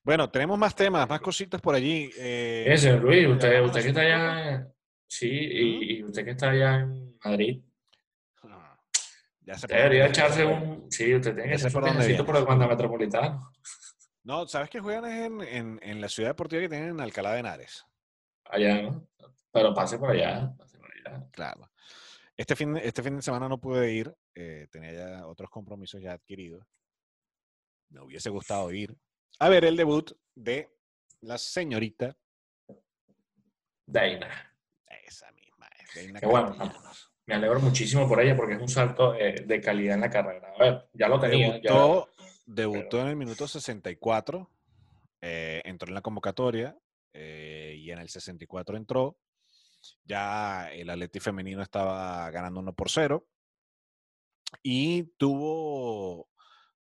Bueno, 0.04 0.30
tenemos 0.30 0.58
más 0.58 0.76
temas, 0.76 1.08
más 1.10 1.20
cositas 1.22 1.60
por 1.62 1.76
allí. 1.76 2.10
eh, 2.18 2.74
señor 2.78 3.01
Luis, 3.01 3.28
usted, 3.28 3.47
¿llamamos 3.51 3.70
usted 3.72 3.82
que 3.84 3.88
está 3.89 4.01
allá, 4.01 4.68
sí, 5.08 5.30
y, 5.30 5.97
y 5.97 6.04
usted 6.04 6.24
que 6.24 6.32
está 6.32 6.49
allá 6.51 6.76
en 6.82 7.18
Madrid, 7.24 7.62
Ah, 8.43 8.78
Ya 9.41 9.54
usted 9.56 9.68
debería 9.70 10.06
echarse 10.08 10.45
un, 10.45 10.91
sí, 10.91 11.14
usted 11.16 11.34
tiene 11.36 11.58
que 11.58 11.66
un 11.66 11.72
por 11.72 11.84
dónde 11.84 11.97
viajecito 11.97 12.26
por 12.26 12.36
el 12.38 12.68
Metropolitano. 12.70 13.51
No, 14.24 14.47
¿sabes 14.47 14.70
que 14.70 14.80
juegan 14.80 15.06
en, 15.06 15.41
en, 15.41 15.80
en 15.82 15.99
la 16.01 16.08
ciudad 16.08 16.30
deportiva 16.30 16.62
que 16.62 16.70
tienen 16.70 16.89
en 16.91 16.99
Alcalá 17.01 17.34
de 17.34 17.39
Henares? 17.39 17.86
Allá, 18.45 18.82
¿no? 18.82 19.08
Pero 19.51 19.74
pase 19.74 19.97
por 19.97 20.12
allá, 20.12 20.54
pase 20.58 20.78
por 20.78 20.89
allá. 20.91 21.26
Claro. 21.32 21.70
Este 22.38 22.56
fin, 22.56 22.74
de- 22.74 22.88
este 22.88 23.04
fin 23.04 23.16
de 23.18 23.22
semana 23.22 23.49
no 23.49 23.60
pude 23.60 23.91
ir, 23.91 24.14
eh, 24.34 24.68
tenía 24.72 24.91
ya 24.93 25.28
otros 25.28 25.49
compromisos 25.49 26.01
ya 26.01 26.14
adquiridos. 26.14 26.66
Me 27.94 28.02
hubiese 28.02 28.30
gustado 28.32 28.72
ir 28.72 28.98
a 29.39 29.50
ver 29.50 29.66
el 29.66 29.78
debut 29.78 30.12
de 30.36 30.68
la 31.22 31.38
señorita, 31.38 32.18
Daina. 33.86 34.28
esa 35.06 35.32
misma, 35.32 35.70
es 35.80 35.94
Reina 35.94 36.20
Qué 36.20 36.26
bueno. 36.26 36.56
Castellanos. 36.58 37.12
Me 37.28 37.36
alegro 37.36 37.60
muchísimo 37.62 38.08
por 38.08 38.20
ella 38.20 38.36
porque 38.36 38.56
es 38.56 38.60
un 38.62 38.68
salto 38.68 39.14
eh, 39.16 39.44
de 39.46 39.62
calidad 39.62 39.94
en 39.96 40.02
la 40.02 40.10
carrera. 40.10 40.52
A 40.56 40.58
ver, 40.60 40.89
ya 40.94 41.08
lo 41.08 41.20
tenía. 41.20 41.62
ya- 41.62 41.72
Debutó, 41.72 42.10
debutó 42.48 43.00
en 43.02 43.08
el 43.08 43.16
minuto 43.16 43.48
64, 43.48 44.50
eh, 45.22 45.62
entró 45.64 45.88
en 45.88 45.94
la 45.94 46.02
convocatoria 46.02 46.76
eh, 47.14 47.76
y 47.78 47.91
en 47.91 48.00
el 48.00 48.10
64 48.10 48.76
entró. 48.76 49.18
Ya 50.04 50.70
el 50.74 50.89
Atleti 50.89 51.20
femenino 51.20 51.62
estaba 51.62 52.30
ganando 52.32 52.60
1 52.60 52.74
por 52.74 52.89
0 52.89 53.26
y 54.64 55.04
tuvo, 55.18 56.28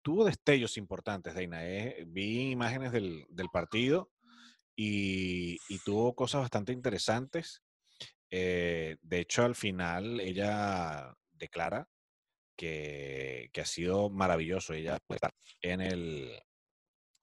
tuvo 0.02 0.26
destellos 0.26 0.78
importantes, 0.78 1.34
Deina. 1.36 1.66
eh. 1.68 2.04
Vi 2.08 2.52
imágenes 2.52 2.92
del, 2.92 3.26
del 3.30 3.50
partido 3.50 4.12
y, 4.76 5.58
y 5.70 5.80
tuvo 5.86 6.16
cosas 6.16 6.42
bastante 6.42 6.72
interesantes. 6.72 7.64
Eh, 8.32 8.98
de 9.02 9.20
hecho, 9.20 9.44
al 9.44 9.56
final 9.56 10.20
ella 10.20 11.16
declara 11.32 11.90
que, 12.56 13.50
que 13.52 13.62
ha 13.62 13.66
sido 13.66 14.10
maravilloso. 14.10 14.74
Ella 14.74 15.00
puede 15.08 15.18
estar 15.18 15.34
en 15.62 15.82
el 15.82 16.40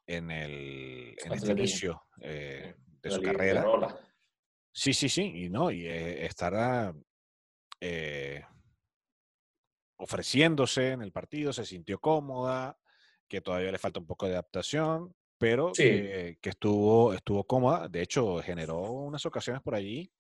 en 0.09 0.31
el 0.31 1.17
en 1.25 1.33
este 1.33 1.53
inicio 1.53 2.03
eh, 2.21 2.75
de 3.03 3.11
su 3.11 3.23
carrera. 3.23 3.65
Sí, 4.73 4.93
sí, 4.93 5.09
sí, 5.09 5.23
y 5.35 5.49
no, 5.49 5.71
y 5.71 5.87
eh, 5.87 6.27
estará 6.27 6.95
eh, 7.81 8.45
ofreciéndose 9.97 10.91
en 10.93 11.03
el 11.03 11.13
partido, 11.13 11.53
se 11.53 11.65
sintió 11.65 11.99
cómoda, 12.01 12.79
que 13.29 13.41
todavía 13.41 13.73
le 13.73 13.79
falta 13.79 13.99
un 14.01 14.07
poco 14.07 14.27
de 14.27 14.33
adaptación, 14.33 15.15
pero 15.39 15.73
Sí. 15.75 15.83
que, 15.83 16.39
que 16.41 16.51
estuvo, 16.51 17.13
estuvo 17.15 17.45
cómoda. 17.45 17.89
De 17.89 18.03
hecho, 18.03 18.39
generó 18.43 18.81
unas 18.81 19.25
ocasiones 19.27 19.63
por 19.63 19.75
allí. 19.75 20.11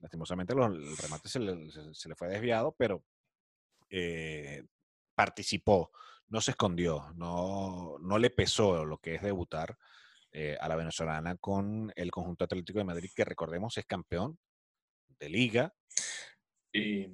Lastimosamente 0.00 0.54
los- 0.54 0.74
el 0.74 0.96
remate 0.96 1.28
se 1.28 1.38
le, 1.40 1.70
se- 1.70 1.94
se 1.94 2.08
le 2.08 2.14
fue 2.14 2.28
desviado, 2.28 2.74
pero 2.76 3.04
eh, 3.88 4.64
participó, 5.14 5.92
no 6.28 6.40
se 6.40 6.50
escondió, 6.50 7.12
no, 7.14 7.96
no 8.00 8.18
le 8.18 8.30
pesó 8.30 8.84
lo 8.84 8.98
que 8.98 9.14
es 9.14 9.22
debutar 9.22 9.78
eh, 10.32 10.56
a 10.60 10.68
la 10.68 10.76
venezolana 10.76 11.36
con 11.36 11.92
el 11.96 12.10
conjunto 12.10 12.44
Atlético 12.44 12.78
de 12.80 12.84
Madrid, 12.84 13.10
que 13.14 13.24
recordemos 13.24 13.78
es 13.78 13.86
campeón 13.86 14.38
de 15.20 15.28
liga. 15.30 15.74
Y, 16.72 17.06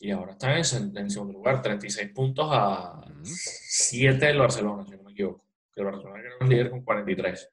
y 0.00 0.10
ahora 0.10 0.32
están 0.32 0.52
en, 0.52 0.96
en 0.96 1.10
segundo 1.10 1.34
lugar, 1.34 1.60
36 1.62 2.10
puntos 2.12 2.48
a 2.50 3.00
Ujú. 3.00 3.20
7 3.24 4.26
del 4.26 4.38
Barcelona, 4.38 4.84
si 4.84 4.92
no 4.96 5.02
me 5.02 5.12
equivoco. 5.12 5.44
Que 5.72 5.80
el 5.80 5.86
Barcelona 5.86 6.20
era 6.20 6.30
el 6.40 6.48
líder 6.48 6.70
con 6.70 6.82
43. 6.84 7.50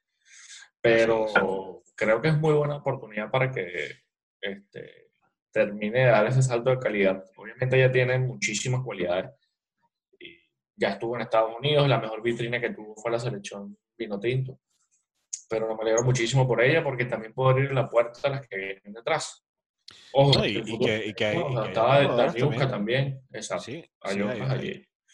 Pero 0.82 1.82
creo 1.96 2.22
que 2.22 2.28
es 2.28 2.38
muy 2.38 2.54
buena 2.54 2.78
oportunidad 2.78 3.32
para 3.32 3.52
que 3.52 3.92
este, 4.42 5.10
termine 5.52 6.00
de 6.02 6.06
dar 6.06 6.28
ese 6.28 6.44
salto 6.44 6.70
de 6.70 6.80
calidad. 6.80 7.24
Obviamente 7.38 7.78
ella 7.78 7.92
tiene 7.92 8.20
muchísimas 8.20 8.84
cualidades. 8.84 9.32
Y 10.20 10.38
ya 10.76 10.90
estuvo 10.90 11.16
en 11.16 11.22
Estados 11.22 11.56
Unidos, 11.58 11.88
la 11.88 12.00
mejor 12.00 12.22
vitrina 12.22 12.60
que 12.62 12.70
tuvo 12.70 12.96
fue 12.96 13.12
la 13.12 13.20
selección 13.20 13.78
vino 13.98 14.20
tinto. 14.20 14.60
Pero 15.50 15.76
me 15.76 15.82
alegro 15.82 16.04
muchísimo 16.04 16.48
por 16.48 16.62
ella 16.62 16.84
porque 16.84 17.06
también 17.06 17.34
puede 17.34 17.52
abrir 17.52 17.72
la 17.72 17.90
puerta 17.90 18.20
a 18.24 18.30
las 18.32 18.48
que 18.48 18.58
vienen 18.58 18.94
detrás. 18.94 19.45
Ojo, 20.12 20.40
No, 20.40 20.46
y- 20.46 20.58
y 20.66 20.80
que- 20.80 21.06
y 21.08 21.14
que 21.14 21.26
hay- 21.26 21.42
y 21.42 21.44
que 21.64 21.80
hay 21.80 22.68
también. 22.68 23.22
Exacto. 23.32 23.64
Sí, 23.66 23.86
hay 24.02 24.16
sí, 24.16 24.22
hay, 24.22 24.42
otras 24.42 24.50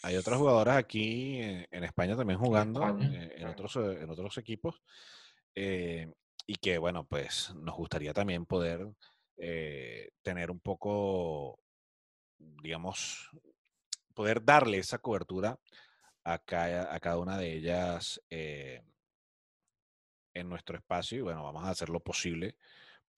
hay- 0.02 0.16
otras 0.16 0.38
jugadoras 0.38 0.76
aquí 0.76 1.40
en, 1.40 1.66
en 1.70 1.84
España 1.84 2.16
también 2.16 2.38
jugando, 2.38 2.80
España, 2.82 3.06
eh, 3.12 3.22
en, 3.32 3.38
claro. 3.38 3.52
otros, 3.52 3.76
eh, 3.76 4.02
en 4.02 4.10
otros 4.10 4.38
equipos. 4.38 4.82
eh, 5.54 6.10
y 6.46 6.54
que, 6.56 6.78
bueno, 6.78 7.04
pues 7.04 7.52
nos 7.54 7.76
gustaría 7.76 8.12
también 8.12 8.46
poder 8.46 8.88
eh, 9.38 10.10
tener 10.22 10.50
un 10.50 10.60
poco, 10.60 11.58
digamos, 12.38 13.30
poder 14.14 14.44
darle 14.44 14.78
esa 14.78 14.98
cobertura 14.98 15.58
a, 16.24 16.38
ca- 16.38 16.92
a 16.94 17.00
cada 17.00 17.18
una 17.18 17.36
de 17.38 17.52
ellas 17.54 18.20
eh, 18.30 18.82
en 20.34 20.48
nuestro 20.48 20.76
espacio. 20.76 21.18
Y 21.18 21.22
bueno, 21.22 21.42
vamos 21.44 21.64
a 21.64 21.70
hacer 21.70 21.88
lo 21.90 22.00
posible 22.00 22.56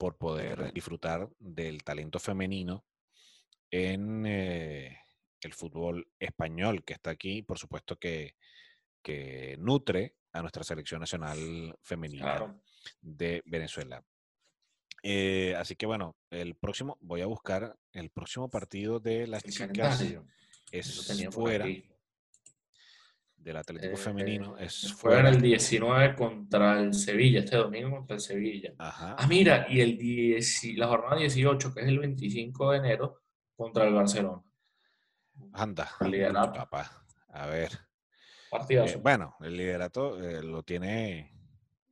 por 0.04 0.18
poder 0.18 0.70
disfrutar 0.74 1.30
del 1.38 1.82
talento 1.82 2.18
femenino 2.18 2.84
en 3.70 4.26
eh, 4.26 4.98
el 5.40 5.54
fútbol 5.54 6.06
español 6.18 6.84
que 6.84 6.92
está 6.92 7.08
aquí, 7.08 7.40
por 7.40 7.58
supuesto 7.58 7.96
que, 7.96 8.34
que 9.02 9.56
nutre 9.58 10.16
a 10.34 10.42
nuestra 10.42 10.62
selección 10.62 11.00
nacional 11.00 11.74
femenina 11.80 12.36
Claro. 12.36 12.60
de 13.00 13.42
Venezuela. 13.46 14.04
Eh, 15.02 15.54
así 15.56 15.74
que 15.74 15.86
bueno, 15.86 16.18
el 16.28 16.54
próximo, 16.54 16.98
voy 17.00 17.22
a 17.22 17.26
buscar 17.26 17.74
el 17.94 18.10
próximo 18.10 18.50
partido 18.50 19.00
de 19.00 19.26
las 19.26 19.42
El 19.42 19.52
chicas 19.52 19.68
calendario. 19.68 20.20
Lo 20.20 20.78
es 20.78 21.28
fuera 21.30 21.64
aquí. 21.64 21.88
Del 23.44 23.56
Atlético 23.58 23.92
Eh, 23.92 23.96
Femenino, 23.96 24.56
es 24.58 24.94
Juegan 25.00 25.22
fuera. 25.24 25.28
el 25.36 25.40
19 25.42 26.14
contra 26.16 26.80
el 26.80 26.94
Sevilla, 26.94 27.40
este 27.40 27.56
domingo 27.56 27.90
contra 27.96 28.14
el 28.16 28.20
Sevilla. 28.20 28.72
Ajá. 28.78 29.16
Ah, 29.18 29.26
mira, 29.28 29.66
y 29.68 29.80
el 29.80 29.98
10 29.98 30.64
y 30.64 30.76
la 30.76 30.88
jornada 30.88 31.16
18, 31.16 31.74
que 31.74 31.80
es 31.82 31.86
el 31.88 31.98
25 31.98 32.70
de 32.72 32.78
enero, 32.78 33.20
contra 33.54 33.86
el 33.86 33.94
Barcelona. 33.94 34.42
Anda, 35.52 35.90
el 36.00 36.10
liderato. 36.10 36.52
papá. 36.54 37.04
A 37.28 37.46
ver. 37.46 37.70
Eh, 38.70 39.00
bueno, 39.02 39.34
el 39.40 39.56
liderato 39.56 40.22
eh, 40.22 40.40
lo 40.42 40.62
tiene 40.62 41.32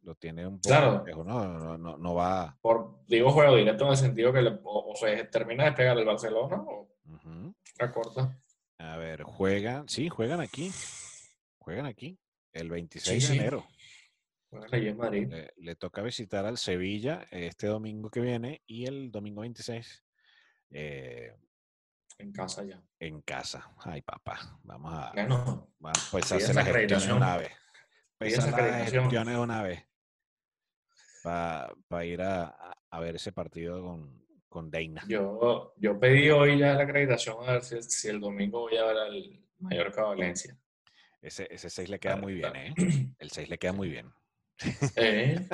lo 0.02 0.14
tiene 0.16 0.46
un 0.46 0.60
poco 0.60 0.68
Claro. 0.68 1.04
¿no? 1.24 1.24
No, 1.58 1.78
no, 1.78 1.96
no 1.98 2.14
va. 2.14 2.56
Por, 2.60 3.04
digo 3.06 3.30
juego 3.30 3.56
directo 3.56 3.84
en 3.84 3.90
el 3.90 3.96
sentido 3.96 4.32
que 4.32 4.42
le- 4.42 4.58
o, 4.64 4.92
o 4.92 4.96
se 4.96 5.24
termina 5.24 5.64
de 5.64 5.72
pegar 5.72 5.96
el 5.98 6.04
Barcelona 6.04 6.56
o 6.60 6.88
Ujú. 7.08 7.54
recorta. 7.78 8.36
A 8.78 8.96
ver, 8.96 9.22
juegan, 9.22 9.88
sí, 9.88 10.08
juegan 10.08 10.40
aquí. 10.40 10.72
Juegan 11.62 11.86
aquí 11.86 12.18
el 12.52 12.68
26 12.70 13.22
Sí, 13.22 13.28
de 13.28 13.34
sí. 13.34 13.38
enero. 13.38 13.66
Juegan 14.50 14.74
allí 14.74 14.88
en 14.88 14.96
Madrid. 14.96 15.28
Le, 15.28 15.52
le 15.56 15.76
toca 15.76 16.02
visitar 16.02 16.44
al 16.44 16.58
Sevilla 16.58 17.26
este 17.30 17.68
domingo 17.68 18.10
que 18.10 18.20
viene 18.20 18.62
y 18.66 18.86
el 18.86 19.10
domingo 19.12 19.42
26 19.42 20.04
eh, 20.70 21.32
En 22.18 22.32
casa 22.32 22.64
ya. 22.64 22.82
en 22.98 23.22
casa. 23.22 23.72
Ay, 23.84 24.02
papá, 24.02 24.58
vamos 24.64 24.92
a, 24.92 25.12
Bueno, 25.12 25.72
vamos, 25.78 26.08
pues 26.10 26.24
hacer 26.32 26.54
las 26.54 26.64
gestiones 26.64 26.64
de 26.64 26.70
acreditación. 26.70 27.16
una 27.18 27.36
vez. 27.36 27.52
Pues 28.18 28.38
hacer 28.38 28.52
las 28.52 28.90
gestiones 28.90 29.34
de 29.34 29.40
una 29.40 29.62
vez. 29.62 29.84
Para 31.22 32.04
ir 32.04 32.20
a, 32.22 32.44
a- 32.46 32.76
a 32.90 33.00
ver 33.00 33.14
ese 33.16 33.32
partido 33.32 33.80
con, 33.82 34.26
con 34.48 34.70
Deina. 34.70 35.02
yo, 35.08 35.72
yo 35.78 35.98
pedí 35.98 36.28
hoy 36.30 36.58
ya 36.58 36.74
la 36.74 36.82
acreditación 36.82 37.36
a 37.48 37.52
ver 37.52 37.62
si, 37.62 37.80
si 37.82 38.08
el 38.08 38.20
domingo 38.20 38.60
voy 38.62 38.76
a 38.76 38.84
ver 38.84 38.96
al 38.98 39.46
Mallorca 39.60 40.02
Valencia. 40.02 40.58
Ese, 41.22 41.46
ese 41.50 41.70
6 41.70 41.88
le 41.88 41.98
queda 41.98 42.16
muy 42.16 42.34
bien. 42.34 42.54
¿eh? 42.56 42.74
El 43.18 43.30
6 43.30 43.48
le 43.48 43.58
queda 43.58 43.72
muy 43.72 43.88
bien. 43.88 44.10
Eh, 44.96 45.48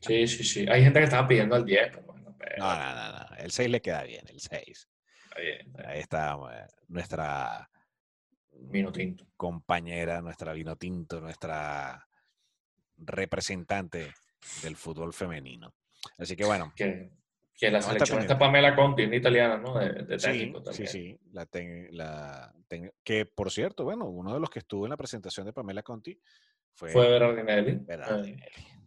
Sí, 0.00 0.26
sí, 0.28 0.44
sí. 0.44 0.66
Hay 0.68 0.82
gente 0.84 1.00
que 1.00 1.04
estaba 1.06 1.26
pidiendo 1.26 1.56
al 1.56 1.64
10, 1.64 1.88
pero 1.90 2.02
bueno, 2.02 2.34
pero 2.38 2.56
No, 2.58 2.74
no, 2.76 2.94
no, 2.94 3.12
no. 3.30 3.36
El 3.36 3.50
6 3.50 3.68
le 3.68 3.82
queda 3.82 4.04
bien, 4.04 4.24
el 4.28 4.40
6. 4.40 4.88
está 5.24 5.40
bien, 5.40 5.66
está 5.66 5.78
bien. 5.82 5.90
Ahí 5.90 6.00
está 6.00 6.36
eh, 6.52 6.66
nuestra 6.88 7.68
Vino 8.52 8.90
tinto. 8.92 9.26
compañera, 9.36 10.20
nuestra 10.22 10.52
vino 10.52 10.76
tinto, 10.76 11.20
nuestra 11.20 12.06
representante 12.96 14.12
del 14.62 14.76
fútbol 14.76 15.12
femenino. 15.12 15.74
Así 16.16 16.36
que 16.36 16.44
bueno, 16.44 16.72
Que, 16.76 17.10
que 17.58 17.70
la 17.70 17.80
No, 17.80 17.86
selección 17.86 18.20
está 18.20 18.38
Pamela 18.38 18.74
Conti, 18.76 19.02
una 19.04 19.16
italiana, 19.16 19.58
¿no? 19.58 19.76
De, 19.78 19.92
de 20.04 20.18
sí, 20.18 20.26
técnico 20.30 20.58
sí, 20.60 20.64
también. 20.64 20.88
sí, 20.88 21.18
la 21.32 21.44
ten- 21.46 21.88
la 21.90 22.54
ten- 22.68 22.92
que 23.02 23.26
por 23.26 23.50
cierto, 23.50 23.84
bueno, 23.84 24.04
uno 24.06 24.32
de 24.32 24.40
los 24.40 24.48
que 24.48 24.60
estuvo 24.60 24.86
en 24.86 24.90
la 24.90 24.96
presentación 24.96 25.44
de 25.44 25.52
Pamela 25.52 25.82
Conti 25.82 26.18
fue, 26.72 26.90
Fue 26.92 27.08
Berardinelli. 27.10 27.74
Berardinelli. 27.84 28.40
Eh, 28.42 28.78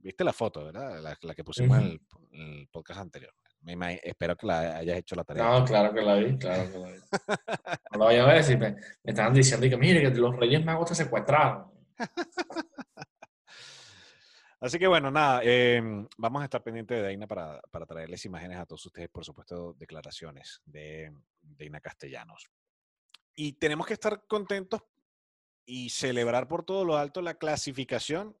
Viste 0.00 0.22
la 0.24 0.32
foto, 0.34 0.64
¿verdad? 0.66 1.00
La, 1.00 1.16
la 1.22 1.34
que 1.34 1.44
pusimos 1.44 1.78
en, 1.78 1.84
el, 1.84 2.00
en 2.32 2.40
el 2.58 2.68
podcast 2.68 3.00
anterior. 3.00 3.32
Me 3.62 3.72
ima- 3.74 3.98
espero 4.02 4.36
que 4.36 4.46
la 4.46 4.76
hayas 4.76 4.98
hecho 4.98 5.14
la 5.16 5.24
tarea. 5.24 5.44
No, 5.44 5.64
claro 5.64 5.94
que 5.94 6.02
la 6.02 6.16
vi, 6.16 6.36
claro 6.36 6.70
que 6.70 6.78
la 6.78 6.90
vi. 6.90 6.98
No 7.92 7.98
lo 7.98 8.04
voy 8.06 8.16
a 8.16 8.26
ver 8.26 8.44
si 8.44 8.56
me, 8.56 8.72
me 8.72 8.78
estaban 9.12 9.32
diciendo 9.32 9.64
y 9.64 9.70
que 9.70 9.76
mire 9.78 10.02
que 10.02 10.10
los 10.18 10.36
Reyes 10.36 10.62
Magos 10.64 10.88
te 10.90 10.94
secuestraron. 10.96 11.72
Así 14.64 14.78
que 14.78 14.86
bueno, 14.86 15.10
nada, 15.10 15.42
em, 15.44 16.08
vamos 16.16 16.40
a 16.40 16.44
estar 16.44 16.62
pendientes 16.62 16.96
de 16.96 17.02
Daina 17.02 17.26
para, 17.26 17.60
para 17.70 17.84
traerles 17.84 18.24
imágenes 18.24 18.56
a 18.56 18.64
todos 18.64 18.86
ustedes, 18.86 19.10
por 19.10 19.22
supuesto, 19.22 19.74
declaraciones 19.74 20.62
de 20.64 21.12
Daina 21.42 21.82
Castellanos. 21.82 22.48
Y 23.34 23.52
tenemos 23.52 23.86
que 23.86 23.92
estar 23.92 24.26
contentos 24.26 24.80
y 25.66 25.90
celebrar 25.90 26.48
por 26.48 26.64
todo 26.64 26.86
lo 26.86 26.96
alto 26.96 27.20
la 27.20 27.34
clasificación. 27.34 28.34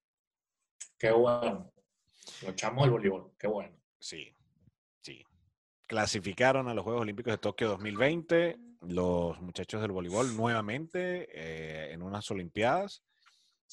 Qué 0.96 1.10
bueno. 1.10 1.70
Los 2.40 2.54
chamos 2.54 2.84
del 2.84 2.92
voleibol, 2.92 3.30
qué 3.38 3.46
bueno. 3.46 3.76
Sí, 4.00 4.34
sí. 5.02 5.22
Clasificaron 5.86 6.68
a 6.68 6.74
los 6.74 6.84
Juegos 6.84 7.02
Olímpicos 7.02 7.34
de 7.34 7.38
Tokio 7.38 7.68
2020 7.68 8.56
los 8.80 9.38
muchachos 9.42 9.82
del 9.82 9.92
voleibol 9.92 10.34
nuevamente 10.34 11.28
eh, 11.34 11.92
en 11.92 12.00
unas 12.00 12.30
Olimpiadas. 12.30 13.02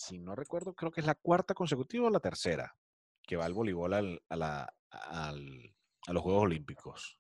Si 0.08 0.18
no 0.20 0.36
recuerdo, 0.36 0.74
creo 0.74 0.92
que 0.92 1.02
es 1.02 1.08
la 1.08 1.16
cuarta 1.16 1.54
consecutiva 1.54 2.08
o 2.08 2.10
la 2.10 2.20
tercera 2.20 2.76
que 3.24 3.36
va 3.38 3.46
el 3.46 3.54
voleibol 3.54 3.94
al- 3.94 4.22
a, 4.30 4.36
la- 4.36 4.74
al- 4.90 5.76
a 6.08 6.14
los 6.14 6.24
Juegos 6.24 6.44
Olímpicos. 6.44 7.18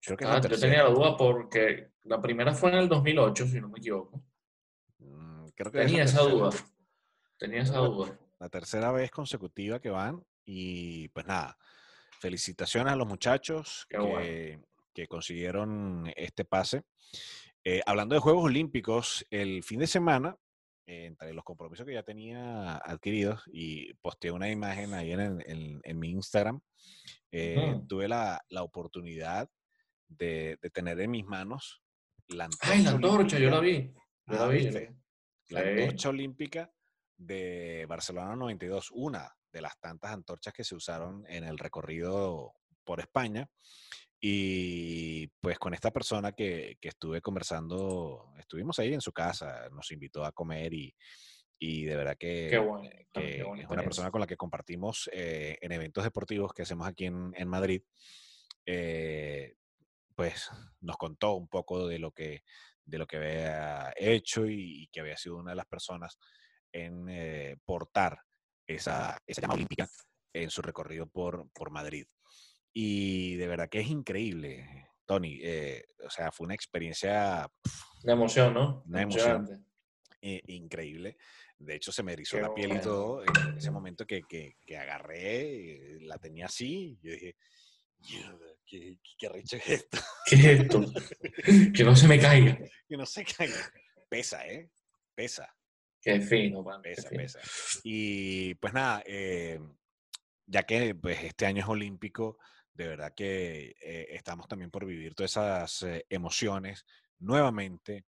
Creo 0.00 0.16
que 0.18 0.24
Ah, 0.26 0.40
yo 0.40 0.58
tenía 0.60 0.82
la 0.84 0.90
duda 0.90 1.16
porque 1.16 1.92
la 2.02 2.20
primera 2.20 2.52
fue 2.52 2.70
en 2.70 2.76
el 2.78 2.88
2008, 2.88 3.46
si 3.46 3.60
no 3.60 3.68
me 3.70 3.78
equivoco. 3.78 4.22
Mm, 4.98 5.46
Creo 5.54 5.72
que 5.72 5.78
es 5.78 5.84
la 5.84 5.88
Tenía 5.88 6.04
esa 6.04 6.18
tercera. 6.18 6.34
duda. 6.34 6.50
Tenía 7.38 7.62
esa 7.62 7.78
duda. 7.78 8.18
La 8.38 8.48
tercera 8.50 8.92
vez 8.92 9.10
consecutiva 9.10 9.80
que 9.80 9.88
van. 9.90 10.22
Y 10.44 11.08
pues 11.08 11.24
nada, 11.26 11.56
felicitaciones 12.20 12.92
a 12.92 12.96
los 12.96 13.06
muchachos 13.08 13.86
que, 13.88 13.96
bueno. 13.98 14.62
que 14.92 15.06
consiguieron 15.08 16.12
este 16.16 16.44
pase. 16.44 16.82
Eh, 17.64 17.80
hablando 17.86 18.14
de 18.14 18.20
Juegos 18.20 18.44
Olímpicos, 18.44 19.24
el 19.30 19.62
fin 19.64 19.80
de 19.80 19.86
semana, 19.86 20.36
entre 20.86 21.32
los 21.34 21.44
compromisos 21.44 21.86
que 21.86 21.94
ya 21.94 22.02
tenía 22.02 22.76
adquiridos, 22.76 23.42
y 23.52 23.94
posteé 23.94 24.30
una 24.30 24.50
imagen 24.50 24.92
ahí 24.94 25.12
en, 25.12 25.20
el- 25.20 25.42
en- 25.46 25.80
en 25.82 25.98
mi 25.98 26.10
Instagram, 26.10 26.60
eh, 27.32 27.80
tuve 27.88 28.06
la, 28.08 28.40
la 28.48 28.62
oportunidad 28.62 29.48
de, 30.08 30.58
de 30.60 30.70
tener 30.70 31.00
en 31.00 31.10
mis 31.10 31.24
manos 31.24 31.82
la 32.28 32.44
antorcha. 32.44 32.72
Ay, 32.72 32.82
la 32.82 32.90
antorcha, 32.90 33.38
yo 33.38 33.50
la 33.50 33.58
olímpica. 33.58 33.92
vi. 34.26 34.34
Yo 34.34 34.42
Ah, 34.42 34.46
la 34.46 34.48
vi. 34.48 34.62
la 34.70 34.80
vi. 34.80 34.86
la 35.50 35.60
Sí. 35.62 35.68
antorcha 35.68 36.08
olímpica 36.10 36.72
de 37.16 37.86
Barcelona 37.88 38.34
92, 38.36 38.90
una 38.92 39.30
de 39.52 39.60
las 39.62 39.78
tantas 39.78 40.12
antorchas 40.12 40.52
que 40.52 40.64
se 40.64 40.74
usaron 40.74 41.24
en 41.28 41.44
el 41.44 41.58
recorrido 41.58 42.54
por 42.84 43.00
España. 43.00 43.48
Y 44.26 45.26
pues 45.42 45.58
con 45.58 45.74
esta 45.74 45.90
persona 45.90 46.32
que, 46.32 46.78
que 46.80 46.88
estuve 46.88 47.20
conversando, 47.20 48.32
estuvimos 48.38 48.78
ahí 48.78 48.94
en 48.94 49.02
su 49.02 49.12
casa, 49.12 49.68
nos 49.68 49.90
invitó 49.92 50.24
a 50.24 50.32
comer 50.32 50.72
y, 50.72 50.96
y 51.58 51.84
de 51.84 51.94
verdad 51.94 52.16
que, 52.18 52.48
Qué 52.50 52.56
bueno. 52.58 52.88
que 52.88 53.04
qué 53.12 53.40
es 53.60 53.68
una 53.68 53.82
persona 53.82 54.10
con 54.10 54.22
la 54.22 54.26
que 54.26 54.38
compartimos 54.38 55.10
eh, 55.12 55.58
en 55.60 55.72
eventos 55.72 56.04
deportivos 56.04 56.54
que 56.54 56.62
hacemos 56.62 56.88
aquí 56.88 57.04
en, 57.04 57.34
en 57.36 57.48
Madrid. 57.48 57.82
eh, 58.64 59.56
pues 60.14 60.48
nos 60.80 60.96
contó 60.96 61.34
un 61.34 61.48
poco 61.48 61.86
de 61.86 61.98
lo 61.98 62.12
que, 62.12 62.44
de 62.86 62.96
lo 62.98 63.06
que 63.06 63.18
había 63.18 63.92
hecho 63.94 64.46
y, 64.46 64.84
y 64.84 64.86
que 64.86 65.00
había 65.00 65.18
sido 65.18 65.36
una 65.36 65.50
de 65.50 65.56
las 65.56 65.66
personas 65.66 66.18
en 66.72 67.10
eh, 67.10 67.56
portar 67.66 68.20
esa, 68.66 69.18
esa 69.26 69.42
llama 69.42 69.54
olímpica 69.54 69.86
en 70.32 70.48
su 70.48 70.62
recorrido 70.62 71.06
por, 71.08 71.50
por 71.52 71.70
Madrid. 71.70 72.06
Y 72.76 73.36
de 73.36 73.46
verdad 73.46 73.68
que 73.68 73.80
es 73.80 73.88
increíble, 73.88 74.88
Tony. 75.06 75.38
eh, 75.42 75.84
o 76.04 76.10
sea, 76.10 76.32
fue 76.32 76.46
una 76.46 76.54
experiencia 76.54 77.48
Una 78.02 78.12
emoción, 78.12 78.52
¿no? 78.52 78.82
Una 78.86 79.02
emoción. 79.02 79.66
Eh, 80.20 80.42
increíble. 80.48 81.16
De 81.58 81.76
hecho, 81.76 81.92
se 81.92 82.02
me 82.02 82.12
erizó 82.14 82.36
Qué 82.36 82.42
la 82.42 82.52
piel 82.52 82.72
y 82.74 82.80
todo 82.80 83.22
en 83.22 83.56
ese 83.56 83.70
momento 83.70 84.04
que, 84.06 84.22
que, 84.22 84.56
que 84.66 84.76
agarré, 84.76 85.98
la 86.00 86.18
tenía 86.18 86.46
así. 86.46 86.98
Yo 87.00 87.12
dije, 87.12 87.36
"Mierda, 88.00 88.46
¿qué, 88.66 88.98
qué, 89.18 89.28
qué 89.48 89.56
es 89.56 89.68
esto? 89.68 89.98
¿Qué 90.26 90.34
es 90.36 90.44
esto? 90.60 90.82
que 91.74 91.84
no 91.84 91.94
se 91.94 92.08
me 92.08 92.18
caiga. 92.18 92.58
Que 92.88 92.96
no 92.96 93.06
sé 93.06 93.24
qué. 93.24 93.48
Pesa, 94.08 94.46
¿eh? 94.48 94.70
Pesa, 95.14 95.54
Qué 96.00 96.20
fino, 96.20 96.62
man. 96.62 96.82
qué 96.82 96.90
pesa, 96.90 97.08
fino. 97.08 97.22
pesa. 97.22 97.40
Y 97.84 98.54
pues 98.56 98.72
nada, 98.74 99.02
eh, 99.06 99.60
ya 100.46 100.64
que 100.64 100.94
pues, 100.94 101.22
este 101.22 101.46
año 101.46 101.62
es 101.62 101.68
olímpico, 101.68 102.38
de 102.74 102.88
verdad 102.88 103.14
que 103.14 103.74
eh, 103.80 104.06
estamos 104.10 104.48
también 104.48 104.70
por 104.70 104.84
vivir 104.84 105.14
todas 105.14 105.30
esas 105.30 105.82
eh, 105.82 106.04
emociones 106.08 106.84
nuevamente 107.18 108.04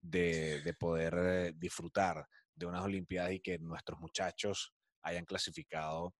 de, 0.00 0.60
de 0.60 0.74
poder 0.74 1.14
eh, 1.18 1.52
disfrutar 1.56 2.26
de 2.54 2.66
unas 2.66 2.84
Olimpiadas 2.84 3.32
y 3.32 3.40
que 3.40 3.58
nuestros 3.58 3.98
muchachos 3.98 4.74
hayan 5.02 5.24
clasificado 5.24 6.14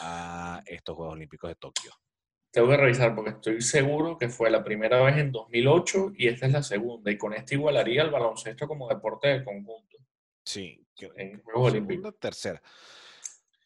a 0.00 0.60
estos 0.66 0.96
Juegos 0.96 1.14
Olímpicos 1.14 1.48
de 1.48 1.54
Tokio. 1.54 1.92
Tengo 2.50 2.68
que 2.68 2.76
revisar 2.76 3.14
porque 3.14 3.30
estoy 3.30 3.60
seguro 3.60 4.18
que 4.18 4.28
fue 4.28 4.50
la 4.50 4.62
primera 4.62 5.00
vez 5.02 5.16
en 5.18 5.32
2008 5.32 6.12
y 6.16 6.28
esta 6.28 6.46
es 6.46 6.52
la 6.52 6.62
segunda. 6.62 7.10
Y 7.10 7.18
con 7.18 7.34
esto 7.34 7.54
igualaría 7.54 8.02
el 8.02 8.10
baloncesto 8.10 8.66
como 8.66 8.88
deporte 8.88 9.28
de 9.28 9.44
conjunto 9.44 9.98
Sí, 10.44 10.86
en 11.16 11.42
Juegos 11.42 11.72
Olímpicos. 11.72 12.02
segunda, 12.02 12.12
tercera. 12.18 12.62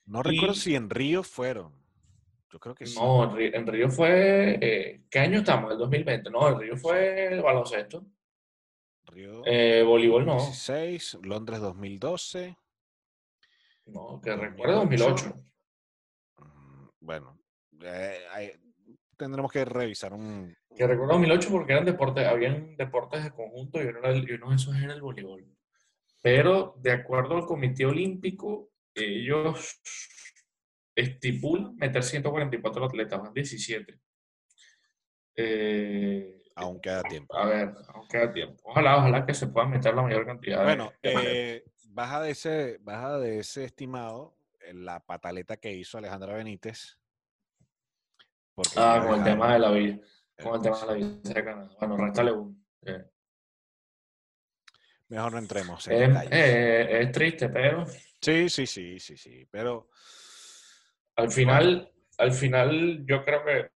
No 0.07 0.23
recuerdo 0.23 0.55
si 0.55 0.75
en 0.75 0.89
Río 0.89 1.23
fueron. 1.23 1.88
Yo 2.51 2.59
creo 2.59 2.75
que 2.75 2.87
sí. 2.87 2.99
No, 2.99 3.39
en 3.39 3.67
Río, 3.67 3.91
fue. 3.91 4.59
eh, 4.61 5.03
¿Qué 5.11 5.19
año 5.19 5.39
estamos? 5.41 5.71
¿El 5.73 5.79
2020? 5.79 6.31
No, 6.31 6.49
en 6.49 6.59
Río 6.59 6.77
fue 6.77 7.35
el 7.35 7.43
baloncesto. 7.43 8.07
Río 9.07 9.43
Eh, 9.47 9.83
voleibol 9.83 10.25
no. 10.25 10.37
16, 10.37 11.19
Londres 11.23 11.61
2012. 11.61 12.57
No, 13.87 14.21
que 14.23 14.35
recuerdo 14.37 14.77
2008. 14.77 15.35
Mm, 16.39 16.89
Bueno, 17.01 17.39
eh, 17.83 18.19
hay- 18.33 18.53
tendremos 19.17 19.51
que 19.53 19.65
revisar 19.65 20.13
un... 20.13 20.55
Que 20.77 20.87
recuerdo 20.87 21.15
2008 21.15 21.49
porque 21.51 21.73
eran 21.73 21.85
deportes, 21.85 22.27
habían 22.27 22.77
deportes 22.77 23.25
de 23.25 23.31
conjunto 23.33 23.83
y 23.83 23.87
uno, 23.87 23.99
era 24.01 24.11
el- 24.11 24.29
y 24.29 24.33
uno 24.35 24.51
de 24.51 24.57
esos 24.57 24.77
era 24.77 24.93
el 24.95 25.01
voleibol. 25.03 25.45
Pero 26.23 26.75
de 26.79 26.93
acuerdo 26.93 27.37
al 27.37 27.47
Comité 27.47 27.87
Olímpico, 27.87 28.71
ellos 28.95 29.81
estipulan 31.01 31.77
meter 31.77 32.03
144 32.03 32.85
atletas, 32.85 33.21
van 33.21 33.33
17. 33.33 33.99
Eh, 35.37 36.43
Aún 36.57 36.81
queda 36.81 37.03
tiempo. 37.05 37.37
a 37.37 37.47
ver, 37.47 37.73
aún 37.95 38.09
queda 38.09 38.33
tiempo. 38.33 38.61
Ojalá, 38.65 38.97
ojalá 38.97 39.25
que 39.25 39.33
se 39.35 39.47
puedan 39.47 39.71
meter 39.71 39.95
la 39.95 40.03
mayor 40.03 40.27
cantidad 40.27 40.59
de- 40.59 40.65
Bueno, 40.65 40.93
de 41.03 41.09
atletas. 41.11 41.33
eh, 41.33 41.65
baja, 41.91 42.21
de 42.23 42.31
ese, 42.31 42.79
baja 42.81 43.19
de 43.19 43.39
ese 43.39 43.65
estimado 43.65 44.37
eh, 44.61 44.75
la 44.75 44.99
pataleta 44.99 45.57
que 45.57 45.73
hizo 45.73 45.99
Alejandra 45.99 46.35
Benítez. 46.35 46.99
Porque 48.55 48.75
Ah, 48.77 49.05
con 49.07 49.19
el 49.19 49.25
tema 49.25 49.53
de 49.53 49.59
la 49.61 49.69
el 49.69 50.03
Con 50.43 50.55
el 50.57 50.63
tema 50.63 50.81
de 50.81 50.87
la 51.01 51.07
de 51.35 51.45
Canadá. 51.45 51.71
Bueno, 51.79 51.97
réstale 51.97 52.33
uno. 52.33 52.57
Eh, 52.83 53.05
Mejor 55.11 55.33
no 55.33 55.39
entremos 55.39 55.87
en 55.89 56.17
es, 56.17 56.27
eh, 56.33 57.01
es 57.03 57.13
triste, 57.13 57.49
pero 57.49 57.87
Sí, 58.21 58.51
sí, 58.51 58.67
sí, 58.67 58.99
sí, 58.99 59.17
sí. 59.17 59.47
Pero 59.51 59.89
al 61.19 61.31
final, 61.31 61.93
al 62.19 62.33
final 62.33 63.05
yo 63.05 63.25
creo 63.25 63.45
que 63.45 63.71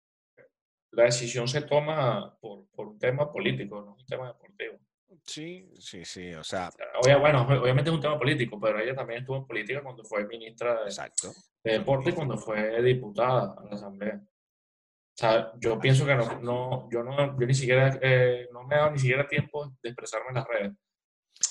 la 0.93 1.05
decisión 1.05 1.49
se 1.49 1.63
toma 1.63 2.37
por, 2.41 2.67
por 2.71 2.87
un 2.89 2.99
tema 2.99 3.31
político, 3.33 3.83
no 3.83 3.95
un 3.95 4.07
tema 4.07 4.29
deportivo. 4.29 4.79
sí, 5.25 5.69
sí, 5.79 6.05
sí. 6.05 6.33
O 6.35 6.45
sea, 6.45 6.71
Obvia- 7.03 7.19
bueno, 7.19 7.43
obviamente 7.43 7.91
es 7.91 7.95
un 7.97 8.01
tema 8.01 8.19
político, 8.19 8.61
pero 8.61 8.79
ella 8.79 8.95
también 8.95 9.21
estuvo 9.21 9.37
en 9.39 9.47
política 9.47 9.83
cuando 9.83 10.05
fue 10.05 10.27
ministra 10.27 10.81
de, 10.81 10.85
exacto. 10.85 11.33
de 11.65 11.73
Deporte 11.73 12.11
y 12.11 12.13
cuando 12.13 12.37
fue 12.39 12.81
diputada 12.83 13.55
a 13.59 13.65
la 13.65 13.71
Asamblea. 13.75 14.21
O 14.23 15.15
sea, 15.19 15.53
yo 15.59 15.79
pienso 15.79 16.07
que 16.07 16.15
no, 16.15 16.41
no, 16.41 16.89
yo 16.91 17.03
no, 17.03 17.39
yo 17.39 17.47
ni 17.47 17.55
siquiera, 17.55 17.99
eh, 18.01 18.49
no 18.53 18.63
me 18.65 18.75
he 18.75 18.79
dado 18.79 18.93
ni 18.93 18.99
siquiera 18.99 19.27
tiempo 19.27 19.67
de 19.83 19.91
expresarme 19.91 20.29
en 20.31 20.35
las 20.37 20.47
redes. 20.49 20.73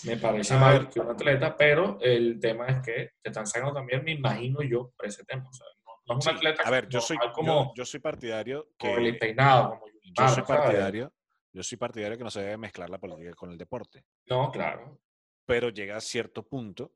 Me 0.06 0.18
parece 0.18 0.56
mal 0.56 0.88
que 0.90 1.00
un 1.00 1.10
atleta, 1.10 1.56
pero 1.58 1.98
el 2.02 2.40
tema 2.40 2.68
es 2.68 2.82
que 2.82 3.10
te 3.22 3.30
están 3.30 3.46
sacando 3.46 3.74
también, 3.74 4.04
me 4.04 4.12
imagino 4.14 4.62
yo, 4.64 4.92
por 4.98 5.06
ese 5.06 5.24
tema. 5.26 5.48
O 5.48 5.54
sea, 5.54 5.68
no, 6.08 6.14
es 6.14 6.16
un 6.16 6.22
Sí, 6.22 6.30
atleta 6.38 6.64
a 6.64 6.70
ver, 6.72 6.88
yo 6.90 7.00
soy, 7.02 7.18
normal 7.18 7.30
yo, 7.32 7.36
como, 7.36 7.74
yo 7.76 7.86
soy 7.86 8.00
partidario 8.00 8.70
como 8.80 8.98
el 8.98 9.14
que 9.14 9.20
peinado, 9.20 9.70
como 9.80 9.86
yo 10.04 10.28
soy 10.30 10.44
partidario, 10.44 11.14
yo 11.54 11.64
soy 11.64 11.78
partidario 11.78 12.18
que 12.18 12.24
no 12.24 12.32
se 12.32 12.42
debe 12.42 12.58
mezclar 12.58 12.90
la 12.90 12.98
política 12.98 13.34
con 13.34 13.52
el 13.52 13.58
deporte. 13.58 14.06
No, 14.28 14.52
claro. 14.52 15.00
Pero 15.46 15.70
llega 15.70 15.98
a 15.98 16.02
cierto 16.02 16.48
punto 16.48 16.94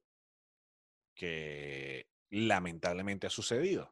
que 1.14 2.08
lamentablemente 2.32 3.28
ha 3.28 3.30
sucedido. 3.30 3.92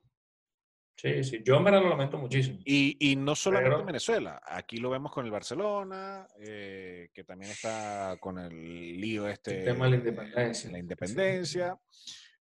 Sí, 0.96 1.24
sí. 1.24 1.42
Yo 1.44 1.56
en 1.58 1.64
verdad 1.64 1.82
lo 1.82 1.90
lamento 1.90 2.18
muchísimo. 2.18 2.60
Y, 2.66 3.12
y 3.12 3.16
no 3.16 3.36
solamente 3.36 3.70
en 3.72 3.76
Pero- 3.78 3.86
Venezuela, 3.88 4.42
aquí 4.46 4.78
lo 4.78 4.90
vemos 4.92 5.12
con 5.12 5.26
el 5.26 5.32
Barcelona, 5.32 6.28
eh, 6.40 7.10
que 7.14 7.24
también 7.24 7.52
está 7.52 8.18
con 8.20 8.38
el 8.38 9.00
lío 9.02 9.28
este 9.28 9.64
tema 9.64 9.86
de 9.86 9.92
la 9.92 9.98
independencia. 9.98 10.72
la 10.72 10.80
independencia. 10.80 11.78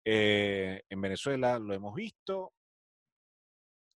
Eh, 0.03 0.81
en 0.89 1.01
Venezuela 1.01 1.59
lo 1.59 1.73
hemos 1.73 1.93
visto. 1.93 2.53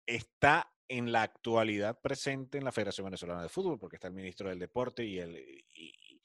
Está 0.06 0.72
en 0.88 1.10
la 1.12 1.22
actualidad 1.22 1.98
presente 2.00 2.58
en 2.58 2.64
la 2.64 2.72
Federación 2.72 3.04
Venezolana 3.06 3.42
de 3.42 3.48
Fútbol, 3.48 3.78
porque 3.78 3.96
está 3.96 4.08
el 4.08 4.14
ministro 4.14 4.48
del 4.48 4.58
Deporte 4.58 5.04
y 5.04 5.18
el 5.18 5.36
y, 5.36 6.20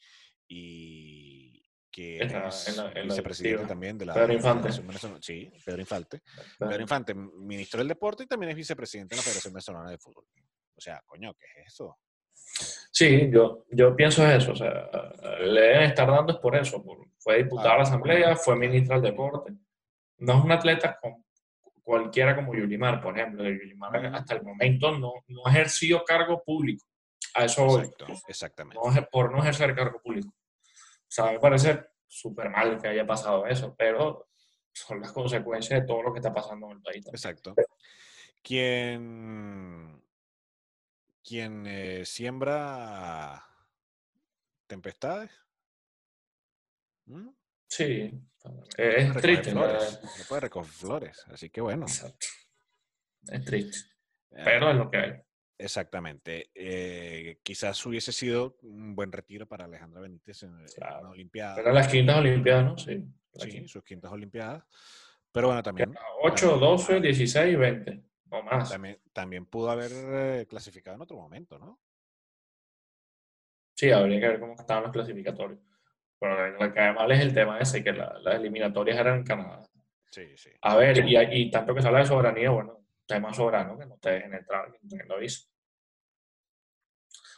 y 0.50 1.64
que 1.92 2.18
En 2.20 2.32
la- 2.34 2.48
es 2.50 2.68
en 2.70 2.78
la- 2.78 2.88
en 2.92 2.96
la 2.96 3.02
vicepresidente 3.04 3.50
directiva. 3.50 3.68
también 3.68 3.98
de 3.98 4.06
la 4.06 4.14
Pedro 4.14 4.34
Infante. 4.34 4.60
Federación 4.64 4.88
Venezolana. 4.88 5.20
Sí, 5.22 5.52
Pedro 5.66 5.82
Infante. 5.82 6.22
Pedro 6.60 6.82
Infante, 6.82 7.14
ministro 7.16 7.80
del 7.80 7.88
Deporte 7.88 8.24
y 8.24 8.28
también 8.28 8.52
es 8.52 8.56
vicepresidente 8.56 9.16
de 9.16 9.18
la 9.18 9.24
Federación 9.24 9.54
Venezolana 9.54 9.90
de 9.92 9.98
Fútbol. 9.98 10.26
O 10.76 10.82
sea, 10.82 11.02
coño, 11.06 11.34
¿qué 11.34 11.46
es 11.62 11.74
eso? 11.74 11.98
Sí, 12.92 13.30
yo, 13.32 13.66
yo 13.72 13.96
pienso 13.96 14.26
eso, 14.28 14.52
o 14.52 14.56
sea, 14.56 14.90
le 15.42 15.62
deben 15.62 15.82
estar 15.84 16.08
dando 16.08 16.34
es 16.34 16.40
por 16.40 16.56
eso, 16.56 16.84
por- 16.84 17.08
fue 17.20 17.44
diputada 17.44 17.74
a 17.74 17.78
la 17.78 17.84
Asamblea, 17.84 18.36
fue 18.36 18.56
ministra 18.56 18.96
del 19.00 19.12
Deporte, 19.12 19.54
no 20.20 20.38
es 20.38 20.44
un 20.46 20.52
atleta 20.52 20.98
con, 21.02 21.26
cualquiera 21.88 22.36
como 22.36 22.54
Yulimar, 22.54 23.00
por 23.00 23.18
ejemplo, 23.18 23.46
Yulimar 23.46 24.08
hasta 24.08 24.36
el 24.36 24.44
momento 24.44 24.92
no, 24.92 25.14
no 25.30 25.48
ha 25.48 25.52
ejercido 25.52 26.04
cargo 26.04 26.44
público, 26.44 26.86
a 27.34 27.46
eso 27.46 27.64
voy, 27.64 27.86
Exacto, 27.86 28.08
exactamente. 28.28 28.78
no 28.84 29.08
por 29.10 29.32
no 29.32 29.40
ejercer 29.40 29.74
cargo 29.74 30.02
público. 30.02 30.28
O 30.28 31.08
sea, 31.08 31.32
me 31.32 31.40
parece 31.40 31.86
súper 32.06 32.50
mal 32.50 32.78
que 32.82 32.90
haya 32.90 33.08
pasado 33.08 33.48
eso, 33.48 33.74
pero 33.78 34.28
son 34.74 35.00
las 35.00 35.14
consecuencias 35.14 35.80
de 35.80 35.88
todo 35.88 36.04
lo 36.04 36.12
que 36.12 36.20
está 36.20 36.34
pasando 36.34 36.66
en 36.66 36.74
el 36.74 36.82
país. 36.82 37.08
Exacto. 37.08 37.56
Quien, 38.44 40.04
quien 41.24 41.66
eh, 41.68 42.04
siembra 42.04 43.48
tempestades. 44.68 45.32
¿m? 47.08 47.32
Sí, 47.70 48.12
es 48.78 49.14
triste, 49.18 49.52
flores. 49.52 50.00
No 50.04 50.24
puede 50.30 50.42
recoger 50.42 50.72
flores. 50.72 51.26
Así 51.28 51.50
que 51.50 51.62
bueno. 51.62 51.84
Exacto. 51.86 52.28
Es 53.30 53.44
triste, 53.46 53.78
eh, 54.32 54.42
pero 54.44 54.70
es 54.72 54.76
lo 54.78 54.90
que 54.90 54.98
hay. 54.98 55.14
Exactamente. 55.60 56.52
Eh, 56.54 57.40
quizás 57.44 57.84
hubiese 57.86 58.12
sido 58.12 58.58
un 58.62 58.96
buen 58.96 59.12
retiro 59.12 59.48
para 59.48 59.66
Alejandra 59.66 60.02
Benítez 60.02 60.44
en, 60.44 60.58
en 60.60 60.66
Claro. 60.68 61.00
una 61.02 61.10
Olimpiada. 61.10 61.60
Eran 61.60 61.74
las 61.76 61.88
quintas 61.88 62.18
Olimpiadas, 62.18 62.64
¿no? 62.66 62.78
Sí. 62.78 63.04
las 63.34 63.44
Sí, 63.44 63.50
quintas. 63.50 63.72
sus 63.72 63.84
quintas 63.84 64.12
Olimpiadas. 64.12 64.64
Pero 65.32 65.48
bueno, 65.48 65.62
también, 65.64 65.94
8, 66.22 66.58
12, 66.58 67.02
16 67.02 67.54
y 67.54 67.56
20. 67.56 68.04
No 68.26 68.44
más. 68.44 68.70
también, 68.70 69.00
también 69.14 69.46
pudo 69.46 69.70
haber 69.72 69.92
eh, 69.94 70.46
clasificado 70.48 70.96
en 70.96 71.02
otro 71.02 71.18
momento, 71.18 71.58
¿no? 71.60 71.80
Sí, 73.76 73.92
habría 73.92 74.20
que 74.20 74.28
ver 74.28 74.40
cómo 74.40 74.56
estaban 74.60 74.84
los 74.84 74.92
clasificatorios. 74.92 75.60
Pero 76.20 76.50
lo 76.50 76.74
que 76.74 76.92
mal 76.94 77.12
es 77.12 77.20
el 77.22 77.34
tema 77.34 77.60
ese, 77.60 77.84
que 77.84 77.94
la- 77.94 78.18
las 78.22 78.36
eliminatorias 78.36 78.98
eran 78.98 79.20
en 79.20 79.24
Canadá. 79.24 79.64
Sí, 80.10 80.36
sí. 80.38 80.50
A 80.62 80.76
ver, 80.76 80.98
y, 81.08 81.16
y 81.18 81.52
tanto 81.52 81.76
que 81.76 81.82
se 81.82 81.88
habla 81.88 82.00
de 82.00 82.06
soberanía, 82.06 82.50
bueno, 82.50 82.86
tema 83.06 83.34
soberano, 83.34 83.78
que 83.78 83.86
no 83.86 83.98
te 83.98 84.12
dejen 84.12 84.34
entrar, 84.34 84.72
que 84.72 84.80
no 84.82 84.90
tengan 84.90 85.08
la 85.10 85.18
visa. 85.18 85.48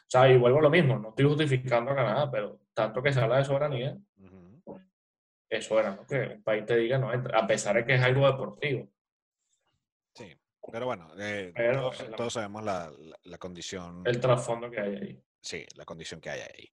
sea, 0.07 0.27
y 0.29 0.37
vuelvo 0.37 0.59
a 0.59 0.61
lo 0.63 0.69
mismo, 0.69 0.97
no 0.97 1.09
estoy 1.09 1.25
justificando 1.25 1.91
a 1.91 1.95
Canadá, 1.95 2.31
pero 2.31 2.59
tanto 2.73 3.03
que 3.03 3.11
se 3.13 3.19
habla 3.19 3.37
de 3.37 3.45
soberanía, 3.45 3.95
Ujú. 4.17 4.81
eso 5.49 5.79
era, 5.79 5.95
¿no? 5.95 6.05
Que 6.07 6.35
un 6.35 6.43
país 6.43 6.65
te 6.65 6.77
diga 6.77 6.97
no 6.97 7.13
entra, 7.13 7.37
a 7.37 7.45
pesar 7.45 7.75
de 7.75 7.85
que 7.85 7.95
es 7.95 8.01
algo 8.01 8.25
deportivo. 8.25 8.89
Sí, 10.15 10.35
pero 10.71 10.85
bueno, 10.87 11.11
eh, 11.19 11.51
Pero 11.55 11.81
todos, 11.81 12.01
es 12.01 12.09
la- 12.09 12.17
todos 12.17 12.33
sabemos 12.33 12.63
la, 12.63 12.89
la- 12.97 13.19
la 13.23 13.37
condición, 13.37 14.01
El 14.05 14.19
trasfondo 14.19 14.71
que 14.71 14.79
hay 14.79 14.95
ahí. 14.95 15.23
Sí, 15.41 15.65
la 15.75 15.85
condición 15.85 16.21
que 16.21 16.29
hay 16.29 16.41
ahí. 16.41 16.69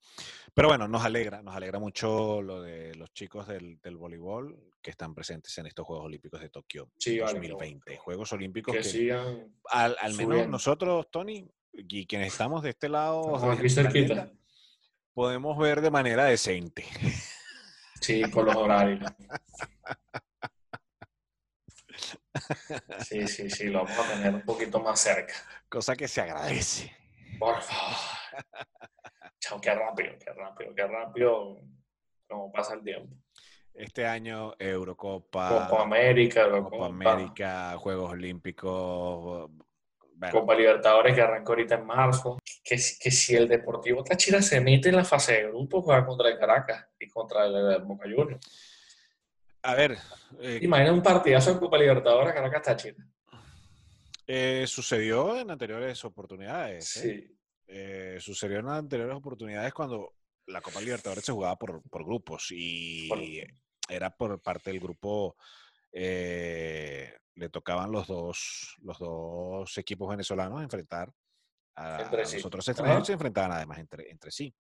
Pero 0.54 0.68
bueno, 0.68 0.88
nos 0.88 1.04
alegra, 1.04 1.42
nos 1.42 1.54
alegra 1.56 1.78
mucho 1.78 2.40
lo 2.42 2.62
de 2.62 2.94
los 2.94 3.12
chicos 3.12 3.46
del, 3.48 3.80
del 3.80 3.96
voleibol 3.96 4.56
que 4.82 4.90
están 4.90 5.14
presentes 5.14 5.56
en 5.58 5.66
estos 5.66 5.86
Juegos 5.86 6.06
Olímpicos 6.06 6.40
de 6.40 6.48
Tokio 6.48 6.90
Sí, 6.98 7.18
vale, 7.18 7.40
qué 7.40 7.48
2020. 7.48 7.84
bueno. 7.90 8.02
Juegos 8.02 8.32
Olímpicos 8.32 8.72
Que 8.72 8.78
que 8.80 8.84
sigan 8.84 9.56
al, 9.70 9.96
al 10.00 10.14
menos 10.14 10.30
subiendo. 10.32 10.48
nosotros, 10.52 11.10
Tony, 11.10 11.48
y 11.72 12.06
quienes 12.06 12.32
estamos 12.32 12.62
de 12.62 12.70
este 12.70 12.88
lado 12.88 13.36
aquí 13.50 13.68
planeta, 13.68 14.30
podemos 15.12 15.58
ver 15.58 15.80
de 15.80 15.90
manera 15.90 16.24
decente. 16.24 16.84
Sí, 18.00 18.22
con 18.30 18.46
los 18.46 18.56
horarios. 18.56 19.00
Sí, 23.04 23.26
sí, 23.26 23.50
sí, 23.50 23.64
lo 23.68 23.84
vamos 23.84 23.98
a 23.98 24.12
tener 24.12 24.34
un 24.34 24.42
poquito 24.42 24.78
más 24.80 25.00
cerca. 25.00 25.34
Cosa 25.68 25.96
que 25.96 26.06
se 26.06 26.20
agradece. 26.20 26.94
Por 27.38 27.60
favor. 27.60 27.96
Chao, 29.40 29.60
qué 29.60 29.74
rápido, 29.74 30.12
qué 30.18 30.32
rápido, 30.32 30.74
qué 30.74 30.86
rápido. 30.86 31.60
Como 32.28 32.50
pasa 32.50 32.74
el 32.74 32.82
tiempo. 32.82 33.14
Este 33.72 34.06
año, 34.06 34.54
Eurocopa, 34.58 35.68
Copa 35.68 35.82
América, 35.82 36.48
Copa 36.50 36.86
América, 36.86 37.76
Juegos 37.78 38.10
Olímpicos. 38.12 39.50
bueno, 40.14 40.32
Copa 40.40 40.54
Libertadores 40.54 41.14
que 41.14 41.20
arrancó 41.20 41.52
ahorita 41.52 41.74
en 41.76 41.84
marzo. 41.86 42.38
Que, 42.64 42.78
si- 42.78 42.98
que 42.98 43.10
si 43.10 43.36
el 43.36 43.46
Deportivo 43.46 44.02
Táchira 44.02 44.40
se 44.42 44.60
mete 44.60 44.88
en 44.88 44.96
la 44.96 45.04
fase 45.04 45.34
de 45.34 45.48
grupo, 45.48 45.82
juega 45.82 46.04
contra 46.06 46.28
el 46.30 46.38
Caracas 46.38 46.86
y 46.98 47.06
contra 47.08 47.44
el 47.46 47.82
Boca 47.84 48.04
Juniors. 48.08 48.40
a 49.62 49.74
ver, 49.74 49.98
eh, 50.40 50.58
Imagina 50.62 50.92
un 50.92 51.02
partidazo 51.02 51.50
en 51.52 51.58
Copa 51.58 51.76
Libertadores 51.78 52.32
Caracas 52.32 52.62
Táchira. 52.62 52.96
Eh, 54.26 54.64
sucedió 54.66 55.36
en 55.38 55.50
anteriores 55.50 56.04
oportunidades. 56.04 56.96
¿eh? 56.96 57.00
Sí. 57.26 57.38
Eh, 57.68 58.18
sucedió 58.20 58.58
en 58.60 58.68
anteriores 58.68 59.16
oportunidades 59.16 59.72
cuando 59.74 60.14
la 60.46 60.60
Copa 60.60 60.80
Libertadores 60.80 61.24
se 61.24 61.32
jugaba 61.32 61.56
por, 61.56 61.82
por 61.90 62.04
grupos 62.04 62.48
y 62.50 63.08
Por- 63.08 63.20
era 63.88 64.10
por 64.16 64.40
parte 64.40 64.70
del 64.70 64.80
grupo. 64.80 65.36
le 65.92 67.48
tocaban 67.50 67.90
los 67.92 68.06
dos, 68.06 68.76
los 68.82 68.98
dos 68.98 69.76
equipos 69.78 70.08
venezolanos 70.08 70.62
enfrentar 70.62 71.12
a, 71.76 72.02
Entre 72.02 72.22
a 72.22 72.24
sí. 72.24 72.36
los 72.36 72.46
otros 72.46 72.66
extranjeros 72.68 72.98
Ajá. 73.02 73.06
se 73.06 73.12
enfrentaban 73.12 73.52
además 73.52 73.78
entre, 73.78 74.10
entre 74.10 74.30
sí. 74.30 74.54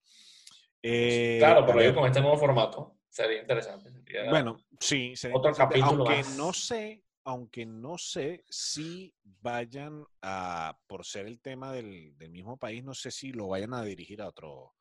Claro, 0.82 1.64
pero 1.66 1.94
con 1.94 2.06
este 2.06 2.20
nuevo 2.20 2.36
formato 2.36 2.98
sería 3.08 3.40
interesante. 3.40 3.90
sería- 3.90 4.28
Bueno, 4.30 4.58
sí, 4.78 5.16
sería 5.16 5.36
Otro 5.36 5.52
capítulo 5.54 5.86
aunque 6.04 6.16
más. 6.18 6.36
no 6.36 6.52
sé, 6.52 7.02
aunque 7.26 7.66
no 7.66 7.98
sé 7.98 8.44
si 8.48 9.12
vayan 9.24 10.06
a, 10.22 10.78
por 10.86 11.04
ser 11.04 11.26
el 11.26 11.40
tema 11.40 11.72
del, 11.72 12.16
del 12.16 12.30
mismo 12.30 12.56
país, 12.56 12.84
no 12.84 12.94
sé 12.94 13.10
si 13.10 13.32
lo 13.32 13.48
vayan 13.48 13.74
a 13.74 13.82
dirigir 13.82 14.22
a 14.22 14.28
otro, 14.28 14.74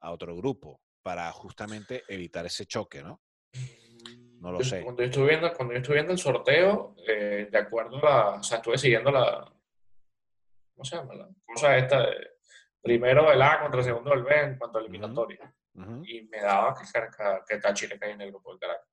a 0.00 0.10
otro 0.10 0.36
grupo 0.36 0.80
para 1.02 1.30
justamente 1.30 2.02
evitar 2.08 2.44
ese 2.46 2.66
choque, 2.66 3.00
¿no? 3.02 3.22
No 4.40 4.50
lo 4.50 4.58
sé. 4.64 4.82
Cuando 4.82 5.02
yo 5.04 5.08
estuve 5.08 5.28
viendo, 5.28 5.52
cuando 5.54 5.72
yo 5.74 5.78
estuve 5.78 5.94
viendo 5.94 6.12
el 6.12 6.18
sorteo, 6.18 6.96
eh, 7.06 7.48
de 7.50 7.58
acuerdo 7.58 7.98
a 7.98 8.02
la. 8.02 8.30
O 8.40 8.42
sea, 8.42 8.58
estuve 8.58 8.76
siguiendo 8.76 9.10
la. 9.12 9.50
¿Cómo 10.74 10.84
se 10.84 10.96
llama? 10.96 11.14
La 11.14 11.28
cosa 11.46 11.76
esta 11.78 12.00
de. 12.00 12.30
Primero 12.82 13.32
el 13.32 13.40
A 13.40 13.60
contra 13.60 13.78
el 13.80 13.84
segundo 13.86 14.12
el 14.12 14.22
B 14.24 14.34
en 14.38 14.58
cuanto 14.58 14.78
a 14.78 14.80
eliminatoria. 14.82 15.54
Y 16.04 16.22
me 16.24 16.40
daba 16.40 16.74
que, 16.74 16.84
Caracas- 16.92 17.42
que 17.48 17.58
Táchira 17.58 17.98
caía 17.98 18.14
en 18.14 18.20
el 18.20 18.30
grupo 18.30 18.50
del 18.50 18.60
Caracas. 18.60 18.88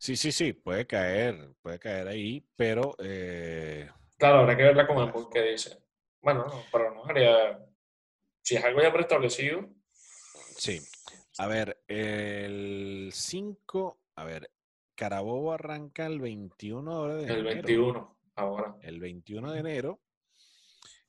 Sí, 0.00 0.16
sí, 0.16 0.32
sí, 0.32 0.54
puede 0.54 0.86
caer, 0.86 1.52
puede 1.60 1.78
caer 1.78 2.08
ahí, 2.08 2.42
pero 2.56 2.96
eh, 3.00 3.86
Claro, 4.16 4.38
habrá 4.38 4.56
que 4.56 4.62
verla 4.62 4.86
como 4.86 5.04
el 5.04 5.12
que 5.30 5.42
dice. 5.42 5.78
Bueno, 6.22 6.46
no, 6.46 6.64
pero 6.72 6.94
no 6.94 7.04
haría. 7.04 7.62
Si 8.42 8.56
es 8.56 8.64
algo 8.64 8.80
ya 8.80 8.90
preestablecido, 8.90 9.68
sí. 10.56 10.80
A 11.36 11.46
ver, 11.48 11.82
el 11.86 13.10
5, 13.12 14.00
a 14.14 14.24
ver, 14.24 14.50
Carabobo 14.94 15.52
arranca 15.52 16.06
el 16.06 16.18
21 16.18 16.90
ahora 16.90 17.16
de 17.16 17.24
el 17.24 17.46
enero. 17.46 17.66
21, 17.66 18.18
ahora. 18.36 18.76
el 18.80 19.00
21 19.00 19.52
de 19.52 19.58
enero. 19.60 20.00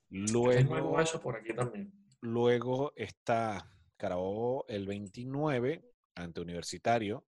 Luego, 0.10 1.00
eso 1.00 1.22
por 1.22 1.38
aquí 1.38 1.54
también. 1.54 1.94
luego 2.20 2.92
está 2.98 3.72
Carabobo 3.96 4.66
el 4.68 4.86
29 4.86 5.82
ante 6.16 6.42
Universitario 6.42 7.26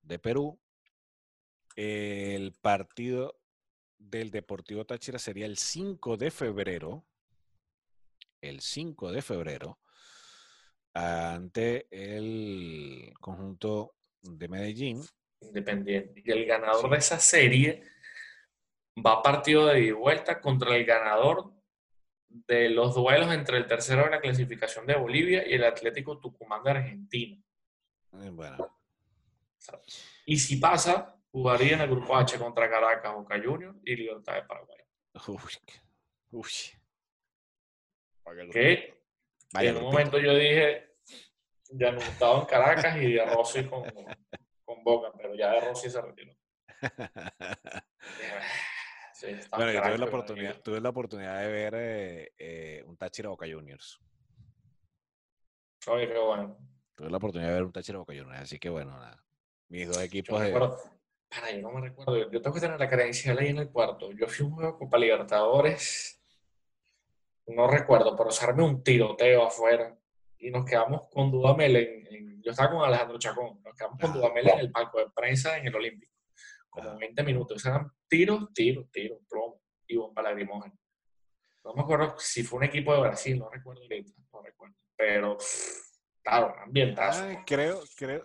de 0.00 0.18
Perú. 0.18 0.58
El 1.76 2.52
partido 2.60 3.38
del 3.98 4.30
Deportivo 4.30 4.84
Táchira 4.84 5.18
sería 5.18 5.46
el 5.46 5.56
5 5.56 6.16
de 6.16 6.30
febrero. 6.30 7.04
El 8.40 8.60
5 8.60 9.12
de 9.12 9.22
febrero 9.22 9.78
ante 10.94 11.86
el 11.90 13.14
conjunto 13.20 13.94
de 14.20 14.48
Medellín. 14.48 15.02
Independiente. 15.40 16.22
Y 16.24 16.30
el 16.30 16.44
ganador 16.44 16.82
Sí. 16.82 16.90
de 16.90 16.96
esa 16.96 17.18
serie 17.18 17.82
va 19.04 19.12
a 19.14 19.22
partido 19.22 19.66
de 19.68 19.92
vuelta 19.92 20.40
contra 20.40 20.76
el 20.76 20.84
ganador 20.84 21.52
de 22.28 22.68
los 22.70 22.94
duelos 22.94 23.32
entre 23.32 23.56
el 23.58 23.66
tercero 23.66 24.04
de 24.04 24.10
la 24.10 24.20
clasificación 24.20 24.86
de 24.86 24.96
Bolivia 24.96 25.46
y 25.48 25.54
el 25.54 25.64
Atlético 25.64 26.18
Tucumán 26.18 26.62
de 26.64 26.70
Argentina. 26.72 27.42
Eh, 28.20 28.30
Bueno, 28.30 28.78
Y 30.26 30.38
si 30.38 30.56
pasa, 30.56 31.11
jugaría 31.32 31.74
en 31.74 31.80
el 31.80 31.90
grupo 31.90 32.14
H 32.16 32.38
contra 32.38 32.70
Caracas, 32.70 33.12
Boca 33.14 33.40
Juniors 33.42 33.76
y 33.84 33.96
Libertad 33.96 34.34
de 34.34 34.42
Paraguay. 34.44 34.78
uy, 35.28 35.38
uy. 36.30 36.50
Que 38.52 39.02
Vaya 39.52 39.70
en 39.70 39.76
un 39.78 39.82
momento 39.82 40.18
yo 40.18 40.34
dije, 40.34 40.94
ya 41.70 41.90
no 41.92 41.98
estaba 41.98 42.38
en 42.40 42.46
Caracas 42.46 42.96
y 42.96 43.12
de 43.12 43.24
Rossi 43.26 43.64
con, 43.66 43.82
con 44.64 44.84
Boca, 44.84 45.12
pero 45.16 45.34
ya 45.34 45.50
de 45.52 45.60
Rossi 45.60 45.90
se 45.90 46.00
retiró. 46.00 46.32
Dije, 46.80 46.82
"Ah, 48.32 48.42
sí, 49.12 49.26
Bueno, 49.56 49.72
yo 49.72 49.82
tuve 49.82 49.98
la 49.98 50.06
oportunidad, 50.06 50.60
tuve 50.62 50.80
la 50.80 50.88
oportunidad 50.88 51.40
de 51.40 51.48
ver 51.48 51.74
eh, 51.76 52.32
eh, 52.38 52.82
un 52.86 52.96
Táchira 52.96 53.28
Boca 53.28 53.46
Juniors. 53.50 54.00
Oye, 55.88 56.08
qué 56.08 56.18
bueno. 56.18 56.56
Tuve 56.94 57.10
la 57.10 57.16
oportunidad 57.16 57.48
de 57.50 57.54
ver 57.54 57.64
un 57.64 57.72
Táchira 57.72 57.98
Boca 57.98 58.14
Juniors, 58.14 58.40
así 58.42 58.58
que 58.58 58.70
bueno, 58.70 58.92
nada. 58.92 59.22
Mis 59.68 59.86
dos 59.88 59.96
Yo 59.96 60.02
equipos 60.02 60.40
recuerdo, 60.40 60.78
para, 61.32 61.50
yo 61.52 61.62
no 61.62 61.70
me 61.72 61.80
recuerdo, 61.80 62.16
yo, 62.16 62.30
yo 62.30 62.42
tengo 62.42 62.54
que 62.54 62.60
tener 62.60 62.78
la 62.78 62.88
credencial 62.88 63.38
ahí 63.38 63.48
en 63.48 63.58
el 63.58 63.70
cuarto. 63.70 64.12
Yo 64.12 64.26
fui 64.28 64.44
un 64.44 64.52
juego 64.52 64.72
de 64.72 64.78
Copa 64.78 64.98
Libertadores, 64.98 66.22
no 67.46 67.66
recuerdo, 67.68 68.14
pero 68.16 68.30
se 68.30 68.44
armé 68.44 68.62
un 68.64 68.82
tiroteo 68.82 69.44
afuera 69.46 69.96
y 70.38 70.50
nos 70.50 70.64
quedamos 70.64 71.08
con 71.10 71.30
Dudamel 71.30 71.76
en, 71.76 72.06
en- 72.14 72.42
yo 72.42 72.50
estaba 72.50 72.70
con 72.70 72.84
Alejandro 72.84 73.18
Chacón, 73.18 73.62
nos 73.62 73.74
quedamos 73.76 73.98
con 74.00 74.10
Ah. 74.10 74.14
Dudamel 74.14 74.48
en 74.48 74.58
el 74.58 74.70
palco 74.72 74.98
de 74.98 75.06
prensa 75.14 75.56
en 75.58 75.66
el 75.68 75.74
Olímpico, 75.76 76.12
como 76.68 76.90
Ah. 76.90 76.96
20 76.98 77.22
minutos. 77.22 77.56
Esos 77.58 77.70
eran 77.74 77.90
tiros, 78.08 78.52
tiros, 78.52 78.90
tiros, 78.90 79.18
plomo 79.28 79.60
y 79.86 79.96
bomba 79.96 80.22
lacrimógena. 80.22 80.74
No 81.64 81.74
me 81.74 81.82
acuerdo 81.82 82.16
si 82.18 82.42
fue 82.42 82.58
un 82.58 82.64
equipo 82.64 82.92
de 82.94 83.00
Brasil, 83.00 83.38
no 83.38 83.48
recuerdo 83.48 83.82
ahorita, 83.82 84.12
no 84.32 84.42
recuerdo. 84.42 84.74
Pero, 84.96 85.38
claro, 86.22 86.54
ambientazo. 86.58 87.24
Creo, 87.46 87.80
creo, 87.96 88.24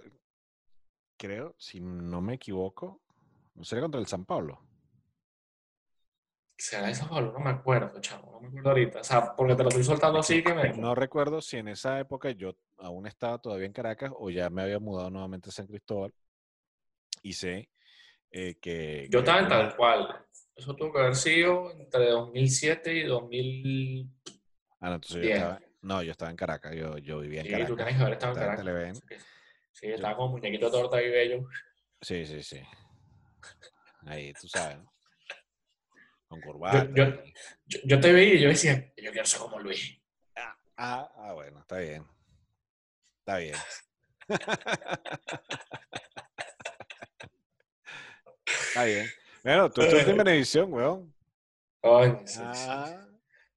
creo, 1.18 1.56
si 1.58 1.80
no 1.80 2.22
me 2.22 2.36
equivoco, 2.36 3.02
no 3.56 3.64
sería 3.64 3.82
contra 3.82 4.00
el 4.00 4.08
San 4.08 4.26
Pablo. 4.26 4.62
¿Será 6.58 6.90
eso, 6.90 7.08
Pablo? 7.08 7.34
No 7.34 7.40
me 7.40 7.52
acuerdo, 7.52 8.00
chavo, 8.02 8.32
no 8.32 8.42
me 8.42 8.48
acuerdo 8.48 8.70
ahorita. 8.70 9.02
O 9.02 9.04
sea, 9.04 9.36
porque 9.36 9.56
te 9.56 9.64
lo 9.64 9.70
estoy 9.70 9.84
soltando 9.84 10.20
así 10.20 10.44
que 10.44 10.54
me... 10.56 10.74
No 10.74 10.96
recuerdo 10.96 11.40
si 11.40 11.58
en 11.58 11.68
esa 11.68 12.00
época 12.00 12.32
yo 12.32 12.56
aún 12.78 13.06
estaba 13.06 13.38
todavía 13.38 13.68
en 13.68 13.74
Caracas 13.74 14.12
o 14.16 14.32
ya 14.32 14.50
me 14.50 14.64
había 14.64 14.80
mudado 14.80 15.12
nuevamente 15.12 15.50
a 15.50 15.52
San 15.52 15.68
Cristóbal. 15.68 16.14
Y 17.22 17.34
sé 17.34 17.70
eh, 18.32 18.56
que... 18.60 19.08
Yo 19.12 19.20
estaba 19.20 19.40
en 19.42 19.48
tal 19.50 19.76
cual. 19.76 20.26
Eso 20.56 20.76
tuvo 20.76 20.94
que 20.94 21.00
haber 21.00 21.16
sido 21.16 21.72
entre 21.74 22.10
2007 22.10 22.94
y 22.96 23.04
2000. 23.04 24.10
Ah, 24.80 24.90
no, 24.90 24.96
entonces 24.96 25.24
yo 25.24 25.30
estaba... 25.30 25.62
No, 25.82 26.02
yo 26.02 26.12
estaba 26.12 26.32
en 26.32 26.38
Caracas, 26.38 26.76
yo, 26.76 26.98
yo 26.98 27.20
vivía 27.20 27.42
en 27.42 27.46
Sí, 27.46 27.52
Caracas. 27.52 27.70
tú 27.70 27.76
tienes 27.76 27.96
que 27.96 28.02
haber 28.02 28.14
estado 28.14 28.34
en 28.34 28.40
Caracas. 28.40 29.04
Sí, 29.80 29.88
estaba 29.92 30.18
con 30.18 30.32
muñequito 30.32 30.72
torta 30.72 31.00
y 31.02 31.10
bello. 31.10 31.48
Sí, 32.02 32.26
sí, 32.26 32.42
sí. 32.42 32.62
Ahí, 34.08 34.34
tú 34.34 34.48
sabes, 34.48 34.78
¿no? 34.80 34.92
Con 36.28 36.42
corbata. 36.42 36.88
yo, 36.96 37.04
y- 37.24 37.34
yo, 37.68 37.80
yo 37.86 38.00
te 38.00 38.12
vi 38.12 38.24
y 38.34 38.40
yo 38.40 38.50
decía, 38.50 38.92
yo 38.98 39.12
quiero 39.12 39.26
ser 39.28 39.40
como 39.40 39.60
Luis. 39.60 40.00
Ah, 40.36 40.58
ah, 40.78 41.12
ah, 41.18 41.34
bueno, 41.34 41.60
está 41.60 41.78
bien. 41.78 42.06
Está 43.20 43.38
bien. 43.38 43.56
Está 48.46 48.84
bien. 48.86 49.08
Bueno, 49.44 49.72
tú 49.72 49.82
estuviste 49.82 50.12
en 50.12 50.18
Benevisión, 50.26 50.74
weón. 50.74 51.14
Ay, 51.84 52.14
sí, 52.26 52.36
sí. 52.36 52.42
Ah, 52.44 53.08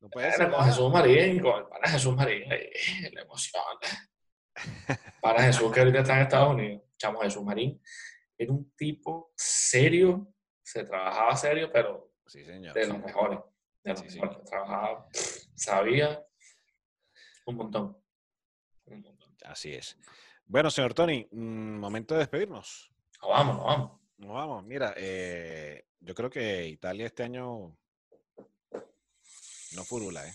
No 0.00 0.08
puede 0.10 0.32
ser. 0.32 0.50
con. 0.50 0.64
Jesús 0.66 0.92
Marín, 0.92 1.40
con 1.40 1.58
el 1.60 1.66
pana 1.66 1.88
Jesús 1.88 2.14
Marín, 2.14 2.52
ahí, 2.52 2.70
la 3.12 3.22
emoción. 3.22 3.62
Para 5.20 5.42
Jesús 5.42 5.72
que 5.72 5.80
ahorita 5.80 6.00
está 6.00 6.16
en 6.16 6.22
Estados 6.22 6.54
Unidos. 6.54 6.82
Chamo 6.98 7.20
Jesús 7.20 7.42
Marín 7.42 7.80
era 8.36 8.52
un 8.52 8.70
tipo 8.74 9.32
serio, 9.36 10.32
se 10.62 10.84
trabajaba 10.84 11.36
serio, 11.36 11.70
pero 11.72 12.12
Sí, 12.26 12.44
señor. 12.44 12.72
de 12.74 12.86
los 12.86 12.98
mejores. 12.98 13.38
De 13.84 13.90
los 13.92 14.00
Sí, 14.00 14.18
mejores. 14.20 14.44
Trabajaba, 14.44 15.08
sabía 15.54 16.24
un 17.46 17.56
montón. 17.56 17.96
Un 18.86 19.00
montón. 19.02 19.34
Así 19.44 19.74
es. 19.74 19.96
Bueno, 20.46 20.70
señor 20.70 20.94
Tony, 20.94 21.26
mm, 21.30 21.78
momento 21.78 22.14
de 22.14 22.20
despedirnos. 22.20 22.90
No, 23.22 23.28
vamos, 23.28 23.56
no, 23.56 23.64
vamos. 23.64 24.00
Nos 24.18 24.32
vamos. 24.32 24.64
Mira, 24.64 24.94
eh, 24.96 25.86
yo 26.00 26.14
creo 26.14 26.30
que 26.30 26.66
Italia 26.66 27.06
este 27.06 27.22
año 27.22 27.76
no 29.72 29.84
furula, 29.84 30.26
¿eh? 30.26 30.32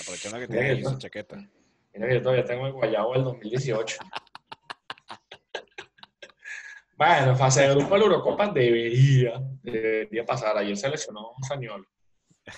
Aprovechando 0.00 0.38
que 0.38 0.48
tiene 0.48 0.82
su 0.84 0.98
chaqueta. 0.98 1.48
Mira 1.94 2.08
que 2.08 2.14
yo 2.14 2.22
todavía 2.22 2.44
tengo 2.44 2.66
el 2.66 2.72
Guayabo 2.72 3.14
del 3.14 3.24
2018. 3.24 3.98
bueno, 6.96 7.36
fase 7.36 7.62
de 7.62 7.74
grupo 7.74 7.94
de 7.94 8.00
la 8.00 8.06
Eurocopa 8.06 8.48
debería, 8.48 9.40
debería 9.62 10.24
pasar. 10.24 10.56
Ayer 10.56 10.76
seleccionó 10.76 11.34
Sañol. 11.46 11.86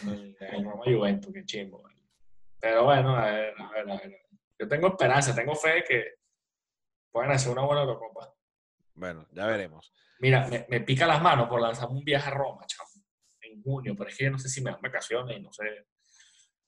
El, 0.06 0.36
el 0.40 0.64
Roma 0.64 0.84
Juventus, 0.84 1.32
qué 1.32 1.44
chimbo. 1.44 1.82
Pero 2.60 2.84
bueno, 2.84 3.16
a 3.16 3.26
ver, 3.26 3.54
a 3.58 3.70
ver, 3.70 3.90
a 3.90 3.96
ver. 3.96 4.20
Yo 4.58 4.68
tengo 4.68 4.88
esperanza, 4.88 5.34
tengo 5.34 5.54
fe 5.54 5.74
de 5.74 5.84
que 5.84 6.04
pueden 7.10 7.32
hacer 7.32 7.52
una 7.52 7.62
buena 7.62 7.82
Eurocopa. 7.82 8.32
Bueno, 8.94 9.26
ya 9.32 9.46
veremos. 9.46 9.92
Mira, 10.20 10.46
me, 10.48 10.64
me 10.68 10.80
pica 10.80 11.06
las 11.06 11.20
manos 11.20 11.48
por 11.48 11.60
lanzarme 11.60 11.98
un 11.98 12.04
viaje 12.04 12.30
a 12.30 12.34
Roma, 12.34 12.64
chamo, 12.66 12.88
en 13.40 13.62
junio, 13.62 13.94
pero 13.96 14.08
es 14.08 14.16
que 14.16 14.24
yo 14.24 14.30
no 14.30 14.38
sé 14.38 14.48
si 14.48 14.62
me 14.62 14.70
dan 14.70 14.80
vacaciones 14.80 15.36
y 15.36 15.40
no 15.40 15.52
sé. 15.52 15.86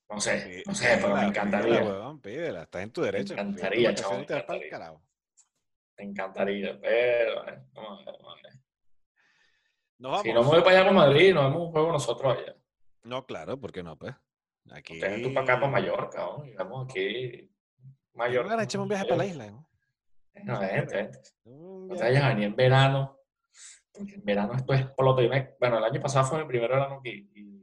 No 0.08 0.20
sé, 0.20 0.62
no 0.66 0.74
sé, 0.74 0.98
pero 1.00 1.14
me 1.16 1.24
encantaría. 1.26 1.66
Pídela, 1.80 1.90
huevón, 1.90 2.20
pídela, 2.20 2.62
estás 2.62 2.82
en 2.82 2.92
tu 2.92 3.02
derecho. 3.02 3.34
Tu 3.34 3.40
encantaría, 3.40 3.90
vacación 3.90 4.10
chavo, 4.10 4.22
y 4.22 4.26
te 4.26 4.34
encantaría. 4.36 5.00
Me 5.98 6.04
encantaría, 6.04 6.80
pero 6.80 7.48
eh, 7.48 7.62
no, 7.74 8.02
no, 8.02 8.12
no. 8.12 8.36
Nos 9.98 10.10
vamos. 10.12 10.22
si 10.24 10.32
no 10.32 10.42
me 10.42 10.48
voy 10.48 10.60
para 10.62 10.78
allá 10.78 10.86
con 10.86 10.94
Madrid, 10.96 11.34
nos 11.34 11.44
vemos 11.44 11.66
un 11.66 11.72
juego 11.72 11.92
nosotros 11.92 12.36
allá. 12.38 12.54
No, 13.02 13.24
claro, 13.24 13.58
¿por 13.58 13.72
qué 13.72 13.82
no? 13.82 13.96
Pues 13.98 14.14
aquí. 14.70 15.00
Ten 15.00 15.22
tú 15.22 15.32
para 15.32 15.44
acá, 15.44 15.54
para 15.60 15.72
Mallorca, 15.72 16.18
¿no? 16.18 16.82
aquí. 16.82 17.50
Mallorca. 18.14 18.48
Mayor. 18.50 18.62
echemos 18.62 18.84
un 18.84 18.88
viaje 18.88 19.04
para 19.04 19.16
la 19.16 19.26
isla. 19.26 19.46
¿no? 19.50 19.68
No, 20.44 20.60
vente. 20.60 21.10
Un 21.44 21.88
No 21.88 21.94
te 21.96 22.02
vayas 22.02 22.22
a 22.24 22.28
venir 22.28 22.44
en 22.44 22.56
verano. 22.56 23.18
Porque 23.92 24.14
en 24.14 24.24
verano 24.24 24.54
esto 24.54 24.72
es 24.74 24.82
explota. 24.82 25.22
Yo 25.22 25.30
me- 25.30 25.54
Bueno, 25.58 25.78
el 25.78 25.84
año 25.84 26.00
pasado 26.00 26.26
fue 26.26 26.38
mi 26.40 26.48
primer 26.48 26.70
verano 26.70 26.96
aquí. 26.96 27.30
Y 27.34 27.55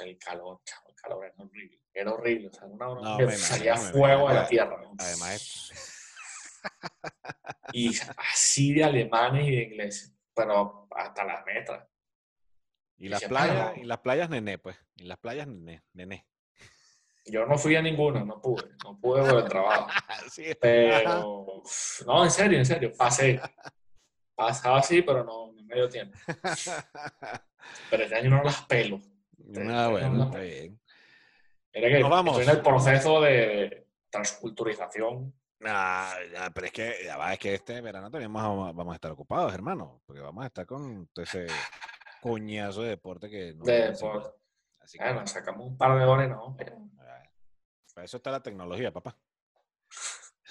el 0.00 0.18
calor, 0.18 0.60
el 0.88 0.94
calor 0.94 1.24
era 1.26 1.34
horrible. 1.38 1.80
Era 1.92 2.12
horrible. 2.12 2.48
O 2.48 2.52
sea, 2.52 2.66
una 2.66 2.88
hora 2.88 3.00
No, 3.02 3.18
que 3.18 3.26
me 3.26 3.36
salía 3.36 3.72
imagino, 3.72 3.86
me 3.86 3.92
fuego 3.98 4.28
de 4.28 4.34
la 4.34 4.46
tierra. 4.46 4.82
¿no? 4.82 4.94
Además, 4.98 5.72
Y 7.72 7.96
así 8.16 8.72
de 8.74 8.84
alemanes 8.84 9.48
y 9.48 9.56
de 9.56 9.62
ingleses. 9.62 10.14
Pero 10.34 10.88
hasta 10.90 11.24
las 11.24 11.44
metras. 11.44 11.86
y 12.96 13.08
las 13.08 13.20
se 13.20 13.28
playas, 13.28 13.76
y 13.76 13.84
las 13.84 13.98
playas 13.98 14.30
nené, 14.30 14.58
pues. 14.58 14.76
Y 14.96 15.04
las 15.04 15.18
playas 15.18 15.46
nené, 15.46 15.82
nené. 15.92 16.26
Yo 17.26 17.46
no 17.46 17.56
fui 17.56 17.76
a 17.76 17.82
ninguna, 17.82 18.24
no 18.24 18.40
pude. 18.40 18.64
No 18.82 18.98
pude 18.98 19.28
por 19.28 19.42
el 19.42 19.48
trabajo. 19.48 19.88
Es. 20.36 20.56
Pero, 20.60 21.62
no, 22.06 22.24
en 22.24 22.30
serio, 22.30 22.58
en 22.58 22.66
serio, 22.66 22.92
pasé. 22.96 23.40
Pasaba 24.34 24.78
así, 24.78 25.02
pero 25.02 25.22
no, 25.24 25.52
no 25.52 25.62
me 25.64 25.74
dio 25.74 25.88
tiempo. 25.88 26.18
Pero 27.90 28.02
este 28.02 28.16
año 28.16 28.30
no 28.30 28.42
las 28.42 28.62
pelo. 28.62 29.00
Ah, 29.68 29.88
bueno, 29.88 30.24
está 30.24 30.38
bien. 30.38 30.80
Era 31.72 31.88
que 31.88 32.00
Nos 32.00 32.10
vamos. 32.10 32.38
estoy 32.38 32.52
en 32.52 32.58
el 32.58 32.62
proceso 32.62 33.20
de 33.20 33.86
transculturización. 34.10 35.34
Ah, 35.64 36.14
ya, 36.32 36.50
pero 36.50 36.66
es 36.66 36.72
que, 36.72 36.94
ya 37.04 37.16
va, 37.16 37.32
es 37.32 37.38
que 37.38 37.54
este 37.54 37.80
verano 37.80 38.10
también 38.10 38.32
vamos, 38.32 38.74
vamos 38.74 38.92
a 38.92 38.96
estar 38.96 39.10
ocupados, 39.12 39.54
hermano, 39.54 40.02
porque 40.04 40.20
vamos 40.20 40.42
a 40.44 40.48
estar 40.48 40.66
con 40.66 41.06
todo 41.08 41.24
ese 41.24 41.46
coñazo 42.20 42.82
de 42.82 42.90
deporte 42.90 43.30
que 43.30 43.54
no 43.54 43.64
De 43.64 43.92
deporte. 43.92 44.30
Así 44.80 44.98
que, 44.98 45.04
Bueno, 45.04 45.26
sacamos 45.26 45.66
un 45.68 45.78
par 45.78 45.96
de 45.98 46.04
horas, 46.04 46.28
no. 46.28 46.54
pero 46.58 46.76
ah, 46.98 47.22
para 47.94 48.04
eso 48.04 48.16
está 48.16 48.30
la 48.32 48.42
tecnología, 48.42 48.92
papá. 48.92 49.16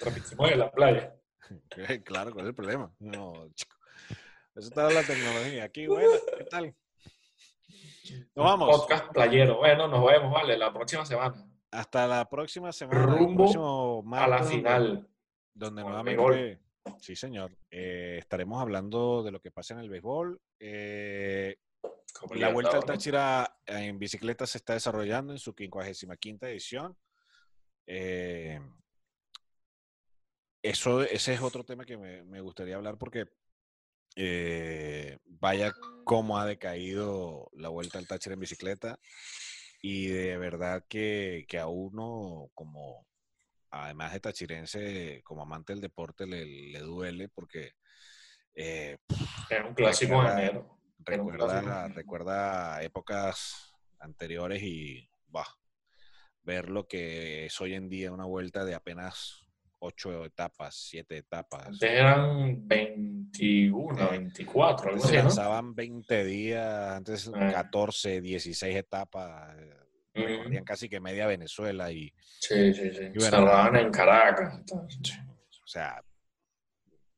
Repetimos 0.00 0.50
en 0.50 0.58
la 0.58 0.70
playa. 0.70 1.14
claro, 2.04 2.32
¿cuál 2.32 2.46
es 2.46 2.48
el 2.48 2.54
problema? 2.54 2.92
No, 2.98 3.48
chico. 3.54 3.76
Eso 4.54 4.68
está 4.68 4.90
la 4.90 5.02
tecnología. 5.02 5.64
Aquí, 5.64 5.86
bueno, 5.86 6.10
¿qué 6.38 6.44
tal? 6.44 6.74
Nos 8.34 8.44
vamos. 8.44 8.70
Podcast 8.70 9.12
playero. 9.12 9.58
Bueno, 9.58 9.88
nos 9.88 10.04
vemos, 10.04 10.32
vale, 10.32 10.56
la 10.56 10.72
próxima 10.72 11.04
semana. 11.04 11.34
Hasta 11.70 12.06
la 12.06 12.28
próxima 12.28 12.72
semana. 12.72 13.06
Rumbo 13.06 13.44
próximo 13.44 14.04
A 14.12 14.20
la 14.20 14.38
martes, 14.38 14.48
final. 14.50 15.08
Donde 15.54 15.82
nuevamente, 15.82 16.60
sí 16.98 17.14
señor, 17.14 17.56
eh, 17.70 18.16
estaremos 18.18 18.60
hablando 18.60 19.22
de 19.22 19.30
lo 19.30 19.40
que 19.40 19.50
pasa 19.50 19.74
en 19.74 19.80
el 19.80 19.90
béisbol. 19.90 20.40
Eh, 20.58 21.56
la 22.34 22.52
Vuelta 22.52 22.76
al. 22.76 22.84
Táchira 22.84 23.58
en 23.66 23.98
bicicleta 23.98 24.46
se 24.46 24.58
está 24.58 24.74
desarrollando 24.74 25.32
en 25.32 25.38
su 25.38 25.52
55 25.52 26.46
edición. 26.46 26.96
Eh, 27.86 28.60
eso, 30.62 31.02
ese 31.02 31.34
es 31.34 31.40
otro 31.40 31.64
tema 31.64 31.84
que 31.84 31.96
me, 31.96 32.22
me 32.24 32.40
gustaría 32.40 32.76
hablar 32.76 32.96
porque 32.96 33.26
eh, 34.16 35.18
vaya 35.26 35.72
cómo 36.04 36.38
ha 36.38 36.46
decaído 36.46 37.48
la 37.54 37.68
Vuelta 37.68 37.98
al 37.98 38.06
Táchira 38.06 38.34
en 38.34 38.40
bicicleta 38.40 38.98
y 39.80 40.06
de 40.08 40.36
verdad 40.38 40.84
que, 40.88 41.44
que 41.48 41.58
a 41.58 41.66
uno 41.66 42.50
como, 42.54 43.06
además 43.70 44.12
de 44.12 44.20
tachirense, 44.20 45.22
como 45.24 45.42
amante 45.42 45.72
del 45.72 45.80
deporte, 45.80 46.26
le, 46.26 46.44
le 46.46 46.78
duele 46.80 47.28
porque 47.28 47.72
eh, 48.54 48.98
Era 49.50 49.66
un 49.66 49.74
clásico 49.74 50.20
recuerda- 50.20 50.40
enero. 50.42 50.78
Recuerda, 51.04 51.62
clásico. 51.62 51.94
recuerda 51.96 52.82
épocas 52.84 53.74
anteriores 53.98 54.62
y 54.62 55.08
bah, 55.26 55.48
ver 56.44 56.68
lo 56.68 56.86
que 56.86 57.46
es 57.46 57.60
hoy 57.60 57.74
en 57.74 57.88
día 57.88 58.12
una 58.12 58.24
vuelta 58.24 58.64
de 58.64 58.74
apenas 58.76 59.44
ocho 59.86 60.24
etapas, 60.24 60.74
siete 60.76 61.18
etapas. 61.18 61.66
Antes 61.66 61.90
eran 61.90 62.66
21, 62.68 64.00
Eh, 64.04 64.18
24, 64.18 64.90
algo 64.90 65.02
Antes 65.02 65.10
se 65.10 65.16
así, 65.16 65.16
¿no? 65.16 65.22
lanzaban 65.28 65.74
20 65.74 66.24
días, 66.24 66.92
antes 66.92 67.26
Eh. 67.26 67.30
14, 67.52 68.20
16 68.20 68.76
etapas. 68.76 69.56
Recorrían 70.14 70.64
casi 70.64 70.88
que 70.88 71.00
media 71.00 71.26
Venezuela 71.26 71.90
y, 71.90 72.12
Sí, 72.38 72.72
sí, 72.74 72.92
sí. 72.92 73.04
Y 73.14 73.20
Cerraban 73.20 73.76
en 73.76 73.90
Caracas. 73.90 74.54
entonces. 74.58 75.14
o 75.64 75.66
sea, 75.66 76.02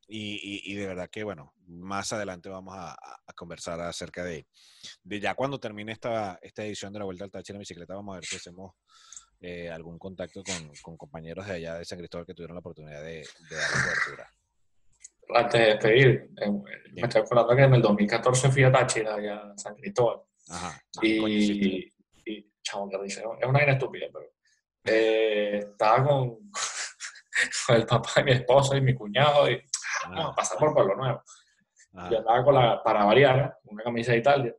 y, 0.07 0.35
y- 0.35 0.71
y 0.71 0.75
de 0.75 0.87
verdad 0.87 1.09
que, 1.09 1.23
bueno, 1.23 1.53
más 1.67 2.13
adelante 2.13 2.47
vamos 2.47 2.73
a, 2.75 2.91
a- 2.91 3.19
a 3.27 3.33
conversar 3.33 3.81
acerca 3.81 4.23
de, 4.23 4.47
de 5.03 5.19
ya 5.19 5.33
cuando 5.33 5.59
termine 5.59 5.91
esta, 5.91 6.39
esta 6.41 6.63
edición 6.63 6.93
de 6.93 6.99
la 6.99 7.05
Vuelta 7.05 7.25
al 7.25 7.31
Táchira 7.31 7.57
en 7.57 7.61
bicicleta, 7.61 7.95
vamos 7.95 8.13
a 8.13 8.19
ver 8.19 8.25
si 8.25 8.35
hacemos 8.37 8.75
eh, 9.47 9.69
algún 9.69 9.99
contacto 9.99 10.41
con, 10.43 10.71
con 10.81 10.97
compañeros 10.97 11.45
de 11.47 11.53
allá 11.53 11.75
de 11.75 11.85
San 11.85 11.97
Cristóbal 11.99 12.25
que 12.25 12.33
tuvieron 12.33 12.55
la 12.55 12.59
oportunidad 12.61 13.01
de, 13.01 13.17
de 13.49 13.55
dar 13.55 13.69
cobertura. 13.71 14.29
Antes 15.35 15.59
de 15.59 15.65
despedir, 15.67 16.29
eh, 16.41 16.51
me 16.93 17.01
estoy 17.01 17.21
acordando 17.21 17.55
que 17.55 17.61
en 17.63 17.73
el 17.73 17.81
2014 17.81 18.51
fui 18.51 18.63
a 18.63 18.71
Táchira, 18.71 19.15
allá 19.15 19.35
a 19.51 19.57
San 19.57 19.75
Cristóbal. 19.75 20.21
Ajá. 20.49 20.69
Ah, 20.97 21.01
Y, 21.03 21.91
y 22.25 22.51
chamo, 22.63 22.89
que 22.89 22.97
dice, 23.03 23.19
es 23.21 23.25
una 23.25 23.51
vaina 23.59 23.73
estúpida, 23.73 24.07
pero 24.13 24.25
eh, 24.85 25.59
estaba 25.71 26.03
con, 26.07 26.37
con 27.67 27.75
el 27.75 27.85
papá 27.85 28.11
de 28.17 28.23
mi 28.23 28.31
esposa 28.33 28.77
y 28.77 28.81
mi 28.81 28.93
cuñado 28.93 29.49
y 29.49 29.61
vamos 30.05 30.19
a 30.19 30.21
ajá, 30.27 30.35
pasar 30.35 30.57
por 30.59 30.73
Pueblo 30.73 30.95
Nuevo. 30.95 31.23
ajá. 31.93 32.09
Yo 32.11 32.17
andaba 32.19 32.43
con 32.43 32.55
la, 32.55 32.83
para 32.83 33.03
variar, 33.05 33.57
una 33.63 33.83
camisa 33.83 34.11
de 34.11 34.17
Italia. 34.19 34.55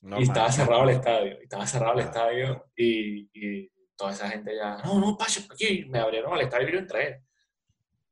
Normal. 0.00 0.20
Y 0.20 0.24
estaba 0.28 0.52
cerrado 0.52 0.82
el 0.84 0.90
estadio, 0.90 1.38
y 1.40 1.42
estaba 1.44 1.66
cerrado 1.66 1.92
el 1.94 2.00
Ah. 2.00 2.02
estadio 2.02 2.66
y, 2.76 3.28
y 3.32 3.70
toda 3.96 4.12
esa 4.12 4.28
gente 4.28 4.54
ya, 4.54 4.76
no, 4.84 4.98
no, 5.00 5.16
pase 5.16 5.42
por 5.42 5.54
aquí, 5.54 5.84
me 5.86 5.98
abrieron 5.98 6.32
al 6.34 6.40
estadio 6.42 6.68
y 6.68 6.72
yo 6.72 6.78
entré. 6.78 7.22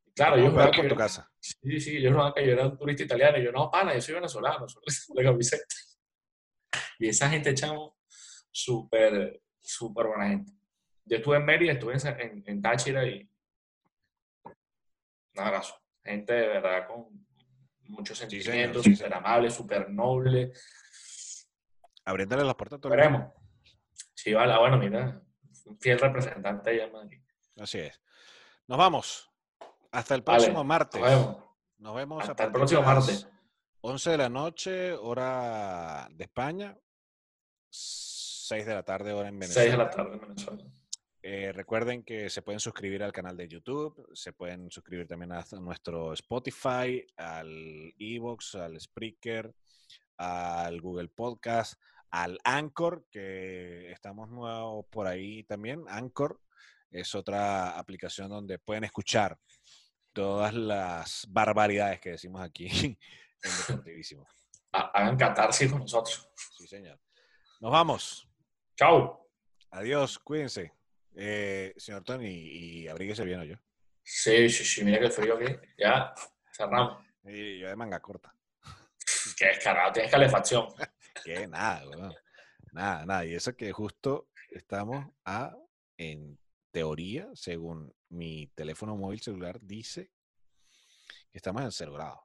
Y 0.06 0.12
claro, 0.12 0.36
juraba 0.50 0.70
que 0.70 0.76
por 0.78 0.86
tu 0.88 0.94
yo- 0.94 0.98
casa. 0.98 1.30
Sí, 1.40 1.80
sí, 1.80 2.00
yo 2.00 2.10
juraba 2.10 2.32
que 2.34 2.46
yo 2.46 2.52
era 2.52 2.66
un 2.66 2.76
turista 2.78 3.02
italiano 3.02 3.38
y 3.38 3.44
yo, 3.44 3.52
no, 3.52 3.70
pana, 3.70 3.94
yo 3.94 4.00
soy 4.00 4.14
venezolano, 4.14 4.66
solo 4.68 4.84
la 5.14 5.22
camiseta. 5.24 5.64
Y 6.98 7.08
esa 7.08 7.28
gente, 7.28 7.54
chamo, 7.54 7.98
súper, 8.50 9.42
súper 9.60 10.06
buena 10.06 10.28
gente. 10.28 10.52
Yo 11.04 11.18
estuve 11.18 11.36
en 11.36 11.44
Mérida, 11.44 11.72
estuve 11.72 11.94
en, 11.94 12.20
en, 12.20 12.44
en 12.46 12.62
Táchira 12.62 13.04
y 13.06 13.28
un 14.44 15.40
abrazo. 15.42 15.74
Gente 16.02 16.32
de 16.32 16.46
verdad 16.48 16.86
con 16.86 17.26
muchos 17.88 18.16
sentimientos, 18.16 18.82
sí, 18.84 18.94
súper 18.96 19.12
amable, 19.14 19.50
súper 19.50 19.90
noble. 19.90 20.52
Abriéndole 22.06 22.44
las 22.44 22.54
puertas 22.54 22.78
a 22.78 22.80
todo 22.80 22.94
el 22.94 22.98
mundo. 23.00 23.18
Veremos. 23.18 23.34
Sí, 24.14 24.32
vale, 24.32 24.58
bueno, 24.58 24.78
mira, 24.78 25.22
fiel 25.80 25.98
representante 25.98 26.70
allá 26.70 26.84
en 26.84 26.92
Madrid. 26.92 27.22
Así 27.56 27.78
es. 27.78 28.00
Nos 28.66 28.78
vamos. 28.78 29.30
Hasta 29.92 30.14
el 30.14 30.22
Vale, 30.22 30.38
próximo 30.38 30.64
martes. 30.64 31.00
Nos 31.00 31.10
vemos. 31.10 31.44
Nos 31.78 31.94
vemos 31.96 32.24
a 32.28 32.30
Hasta 32.32 32.44
el 32.44 32.52
próximo 32.52 32.82
martes. 32.82 33.28
11 33.80 34.10
de 34.10 34.16
la 34.18 34.28
noche, 34.28 34.92
hora 34.94 36.08
de 36.10 36.24
España. 36.24 36.76
6 37.70 38.66
de 38.66 38.74
la 38.74 38.82
tarde 38.82 39.12
hora 39.12 39.28
en 39.28 39.40
6 39.42 39.54
Venezuela. 39.54 39.70
de 39.72 39.78
la 39.78 39.90
tarde 39.90 40.14
en 40.14 40.20
Venezuela. 40.20 40.64
Eh, 41.22 41.52
recuerden 41.52 42.02
que 42.04 42.28
se 42.28 42.42
pueden 42.42 42.60
suscribir 42.60 43.02
al 43.02 43.12
canal 43.12 43.34
de 43.36 43.48
YouTube, 43.48 44.10
se 44.12 44.34
pueden 44.34 44.70
suscribir 44.70 45.08
también 45.08 45.32
a 45.32 45.42
nuestro 45.58 46.12
Spotify, 46.12 47.02
al 47.16 47.94
Evox, 47.98 48.56
al 48.56 48.78
Spreaker, 48.78 49.54
al 50.18 50.80
Google 50.82 51.08
Podcast, 51.08 51.80
al 52.14 52.38
Anchor, 52.44 53.06
que 53.10 53.90
estamos 53.90 54.28
nuevos 54.30 54.86
por 54.88 55.06
ahí 55.08 55.42
también. 55.44 55.84
Anchor 55.88 56.40
es 56.90 57.12
otra 57.16 57.76
aplicación 57.76 58.28
donde 58.28 58.60
pueden 58.60 58.84
escuchar 58.84 59.36
todas 60.12 60.54
las 60.54 61.26
barbaridades 61.28 61.98
que 62.00 62.10
decimos 62.10 62.40
aquí 62.40 62.68
en 63.42 63.50
Deportivísimo. 63.66 64.26
Ha- 64.72 64.90
Hagan 64.94 65.16
catarsis 65.16 65.70
con 65.70 65.80
nosotros. 65.80 66.28
Sí, 66.56 66.68
señor. 66.68 67.00
Nos 67.60 67.72
vamos. 67.72 68.28
Chao. 68.76 69.28
Adiós, 69.72 70.16
cuídense. 70.20 70.72
Eh, 71.16 71.74
señor 71.76 72.04
Tony, 72.04 72.28
y 72.28 72.86
abríguese 72.88 73.24
bien, 73.24 73.42
yo. 73.42 73.56
Sí, 74.04 74.48
sí, 74.50 74.64
sí, 74.64 74.84
mira 74.84 75.00
que 75.00 75.10
frío 75.10 75.36
aquí. 75.36 75.52
Ya, 75.78 76.14
cerramos. 76.56 77.04
Y 77.24 77.58
yo 77.58 77.68
de 77.68 77.74
manga 77.76 77.98
corta. 78.00 78.32
Qué 79.36 79.46
descarado, 79.46 79.92
tienes 79.92 80.12
calefacción. 80.12 80.68
Que 81.22 81.46
nada, 81.46 81.88
weón. 81.88 82.14
Nada, 82.72 83.06
nada. 83.06 83.24
Y 83.24 83.34
eso 83.34 83.54
que 83.54 83.70
justo 83.72 84.28
estamos 84.50 85.06
a, 85.24 85.56
en 85.96 86.38
teoría, 86.72 87.28
según 87.34 87.94
mi 88.08 88.48
teléfono 88.54 88.96
móvil 88.96 89.20
celular, 89.20 89.58
dice 89.60 90.10
que 91.30 91.38
estamos 91.38 91.62
en 91.62 91.72
cero 91.72 91.92
grado. 91.92 92.20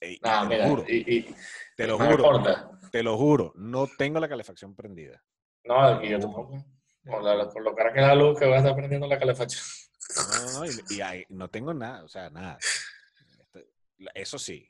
Ey, 0.00 0.14
y 0.16 0.20
Nada, 0.22 0.42
te 0.42 0.48
mira, 0.48 0.64
lo 0.64 0.70
juro, 0.70 0.84
y, 0.88 1.16
y 1.16 1.34
te 1.76 1.86
lo 1.86 1.98
no 1.98 2.04
juro, 2.06 2.16
importa. 2.24 2.70
te 2.92 3.02
lo 3.02 3.16
juro, 3.16 3.52
no 3.56 3.86
tengo 3.86 4.20
la 4.20 4.28
calefacción 4.28 4.74
prendida. 4.74 5.22
No, 5.64 5.80
aquí 5.80 6.08
yo 6.10 6.20
tampoco. 6.20 6.54
La, 7.04 7.48
con 7.48 7.62
lo 7.64 7.74
cara 7.74 7.92
que 7.92 8.00
es 8.00 8.06
la 8.06 8.14
luz 8.14 8.38
que 8.38 8.44
voy 8.46 8.54
a 8.54 8.58
estar 8.58 8.74
prendiendo 8.74 9.06
la 9.06 9.18
calefacción. 9.18 9.62
No, 10.16 10.52
no, 10.52 10.58
no, 10.60 10.66
y, 10.66 10.96
y 10.96 11.00
ahí 11.00 11.24
no 11.30 11.48
tengo 11.48 11.72
nada, 11.72 12.04
o 12.04 12.08
sea, 12.08 12.28
nada. 12.30 12.58
Este, 13.40 13.70
Eso 14.14 14.38
sí, 14.38 14.68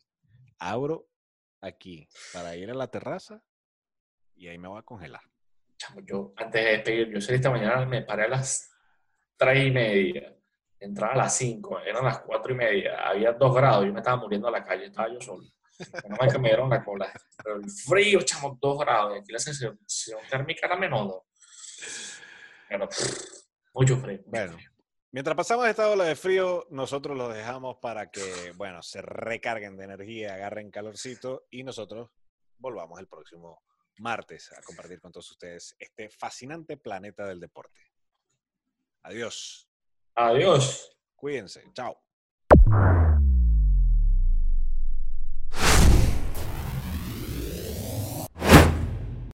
abro 0.59 1.09
aquí 1.61 2.09
para 2.33 2.57
ir 2.57 2.71
a 2.71 2.75
la 2.75 2.89
terraza 2.89 3.43
y 4.35 4.49
ahí 4.49 4.59
me 4.59 4.69
voy 4.69 4.79
a 4.79 4.83
congelar. 4.83 5.23
Chamo, 5.79 6.01
yo 6.01 6.33
antes 6.37 6.65
de 6.65 6.71
despedir, 6.71 7.09
yo 7.11 7.21
salí 7.21 7.37
esta 7.37 7.51
mañana, 7.51 7.85
me 7.87 8.03
paré 8.03 8.25
a 8.25 8.29
las 8.29 8.71
tres 9.37 9.67
y 9.67 9.71
media, 9.71 10.35
entraba 10.81 11.13
a 11.13 11.17
las 11.17 11.37
cinco, 11.37 11.81
eran 11.81 12.05
las 12.05 12.21
cuatro 12.21 12.53
y 12.53 12.57
media, 12.57 13.07
había 13.09 13.33
dos 13.33 13.55
grados, 13.55 13.85
yo 13.87 13.93
me 13.93 14.01
estaba 14.01 14.17
muriendo 14.17 14.49
a 14.49 14.51
la 14.53 14.65
calle, 14.65 14.87
estaba 14.87 15.13
yo 15.13 15.21
solo. 15.21 15.45
No 16.09 16.41
me 16.41 16.49
dieron 16.49 16.71
la 16.71 16.83
cola. 16.83 17.13
Pero 17.43 17.57
el 17.57 17.71
frío, 17.71 18.23
chamo, 18.23 18.59
dos 18.61 18.79
grados, 18.79 19.17
y 19.17 19.19
aquí 19.21 19.33
la 19.33 19.39
sensación 19.39 19.79
térmica 20.31 20.67
era 20.67 20.77
menor. 20.77 21.07
¿no? 21.07 21.27
Pero, 22.69 22.89
pff, 22.89 22.99
mucho 23.75 23.97
frío. 23.99 24.19
mucho 24.19 24.31
Bueno. 24.31 24.53
frío. 24.55 24.71
Mientras 25.17 25.35
pasamos 25.35 25.67
esta 25.67 25.89
ola 25.89 26.05
de 26.05 26.15
frío, 26.15 26.67
nosotros 26.69 27.17
los 27.17 27.33
dejamos 27.33 27.79
para 27.79 28.11
que, 28.11 28.53
bueno, 28.55 28.83
se 28.83 29.01
recarguen 29.01 29.75
de 29.79 29.85
energía, 29.85 30.35
agarren 30.35 30.71
calorcito 30.71 31.47
y 31.51 31.65
nosotros 31.65 32.11
volvamos 32.59 33.01
el 33.01 33.09
próximo 33.09 33.63
martes 33.97 34.53
a 34.53 34.61
compartir 34.61 35.01
con 35.01 35.13
todos 35.13 35.31
ustedes 35.31 35.75
este 35.79 36.11
fascinante 36.11 36.77
planeta 36.77 37.25
del 37.25 37.41
deporte. 37.41 37.81
Adiós. 39.05 39.67
Adiós. 40.17 40.95
Cuídense. 41.15 41.65
Chao. 41.73 41.99